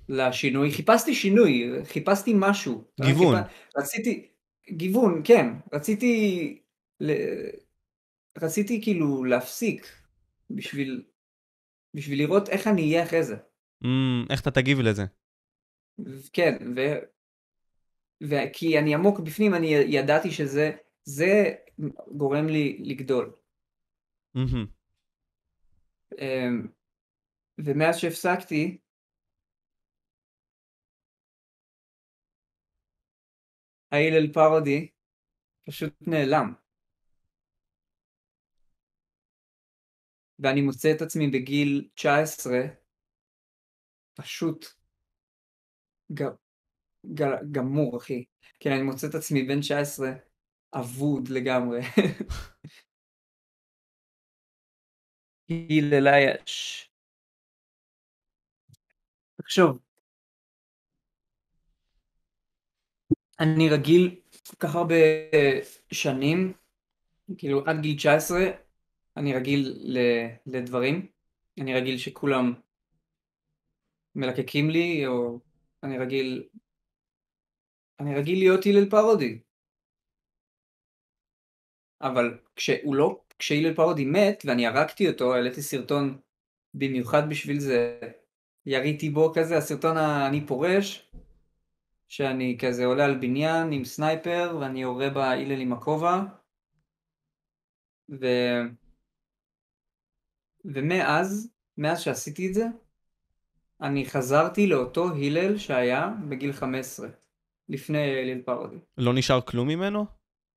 לשינוי. 0.10 0.72
חיפשתי 0.72 1.14
שינוי, 1.14 1.86
חיפשתי 1.86 2.34
משהו. 2.36 2.84
גיוון. 3.02 3.44
חיפ... 3.44 3.58
רציתי, 3.78 4.32
גיוון, 4.72 5.22
כן. 5.26 5.48
רציתי, 5.74 6.62
ל... 7.00 7.12
רציתי 8.42 8.82
כאילו 8.84 9.24
להפסיק 9.24 9.88
בשביל, 10.50 11.06
בשביל 11.94 12.20
לראות 12.20 12.50
איך 12.50 12.68
אני 12.68 12.82
אהיה 12.82 13.04
אחרי 13.04 13.24
זה. 13.24 13.36
Mm, 13.84 13.88
איך 14.30 14.42
אתה 14.42 14.52
תגיב 14.52 14.80
לזה? 14.80 15.04
כן, 16.34 16.58
ו... 16.76 16.80
וכי 18.22 18.80
אני 18.80 18.96
עמוק 18.96 19.20
בפנים, 19.20 19.54
אני 19.54 19.68
ידעתי 19.68 20.32
שזה, 20.32 20.72
זה 21.04 21.54
גורם 22.18 22.48
לי 22.48 22.78
לגדול. 22.84 23.36
מהמם. 24.36 24.66
אמ, 26.22 26.68
ומאז 27.58 27.98
שהפסקתי, 27.98 28.78
ההלל 33.92 34.34
פרודי 34.34 34.90
פשוט 35.66 35.94
נעלם. 36.08 36.67
ואני 40.40 40.62
מוצא 40.62 40.92
את 40.96 41.02
עצמי 41.02 41.28
בגיל 41.28 41.90
19, 41.96 42.60
פשוט 44.14 44.66
ג... 46.14 46.24
ג... 47.14 47.24
גמור, 47.52 47.98
אחי. 47.98 48.26
כן, 48.60 48.72
אני 48.72 48.84
מוצא 48.84 49.08
את 49.08 49.16
עצמי 49.16 49.44
בן 49.44 49.62
19, 49.62 50.10
אבוד 50.74 51.28
לגמרי. 51.28 51.82
הלל 55.50 56.08
אייש. 56.08 56.90
תחשוב. 59.42 59.80
אני 63.40 63.70
רגיל 63.70 64.22
כל 64.48 64.56
כך 64.60 64.76
הרבה 64.76 64.96
שנים, 65.94 66.54
כאילו 67.38 67.66
עד 67.66 67.82
גיל 67.82 67.98
19, 67.98 68.67
אני 69.18 69.34
רגיל 69.34 69.80
לדברים. 70.46 71.08
אני 71.60 71.74
רגיל 71.74 71.98
שכולם 71.98 72.54
מלקקים 74.16 74.70
לי, 74.70 75.08
או 75.08 75.40
אני 75.84 75.98
רגיל... 75.98 76.48
אני 78.00 78.16
רגיל 78.16 78.40
להיות 78.40 78.66
הלל 78.66 78.90
פרודי. 78.90 79.40
אבל 82.02 82.40
כשהוא 82.56 82.96
לא, 82.96 83.24
כשהלל 83.40 83.76
פרודי 83.76 84.06
מת 84.06 84.44
ואני 84.46 84.68
הרגתי 84.68 85.10
אותו, 85.10 85.34
העליתי 85.34 85.62
סרטון 85.62 86.20
במיוחד 86.74 87.30
בשביל 87.30 87.60
זה, 87.60 88.00
יריתי 88.66 89.10
בו 89.10 89.34
כזה, 89.36 89.58
הסרטון 89.58 89.98
ה"אני 89.98 90.48
פורש", 90.48 91.12
שאני 92.08 92.58
כזה 92.62 92.86
עולה 92.86 93.06
על 93.06 93.18
בניין 93.18 93.72
עם 93.72 93.86
סנייפר 93.86 94.58
ואני 94.62 94.82
יורה 94.82 95.10
בהלל 95.10 95.62
עם 95.62 95.74
הכובע. 95.74 96.22
ו... 98.10 98.26
ומאז, 100.74 101.50
מאז 101.78 102.02
שעשיתי 102.02 102.48
את 102.48 102.54
זה, 102.54 102.66
אני 103.82 104.06
חזרתי 104.06 104.68
לאותו 104.68 105.10
הלל 105.10 105.58
שהיה 105.58 106.10
בגיל 106.30 106.54
15, 106.54 107.08
לפני 107.70 107.98
הלל 107.98 108.42
פרודי. 108.42 108.78
לא 108.98 109.14
נשאר 109.14 109.42
כלום 109.42 109.68
ממנו? 109.68 110.06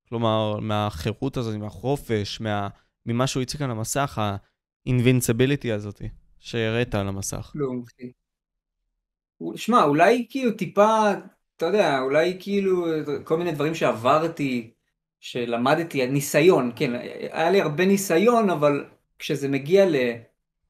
כלומר, 0.09 0.59
מהחירות 0.59 1.37
הזאת, 1.37 1.55
מהחופש, 1.55 2.41
מה... 2.41 2.67
ממה 3.05 3.27
שהוא 3.27 3.43
הציג 3.43 3.63
על 3.63 3.71
המסך, 3.71 4.19
ה-invincibility 4.19 5.71
הזאת, 5.73 6.01
שהראית 6.39 6.95
על 6.95 7.07
המסך. 7.07 7.49
כלום, 7.53 7.83
אחי. 7.83 8.11
שמע, 9.55 9.83
אולי 9.83 10.27
כאילו 10.29 10.51
טיפה, 10.51 11.11
אתה 11.57 11.65
יודע, 11.65 11.99
אולי 11.99 12.37
כאילו 12.39 12.85
כל 13.23 13.37
מיני 13.37 13.51
דברים 13.51 13.75
שעברתי, 13.75 14.71
שלמדתי, 15.19 16.07
ניסיון, 16.07 16.71
כן, 16.75 16.91
היה 17.31 17.51
לי 17.51 17.61
הרבה 17.61 17.85
ניסיון, 17.85 18.49
אבל 18.49 18.85
כשזה 19.21 19.47
מגיע 19.47 19.83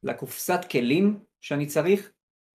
לקופסת 0.04 0.60
כלים 0.72 1.24
שאני 1.42 1.68
צריך, 1.68 2.12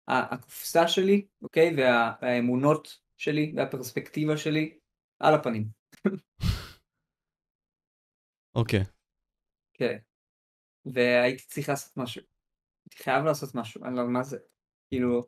הקופסה 0.08 0.88
שלי, 0.88 1.26
אוקיי, 1.42 1.74
והאמונות 1.76 3.00
שלי 3.16 3.52
והפרספקטיבה 3.56 4.36
שלי, 4.36 4.78
על 5.18 5.34
הפנים. 5.34 5.68
אוקיי. 8.54 8.80
כן. 9.74 9.98
והייתי 10.84 11.44
צריך 11.46 11.68
לעשות 11.68 11.96
משהו. 11.96 12.22
הייתי 12.84 13.02
חייב 13.02 13.24
לעשות 13.24 13.54
משהו, 13.54 13.84
אני 13.84 13.94
לא 13.96 14.00
יודע 14.00 14.12
מה 14.12 14.22
זה. 14.22 14.38
כאילו, 14.88 15.22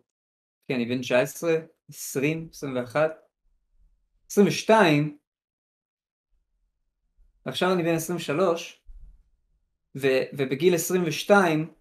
כן, 0.69 0.75
אני 0.75 0.87
בן 0.87 1.01
19, 1.01 1.51
20, 1.89 2.49
21, 2.53 3.11
22, 4.31 5.19
ועכשיו 7.47 7.73
אני 7.75 7.83
בן 7.83 7.95
23, 7.95 8.85
ו, 10.01 10.07
ובגיל 10.32 10.74
22, 10.74 11.72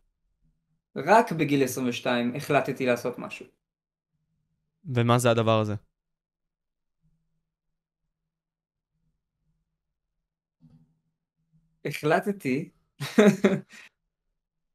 רק 0.95 1.31
בגיל 1.31 1.63
22 1.63 2.35
החלטתי 2.35 2.85
לעשות 2.85 3.19
משהו. 3.19 3.45
ומה 4.95 5.19
זה 5.19 5.31
הדבר 5.31 5.59
הזה? 5.59 5.75
החלטתי 11.85 12.69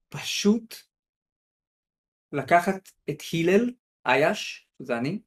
פשוט 0.09 0.75
לקחת 2.33 2.91
את 3.11 3.23
הלל, 3.33 3.71
אייש, 4.07 4.69
זה 4.79 4.99
אני, 4.99 5.23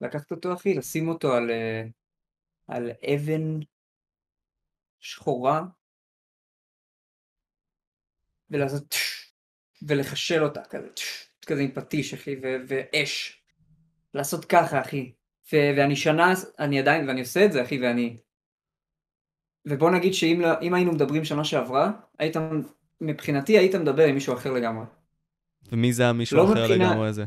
לקחת 0.00 0.30
אותו 0.30 0.54
אחי, 0.54 0.74
לשים 0.74 1.08
אותו 1.08 1.32
על, 1.32 1.50
אה, 1.50 1.82
על 2.68 2.90
אבן 2.90 3.60
שחורה, 5.00 5.62
ולעשות 8.50 8.94
ולחשל 9.82 10.42
אותה 10.42 10.60
כזה, 10.70 10.88
כזה 11.46 11.60
עם 11.60 11.70
פטיש 11.74 12.14
אחי, 12.14 12.36
ואש, 12.68 13.42
לעשות 14.14 14.44
ככה 14.44 14.80
אחי, 14.80 15.12
ואני 15.52 15.96
שנה, 15.96 16.32
אני 16.58 16.78
עדיין, 16.80 17.08
ואני 17.08 17.20
עושה 17.20 17.44
את 17.44 17.52
זה 17.52 17.62
אחי, 17.62 17.80
ואני 17.82 18.16
ובוא 19.66 19.90
נגיד 19.90 20.14
שאם 20.14 20.38
לא, 20.40 20.48
היינו 20.60 20.92
מדברים 20.92 21.24
שנה 21.24 21.44
שעברה, 21.44 21.92
היית, 22.18 22.36
מבחינתי 23.00 23.58
היית 23.58 23.74
מדבר 23.74 24.04
עם 24.04 24.14
מישהו 24.14 24.34
אחר 24.34 24.52
לגמרי. 24.52 24.84
ומי 25.72 25.92
זה 25.92 26.08
המישהו 26.08 26.36
לא 26.36 26.44
אחר 26.44 26.62
מבחינה, 26.62 26.90
לגמרי 26.90 27.08
הזה? 27.08 27.24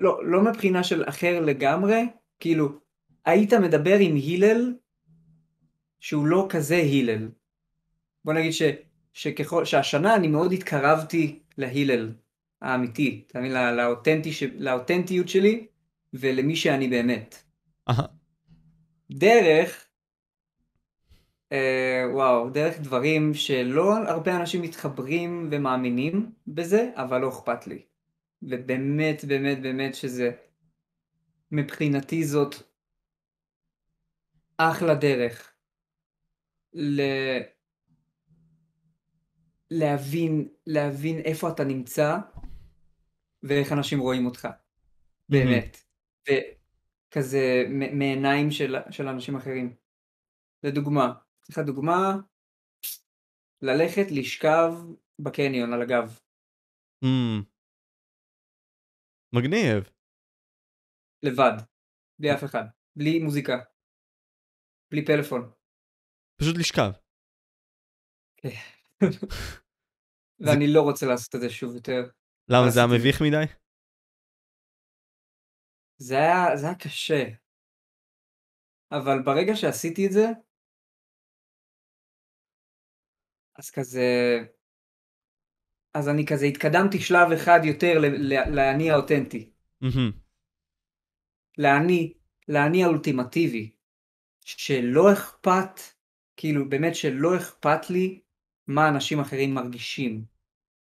לא, 0.00 0.26
לא 0.26 0.44
מבחינה 0.44 0.84
של 0.84 1.08
אחר 1.08 1.40
לגמרי, 1.40 2.02
כאילו, 2.40 2.78
היית 3.24 3.52
מדבר 3.52 3.96
עם 4.00 4.16
הלל 4.16 4.74
שהוא 6.00 6.26
לא 6.26 6.46
כזה 6.50 6.82
הלל. 6.92 7.28
בוא 8.24 8.32
נגיד 8.32 8.52
ש, 8.52 8.62
שככל, 9.14 9.64
שהשנה 9.64 10.14
אני 10.16 10.28
מאוד 10.28 10.52
התקרבתי 10.52 11.38
להלל 11.58 12.12
האמיתי, 12.62 13.24
אתה 13.26 13.38
מבין? 13.38 13.52
לאותנטי, 13.52 14.30
לאותנטיות 14.58 15.28
שלי 15.28 15.66
ולמי 16.14 16.56
שאני 16.56 16.88
באמת. 16.88 17.42
דרך 19.10 19.86
אה, 21.52 22.04
וואו, 22.12 22.50
דרך 22.50 22.80
דברים 22.80 23.34
שלא 23.34 23.96
הרבה 23.96 24.36
אנשים 24.36 24.62
מתחברים 24.62 25.48
ומאמינים 25.52 26.32
בזה, 26.46 26.90
אבל 26.94 27.20
לא 27.20 27.28
אכפת 27.28 27.66
לי. 27.66 27.82
ובאמת, 28.42 29.24
באמת, 29.24 29.62
באמת 29.62 29.94
שזה, 29.94 30.30
מבחינתי 31.52 32.24
זאת 32.24 32.54
אחלה 34.56 34.94
דרך 34.94 35.52
ל... 36.74 37.00
להבין, 39.78 40.48
להבין 40.66 41.18
איפה 41.18 41.48
אתה 41.48 41.64
נמצא 41.64 42.16
ואיך 43.42 43.72
אנשים 43.72 44.00
רואים 44.00 44.26
אותך. 44.26 44.48
באמת. 45.28 45.76
וכזה 46.28 47.64
מעיניים 47.70 48.50
של, 48.50 48.76
של 48.90 49.08
אנשים 49.08 49.36
אחרים. 49.36 49.76
לדוגמה, 50.62 51.12
לך 51.50 51.58
דוגמה, 51.58 52.16
ללכת 53.62 54.06
לשכב 54.10 54.72
בקניון 55.18 55.72
על 55.72 55.82
הגב. 55.82 56.18
Mm. 57.04 57.44
מגניב. 59.32 59.90
לבד, 61.22 61.56
בלי 62.18 62.34
אף 62.34 62.44
אחד, 62.44 62.64
בלי 62.96 63.18
מוזיקה, 63.18 63.58
בלי 64.90 65.04
פלאפון. 65.04 65.52
פשוט 66.40 66.56
לשכב. 66.58 66.90
ואני 70.40 70.72
לא 70.72 70.82
רוצה 70.82 71.06
לעשות 71.06 71.34
את 71.34 71.40
זה 71.40 71.50
שוב 71.50 71.74
יותר. 71.74 72.10
למה 72.48 72.70
זה 72.70 72.80
היה 72.80 72.88
מביך 72.88 73.22
מדי? 73.22 73.44
זה 75.96 76.14
היה, 76.14 76.56
זה 76.56 76.66
היה 76.66 76.74
קשה. 76.74 77.24
אבל 78.90 79.22
ברגע 79.24 79.56
שעשיתי 79.56 80.06
את 80.06 80.12
זה, 80.12 80.26
אז 83.58 83.70
כזה... 83.70 84.08
אז 85.94 86.08
אני 86.08 86.26
כזה 86.26 86.46
התקדמתי 86.46 86.98
שלב 87.00 87.32
אחד 87.32 87.60
יותר 87.64 87.92
לאני 88.54 88.90
האותנטי. 88.90 89.52
לאני, 91.58 92.14
לאני 92.48 92.84
האולטימטיבי. 92.84 93.76
שלא 94.40 95.12
אכפת, 95.12 95.80
כאילו 96.36 96.68
באמת 96.68 96.94
שלא 96.94 97.36
אכפת 97.36 97.90
לי 97.90 98.23
מה 98.66 98.88
אנשים 98.88 99.20
אחרים 99.20 99.54
מרגישים 99.54 100.24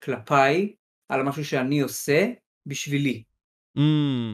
כלפיי 0.04 0.76
על 1.10 1.24
משהו 1.24 1.46
שאני 1.46 1.80
עושה 1.80 2.32
בשבילי. 2.66 3.24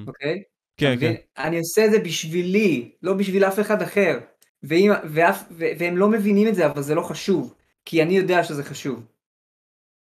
אוקיי? 0.08 0.44
כן, 0.78 0.96
כן. 1.00 1.14
אני 1.38 1.58
עושה 1.58 1.86
את 1.86 1.92
זה 1.92 2.00
בשבילי, 2.00 2.92
לא 3.02 3.14
בשביל 3.14 3.44
אף 3.44 3.60
אחד 3.60 3.82
אחר. 3.82 4.20
ואם, 4.64 4.92
ואף, 5.04 5.44
והם 5.52 5.98
לא 5.98 6.10
מבינים 6.10 6.48
את 6.48 6.56
זה, 6.56 6.66
אבל 6.66 6.82
זה 6.82 6.96
לא 6.96 7.02
חשוב. 7.02 7.56
כי 7.86 8.04
אני 8.04 8.14
יודע 8.14 8.44
שזה 8.44 8.64
חשוב. 8.64 9.06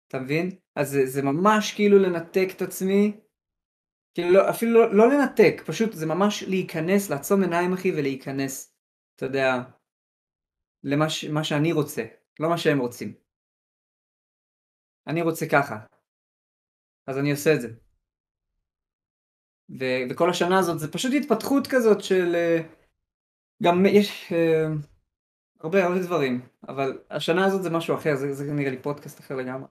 אתה 0.07 0.19
מבין? 0.19 0.51
אז 0.75 0.89
זה, 0.89 1.05
זה 1.05 1.21
ממש 1.21 1.73
כאילו 1.73 1.99
לנתק 1.99 2.47
את 2.55 2.61
עצמי, 2.61 3.11
כאילו 4.13 4.31
לא, 4.31 4.49
אפילו 4.49 4.71
לא, 4.71 4.95
לא 4.95 5.09
לנתק, 5.09 5.61
פשוט 5.65 5.93
זה 5.93 6.05
ממש 6.05 6.43
להיכנס, 6.43 7.09
לעצום 7.09 7.41
עיניים 7.41 7.73
אחי 7.73 7.91
ולהיכנס, 7.91 8.75
אתה 9.15 9.25
יודע, 9.25 9.55
למה 10.83 11.09
ש, 11.09 11.25
שאני 11.43 11.71
רוצה, 11.71 12.05
לא 12.39 12.49
מה 12.49 12.57
שהם 12.57 12.79
רוצים. 12.79 13.26
אני 15.07 15.21
רוצה 15.21 15.45
ככה, 15.47 15.79
אז 17.07 17.17
אני 17.17 17.31
עושה 17.31 17.53
את 17.53 17.61
זה. 17.61 17.67
ו- 19.79 20.03
וכל 20.09 20.29
השנה 20.29 20.59
הזאת 20.59 20.79
זה 20.79 20.91
פשוט 20.91 21.13
התפתחות 21.17 21.67
כזאת 21.67 22.03
של... 22.03 22.35
גם 23.63 23.85
יש 23.85 24.33
אה, 24.33 24.67
הרבה 25.59 25.85
הרבה 25.85 25.99
דברים, 25.99 26.41
אבל 26.67 26.97
השנה 27.09 27.45
הזאת 27.45 27.63
זה 27.63 27.69
משהו 27.69 27.95
אחר, 27.95 28.15
זה, 28.15 28.33
זה 28.33 28.53
נראה 28.53 28.71
לי 28.71 28.77
פודקאסט 28.77 29.19
אחר 29.19 29.35
לגמרי. 29.35 29.67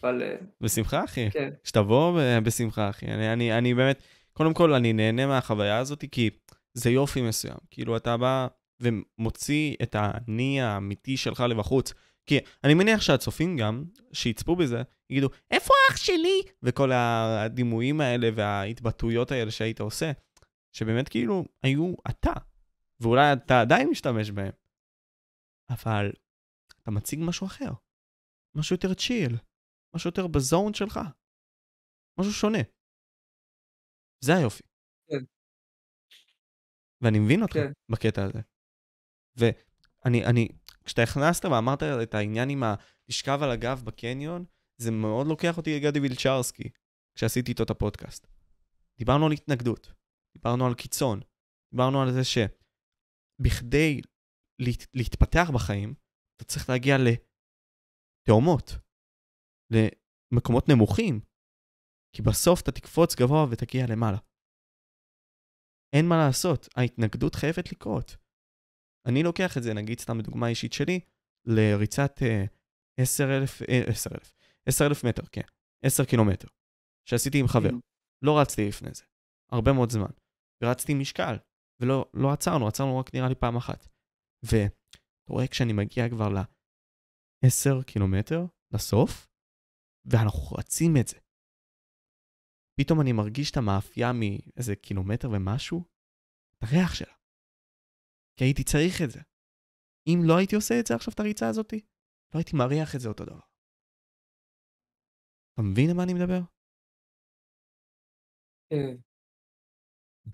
אבל 0.00 0.22
אה, 0.22 0.36
בשמחה, 0.60 1.04
אחי. 1.04 1.30
כן, 1.30 1.50
שתבוא, 1.64 2.20
בשמחה, 2.44 2.90
אחי. 2.90 3.06
אני, 3.06 3.32
אני, 3.32 3.58
אני 3.58 3.74
באמת, 3.74 4.02
קודם 4.32 4.54
כל, 4.54 4.74
אני 4.74 4.92
נהנה 4.92 5.26
מהחוויה 5.26 5.78
הזאת, 5.78 6.04
כי 6.12 6.30
זה 6.74 6.90
יופי 6.90 7.22
מסוים. 7.22 7.58
כאילו, 7.70 7.96
אתה 7.96 8.16
בא 8.16 8.46
ומוציא 8.80 9.76
את 9.82 9.96
האני 9.98 10.60
האמיתי 10.60 11.16
שלך 11.16 11.40
לבחוץ. 11.40 11.92
כי 12.28 12.38
אני 12.64 12.74
מניח 12.74 13.00
שהצופים 13.00 13.56
גם, 13.56 13.84
שיצפו 14.12 14.56
בזה, 14.56 14.82
יגידו, 15.10 15.28
איפה 15.50 15.74
אח 15.90 15.96
שלי? 15.96 16.42
וכל 16.62 16.92
הדימויים 16.92 18.00
האלה 18.00 18.28
וההתבטאויות 18.34 19.30
האלה 19.30 19.50
שהיית 19.50 19.80
עושה, 19.80 20.12
שבאמת 20.72 21.08
כאילו 21.08 21.44
היו 21.62 21.94
אתה, 22.10 22.32
ואולי 23.00 23.32
אתה 23.32 23.60
עדיין 23.60 23.88
משתמש 23.90 24.30
בהם. 24.30 24.52
אבל 25.70 26.12
אתה 26.82 26.90
מציג 26.90 27.18
משהו 27.22 27.46
אחר, 27.46 27.70
משהו 28.54 28.76
יותר 28.76 28.94
צ'יל, 28.94 29.36
משהו 29.94 30.08
יותר 30.08 30.26
בזון 30.26 30.74
שלך, 30.74 31.00
משהו 32.20 32.32
שונה. 32.32 32.62
זה 34.24 34.36
היופי. 34.36 34.62
כן. 35.10 35.24
ואני 37.00 37.18
מבין 37.18 37.42
אותך 37.42 37.54
כן. 37.54 37.72
בקטע 37.88 38.24
הזה. 38.24 38.40
ואני, 39.36 40.24
אני, 40.24 40.48
כשאתה 40.88 41.02
הכנסת 41.02 41.44
ואמרת 41.44 41.82
את 41.82 42.14
העניין 42.14 42.50
עם 42.50 42.62
הלשכב 42.62 43.38
על 43.42 43.50
הגב 43.50 43.82
בקניון, 43.84 44.44
זה 44.80 44.90
מאוד 44.90 45.26
לוקח 45.26 45.56
אותי 45.56 45.76
לגדי 45.76 46.00
וילצ'רסקי, 46.00 46.68
כשעשיתי 47.14 47.50
איתו 47.50 47.62
את 47.62 47.70
הפודקאסט. 47.70 48.26
דיברנו 48.98 49.26
על 49.26 49.32
התנגדות, 49.32 49.92
דיברנו 50.36 50.66
על 50.66 50.74
קיצון, 50.74 51.20
דיברנו 51.74 52.02
על 52.02 52.08
זה 52.12 52.20
שבכדי 52.24 54.00
להת, 54.62 54.86
להתפתח 54.94 55.50
בחיים, 55.54 55.94
אתה 56.36 56.44
צריך 56.44 56.68
להגיע 56.68 56.94
לתאומות, 56.98 58.70
למקומות 59.72 60.68
נמוכים, 60.68 61.20
כי 62.16 62.22
בסוף 62.22 62.62
אתה 62.62 62.72
תקפוץ 62.72 63.14
גבוה 63.14 63.46
ותגיע 63.50 63.86
למעלה. 63.90 64.18
אין 65.96 66.06
מה 66.08 66.16
לעשות, 66.26 66.68
ההתנגדות 66.76 67.34
חייבת 67.34 67.72
לקרות. 67.72 68.27
אני 69.06 69.22
לוקח 69.22 69.56
את 69.56 69.62
זה, 69.62 69.74
נגיד 69.74 70.00
סתם 70.00 70.18
בדוגמה 70.18 70.48
אישית 70.48 70.72
שלי, 70.72 71.00
לריצת 71.46 72.12
10,000, 73.00 73.62
אה, 73.62 73.82
10,000, 73.86 74.32
10,000 74.66 75.04
מטר, 75.04 75.22
כן, 75.32 75.42
10 75.84 76.04
קילומטר, 76.04 76.48
שעשיתי 77.08 77.40
עם 77.40 77.46
חבר. 77.48 77.70
לא 78.22 78.38
רצתי 78.40 78.68
לפני 78.68 78.88
זה, 78.94 79.04
הרבה 79.52 79.72
מאוד 79.72 79.90
זמן. 79.90 80.10
ורצתי 80.64 80.92
עם 80.92 81.00
משקל, 81.00 81.36
ולא 81.80 82.10
לא 82.14 82.32
עצרנו, 82.32 82.68
עצרנו 82.68 82.98
רק 82.98 83.14
נראה 83.14 83.28
לי 83.28 83.34
פעם 83.34 83.56
אחת. 83.56 83.88
ואתה 84.44 85.32
רואה 85.32 85.46
כשאני 85.46 85.72
מגיע 85.72 86.08
כבר 86.08 86.28
ל-10 86.28 87.84
קילומטר, 87.84 88.46
לסוף, 88.74 89.28
ואנחנו 90.04 90.56
רצים 90.56 90.96
את 91.00 91.08
זה. 91.08 91.18
פתאום 92.80 93.00
אני 93.00 93.12
מרגיש 93.12 93.50
את 93.50 93.56
המאפייה 93.56 94.12
מאיזה 94.12 94.76
קילומטר 94.76 95.30
ומשהו, 95.30 95.84
את 96.58 96.62
הריח 96.62 96.94
שלה. 96.94 97.14
כי 98.38 98.44
הייתי 98.44 98.64
צריך 98.64 98.94
את 99.04 99.10
זה. 99.10 99.20
אם 100.06 100.18
לא 100.28 100.36
הייתי 100.38 100.56
עושה 100.56 100.74
את 100.80 100.86
זה 100.86 100.94
עכשיו, 100.94 101.14
את 101.14 101.20
הריצה 101.20 101.48
הזאתי, 101.48 101.80
לא 102.34 102.38
הייתי 102.38 102.56
מריח 102.56 102.94
את 102.94 103.00
זה 103.00 103.08
אותו 103.08 103.24
דבר. 103.24 103.40
אתה 105.52 105.62
מבין 105.62 105.90
על 105.90 105.96
מה 105.96 106.02
אני 106.02 106.14
מדבר? 106.14 106.40
כן. 108.70 108.96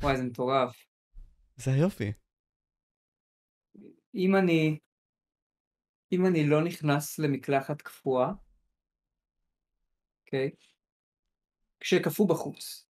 וואי, 0.02 0.16
זה 0.16 0.22
מטורף. 0.22 0.86
זה 1.57 1.70
היופי. 1.70 2.12
אם 4.14 4.30
אני, 4.42 4.78
אם 6.12 6.26
אני 6.30 6.50
לא 6.50 6.64
נכנס 6.64 7.18
למקלחת 7.18 7.82
קפואה, 7.82 8.28
אוקיי? 10.20 10.50
כשקפוא 11.80 12.28
בחוץ. 12.28 12.88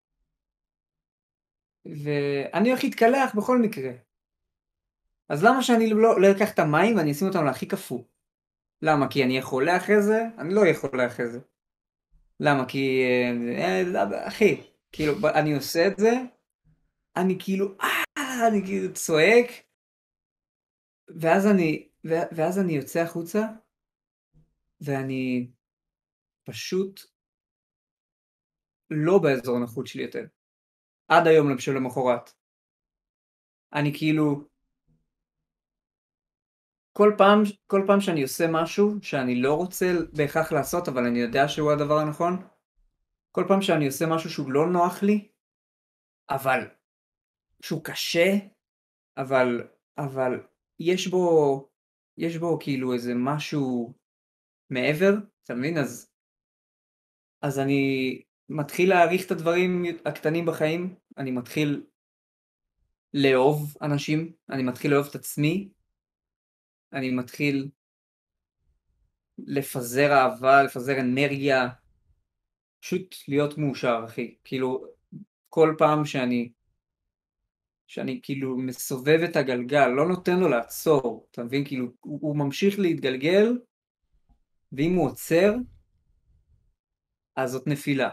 ואני 1.84 2.68
הולך 2.68 2.84
להתקלח 2.84 3.34
בכל 3.36 3.58
מקרה. 3.62 4.13
אז 5.28 5.44
למה 5.44 5.62
שאני 5.62 5.90
לא, 5.90 6.20
לא 6.20 6.30
אקח 6.36 6.54
את 6.54 6.58
המים 6.58 6.96
ואני 6.96 7.12
אשים 7.12 7.28
אותם 7.28 7.44
להכי 7.44 7.66
קפוא? 7.66 8.04
למה? 8.82 9.10
כי 9.10 9.24
אני 9.24 9.32
אהיה 9.32 9.42
חולה 9.42 9.76
אחרי 9.76 10.02
זה? 10.02 10.22
אני 10.38 10.54
לא 10.54 10.60
אהיה 10.60 10.74
חולה 10.74 11.06
אחרי 11.06 11.28
זה. 11.28 11.40
למה? 12.40 12.68
כי... 12.68 13.02
אה, 13.58 13.82
אה, 13.96 14.28
אחי, 14.28 14.60
כאילו, 14.92 15.14
אני 15.34 15.54
עושה 15.54 15.86
את 15.86 15.98
זה, 15.98 16.10
אני 17.16 17.36
כאילו, 17.40 17.76
אה, 17.80 18.48
אני 18.48 18.62
כאילו 18.66 18.94
צועק, 18.94 19.46
ואז 21.20 21.46
אני, 21.46 21.88
ואז 22.36 22.58
אני 22.58 22.72
יוצא 22.72 23.00
החוצה, 23.00 23.40
ואני 24.80 25.50
פשוט 26.44 27.00
לא 28.90 29.18
באזור 29.18 29.56
הנוחות 29.56 29.86
שלי 29.86 30.02
יותר. 30.02 30.24
עד 31.08 31.26
היום 31.26 31.58
של 31.58 31.72
למחרת. 31.72 32.30
אני 33.74 33.92
כאילו... 33.98 34.53
כל 36.96 37.14
פעם, 37.18 37.42
כל 37.66 37.84
פעם 37.86 38.00
שאני 38.00 38.22
עושה 38.22 38.46
משהו 38.50 38.94
שאני 39.02 39.42
לא 39.42 39.54
רוצה 39.54 39.86
בהכרח 40.12 40.52
לעשות, 40.52 40.88
אבל 40.88 41.06
אני 41.06 41.18
יודע 41.18 41.48
שהוא 41.48 41.72
הדבר 41.72 41.98
הנכון, 41.98 42.42
כל 43.32 43.44
פעם 43.48 43.62
שאני 43.62 43.86
עושה 43.86 44.06
משהו 44.06 44.30
שהוא 44.30 44.52
לא 44.52 44.66
נוח 44.66 45.02
לי, 45.02 45.28
אבל 46.30 46.60
שהוא 47.62 47.84
קשה, 47.84 48.36
אבל, 49.16 49.68
אבל 49.98 50.40
יש 50.80 51.06
בו, 51.06 51.68
יש 52.18 52.36
בו 52.36 52.58
כאילו 52.60 52.92
איזה 52.92 53.12
משהו 53.14 53.94
מעבר, 54.70 55.14
אתה 55.44 55.54
מבין? 55.54 55.78
אז, 55.78 56.12
אז 57.42 57.58
אני 57.58 58.22
מתחיל 58.48 58.88
להעריך 58.88 59.26
את 59.26 59.30
הדברים 59.30 59.84
הקטנים 60.06 60.46
בחיים, 60.46 60.94
אני 61.18 61.30
מתחיל 61.30 61.86
לאהוב 63.14 63.74
אנשים, 63.82 64.32
אני 64.50 64.62
מתחיל 64.62 64.90
לאהוב 64.90 65.06
את 65.10 65.14
עצמי, 65.14 65.68
אני 66.94 67.10
מתחיל 67.10 67.68
לפזר 69.38 70.12
אהבה, 70.12 70.62
לפזר 70.62 71.00
אנרגיה, 71.00 71.68
פשוט 72.80 73.14
להיות 73.28 73.58
מאושר, 73.58 74.04
אחי. 74.04 74.34
כאילו, 74.44 74.86
כל 75.48 75.74
פעם 75.78 76.04
שאני, 76.04 76.52
שאני 77.86 78.20
כאילו 78.22 78.58
מסובב 78.58 79.20
את 79.24 79.36
הגלגל, 79.36 79.86
לא 79.86 80.08
נותן 80.08 80.40
לו 80.40 80.48
לעצור, 80.48 81.28
אתה 81.30 81.44
מבין? 81.44 81.64
כאילו, 81.64 81.86
הוא, 82.00 82.18
הוא 82.22 82.36
ממשיך 82.36 82.78
להתגלגל, 82.78 83.58
ואם 84.72 84.94
הוא 84.94 85.06
עוצר, 85.06 85.54
אז 87.36 87.50
זאת 87.50 87.66
נפילה. 87.66 88.10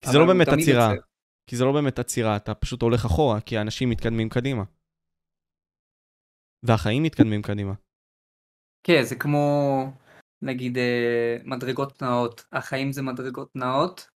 כי 0.00 0.10
זה 0.10 0.18
לא 0.18 0.26
באמת 0.26 0.48
עצירה. 0.48 0.92
כי 1.46 1.56
זה 1.56 1.64
לא 1.64 1.72
באמת 1.72 1.98
עצירה, 1.98 2.36
אתה 2.36 2.54
פשוט 2.54 2.82
הולך 2.82 3.04
אחורה, 3.04 3.40
כי 3.40 3.58
האנשים 3.58 3.90
מתקדמים 3.90 4.28
קדימה. 4.28 4.62
והחיים 6.62 7.02
מתקדמים 7.02 7.42
קדימה. 7.42 7.72
כן, 8.82 9.02
זה 9.02 9.16
כמו, 9.16 9.38
נגיד, 10.42 10.78
אה, 10.78 11.36
מדרגות 11.44 12.02
נאות. 12.02 12.44
החיים 12.52 12.92
זה 12.92 13.02
מדרגות 13.02 13.56
נאות. 13.56 14.10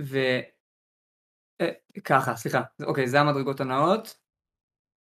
ו... 0.00 0.16
אה, 1.60 2.00
ככה, 2.04 2.36
סליחה. 2.36 2.62
אוקיי, 2.82 3.08
זה 3.08 3.20
המדרגות 3.20 3.60
הנאות, 3.60 4.18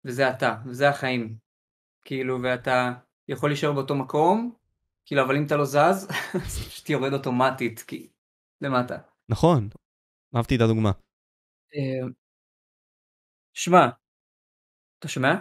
וזה 0.05 0.31
אתה, 0.31 0.57
וזה 0.67 0.89
החיים. 0.89 1.39
כאילו, 2.05 2.39
ואתה 2.43 2.93
יכול 3.29 3.51
להישאר 3.51 3.73
באותו 3.73 3.95
מקום, 3.95 4.55
כאילו, 5.07 5.23
אבל 5.23 5.37
אם 5.37 5.47
אתה 5.47 5.57
לא 5.57 5.65
זז, 5.65 6.09
אז 6.45 6.59
פשוט 6.69 6.91
יורד 6.91 7.13
אוטומטית, 7.13 7.81
כי... 7.81 8.11
למטה. 8.61 8.99
נכון, 9.29 9.69
אהבתי 10.37 10.57
את 10.57 10.61
הדוגמה. 10.61 10.91
אה, 11.75 12.09
שמע, 13.55 13.89
אתה 14.99 15.09
שומע? 15.09 15.35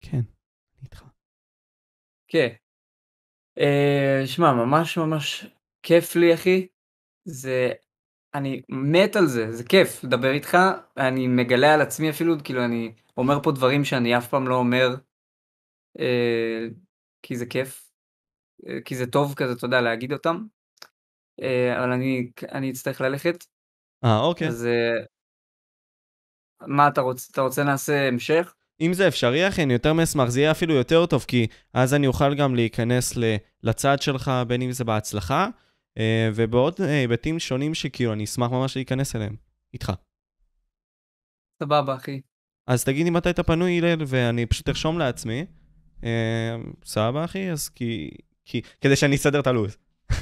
כן, 0.00 0.16
אני 0.16 0.84
איתך. 0.84 1.04
כן. 2.28 2.48
אה, 3.58 4.22
שמע, 4.26 4.52
ממש 4.52 4.98
ממש 4.98 5.46
כיף 5.82 6.16
לי, 6.16 6.34
אחי. 6.34 6.66
זה... 7.24 7.72
אני 8.34 8.62
מת 8.68 9.16
על 9.16 9.26
זה, 9.26 9.52
זה 9.52 9.64
כיף 9.64 10.04
לדבר 10.04 10.30
איתך. 10.30 10.58
אני 10.96 11.26
מגלה 11.26 11.74
על 11.74 11.80
עצמי 11.80 12.10
אפילו, 12.10 12.34
כאילו, 12.44 12.64
אני 12.64 12.94
אומר 13.16 13.42
פה 13.42 13.52
דברים 13.52 13.84
שאני 13.84 14.18
אף 14.18 14.28
פעם 14.28 14.48
לא 14.48 14.54
אומר, 14.54 14.88
אה, 15.98 16.66
כי 17.22 17.36
זה 17.36 17.46
כיף. 17.46 17.92
אה, 18.68 18.78
כי 18.84 18.96
זה 18.96 19.06
טוב 19.06 19.34
כזה, 19.34 19.52
אתה 19.52 19.66
יודע, 19.66 19.80
להגיד 19.80 20.12
אותם. 20.12 20.44
אה, 21.42 21.78
אבל 21.78 21.92
אני, 21.92 22.30
אני 22.52 22.70
אצטרך 22.70 23.00
ללכת. 23.00 23.44
אה, 24.04 24.20
אוקיי. 24.20 24.48
אז 24.48 24.66
אה, 24.66 25.04
מה 26.66 26.88
אתה 26.88 27.00
רוצה? 27.00 27.28
אתה 27.32 27.40
רוצה 27.40 27.64
נעשה 27.64 28.08
המשך? 28.08 28.54
אם 28.80 28.92
זה 28.92 29.08
אפשרי, 29.08 29.48
אחי, 29.48 29.62
אני 29.62 29.72
יותר 29.72 29.92
מאשמח, 29.92 30.28
זה 30.28 30.40
יהיה 30.40 30.50
אפילו 30.50 30.74
יותר 30.74 31.06
טוב, 31.06 31.24
כי 31.28 31.46
אז 31.74 31.94
אני 31.94 32.06
אוכל 32.06 32.34
גם 32.34 32.54
להיכנס 32.54 33.12
לצד 33.62 34.02
שלך, 34.02 34.30
בין 34.46 34.62
אם 34.62 34.72
זה 34.72 34.84
בהצלחה, 34.84 35.48
אה, 35.98 36.30
ובעוד 36.34 36.74
אה, 36.80 37.00
היבטים 37.00 37.38
שונים 37.38 37.74
שכאילו 37.74 38.12
אני 38.12 38.24
אשמח 38.24 38.50
ממש 38.50 38.76
להיכנס 38.76 39.16
אליהם, 39.16 39.36
איתך. 39.74 39.92
סבבה, 41.62 41.94
אחי. 41.94 42.20
אז 42.66 42.84
תגידי 42.84 43.10
מתי 43.10 43.30
אתה 43.30 43.42
פנוי, 43.42 43.78
הלל, 43.78 44.02
ואני 44.06 44.46
פשוט 44.46 44.68
ארשום 44.68 44.98
לעצמי. 44.98 45.46
אה, 46.04 46.56
סבבה, 46.84 47.24
אחי? 47.24 47.50
אז 47.50 47.68
כי... 47.68 48.10
כי... 48.44 48.62
כדי 48.80 48.96
שאני 48.96 49.16
אסדר 49.16 49.40
את 49.40 49.46
הלו"ז. 49.46 49.76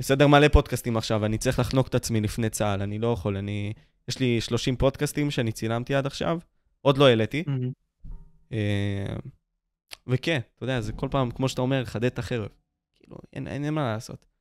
אסדר 0.00 0.26
מלא 0.26 0.48
פודקאסטים 0.48 0.96
עכשיו, 0.96 1.24
אני 1.24 1.38
צריך 1.38 1.58
לחנוק 1.58 1.88
את 1.88 1.94
עצמי 1.94 2.20
לפני 2.20 2.50
צה"ל, 2.50 2.82
אני 2.82 2.98
לא 2.98 3.12
יכול, 3.12 3.36
אני... 3.36 3.72
יש 4.08 4.18
לי 4.18 4.40
30 4.40 4.76
פודקאסטים 4.76 5.30
שאני 5.30 5.52
צילמתי 5.52 5.94
עד 5.94 6.06
עכשיו, 6.06 6.38
עוד 6.82 6.98
לא 6.98 7.06
העליתי. 7.08 7.44
אה, 8.52 9.16
וכן, 10.06 10.40
אתה 10.56 10.64
יודע, 10.64 10.80
זה 10.80 10.92
כל 10.92 11.08
פעם, 11.10 11.30
כמו 11.30 11.48
שאתה 11.48 11.62
אומר, 11.62 11.84
חדד 11.84 12.04
את 12.04 12.18
החרב. 12.18 12.48
כאילו, 12.94 13.16
אין, 13.32 13.48
אין, 13.48 13.64
אין 13.64 13.74
מה 13.74 13.92
לעשות. 13.92 14.31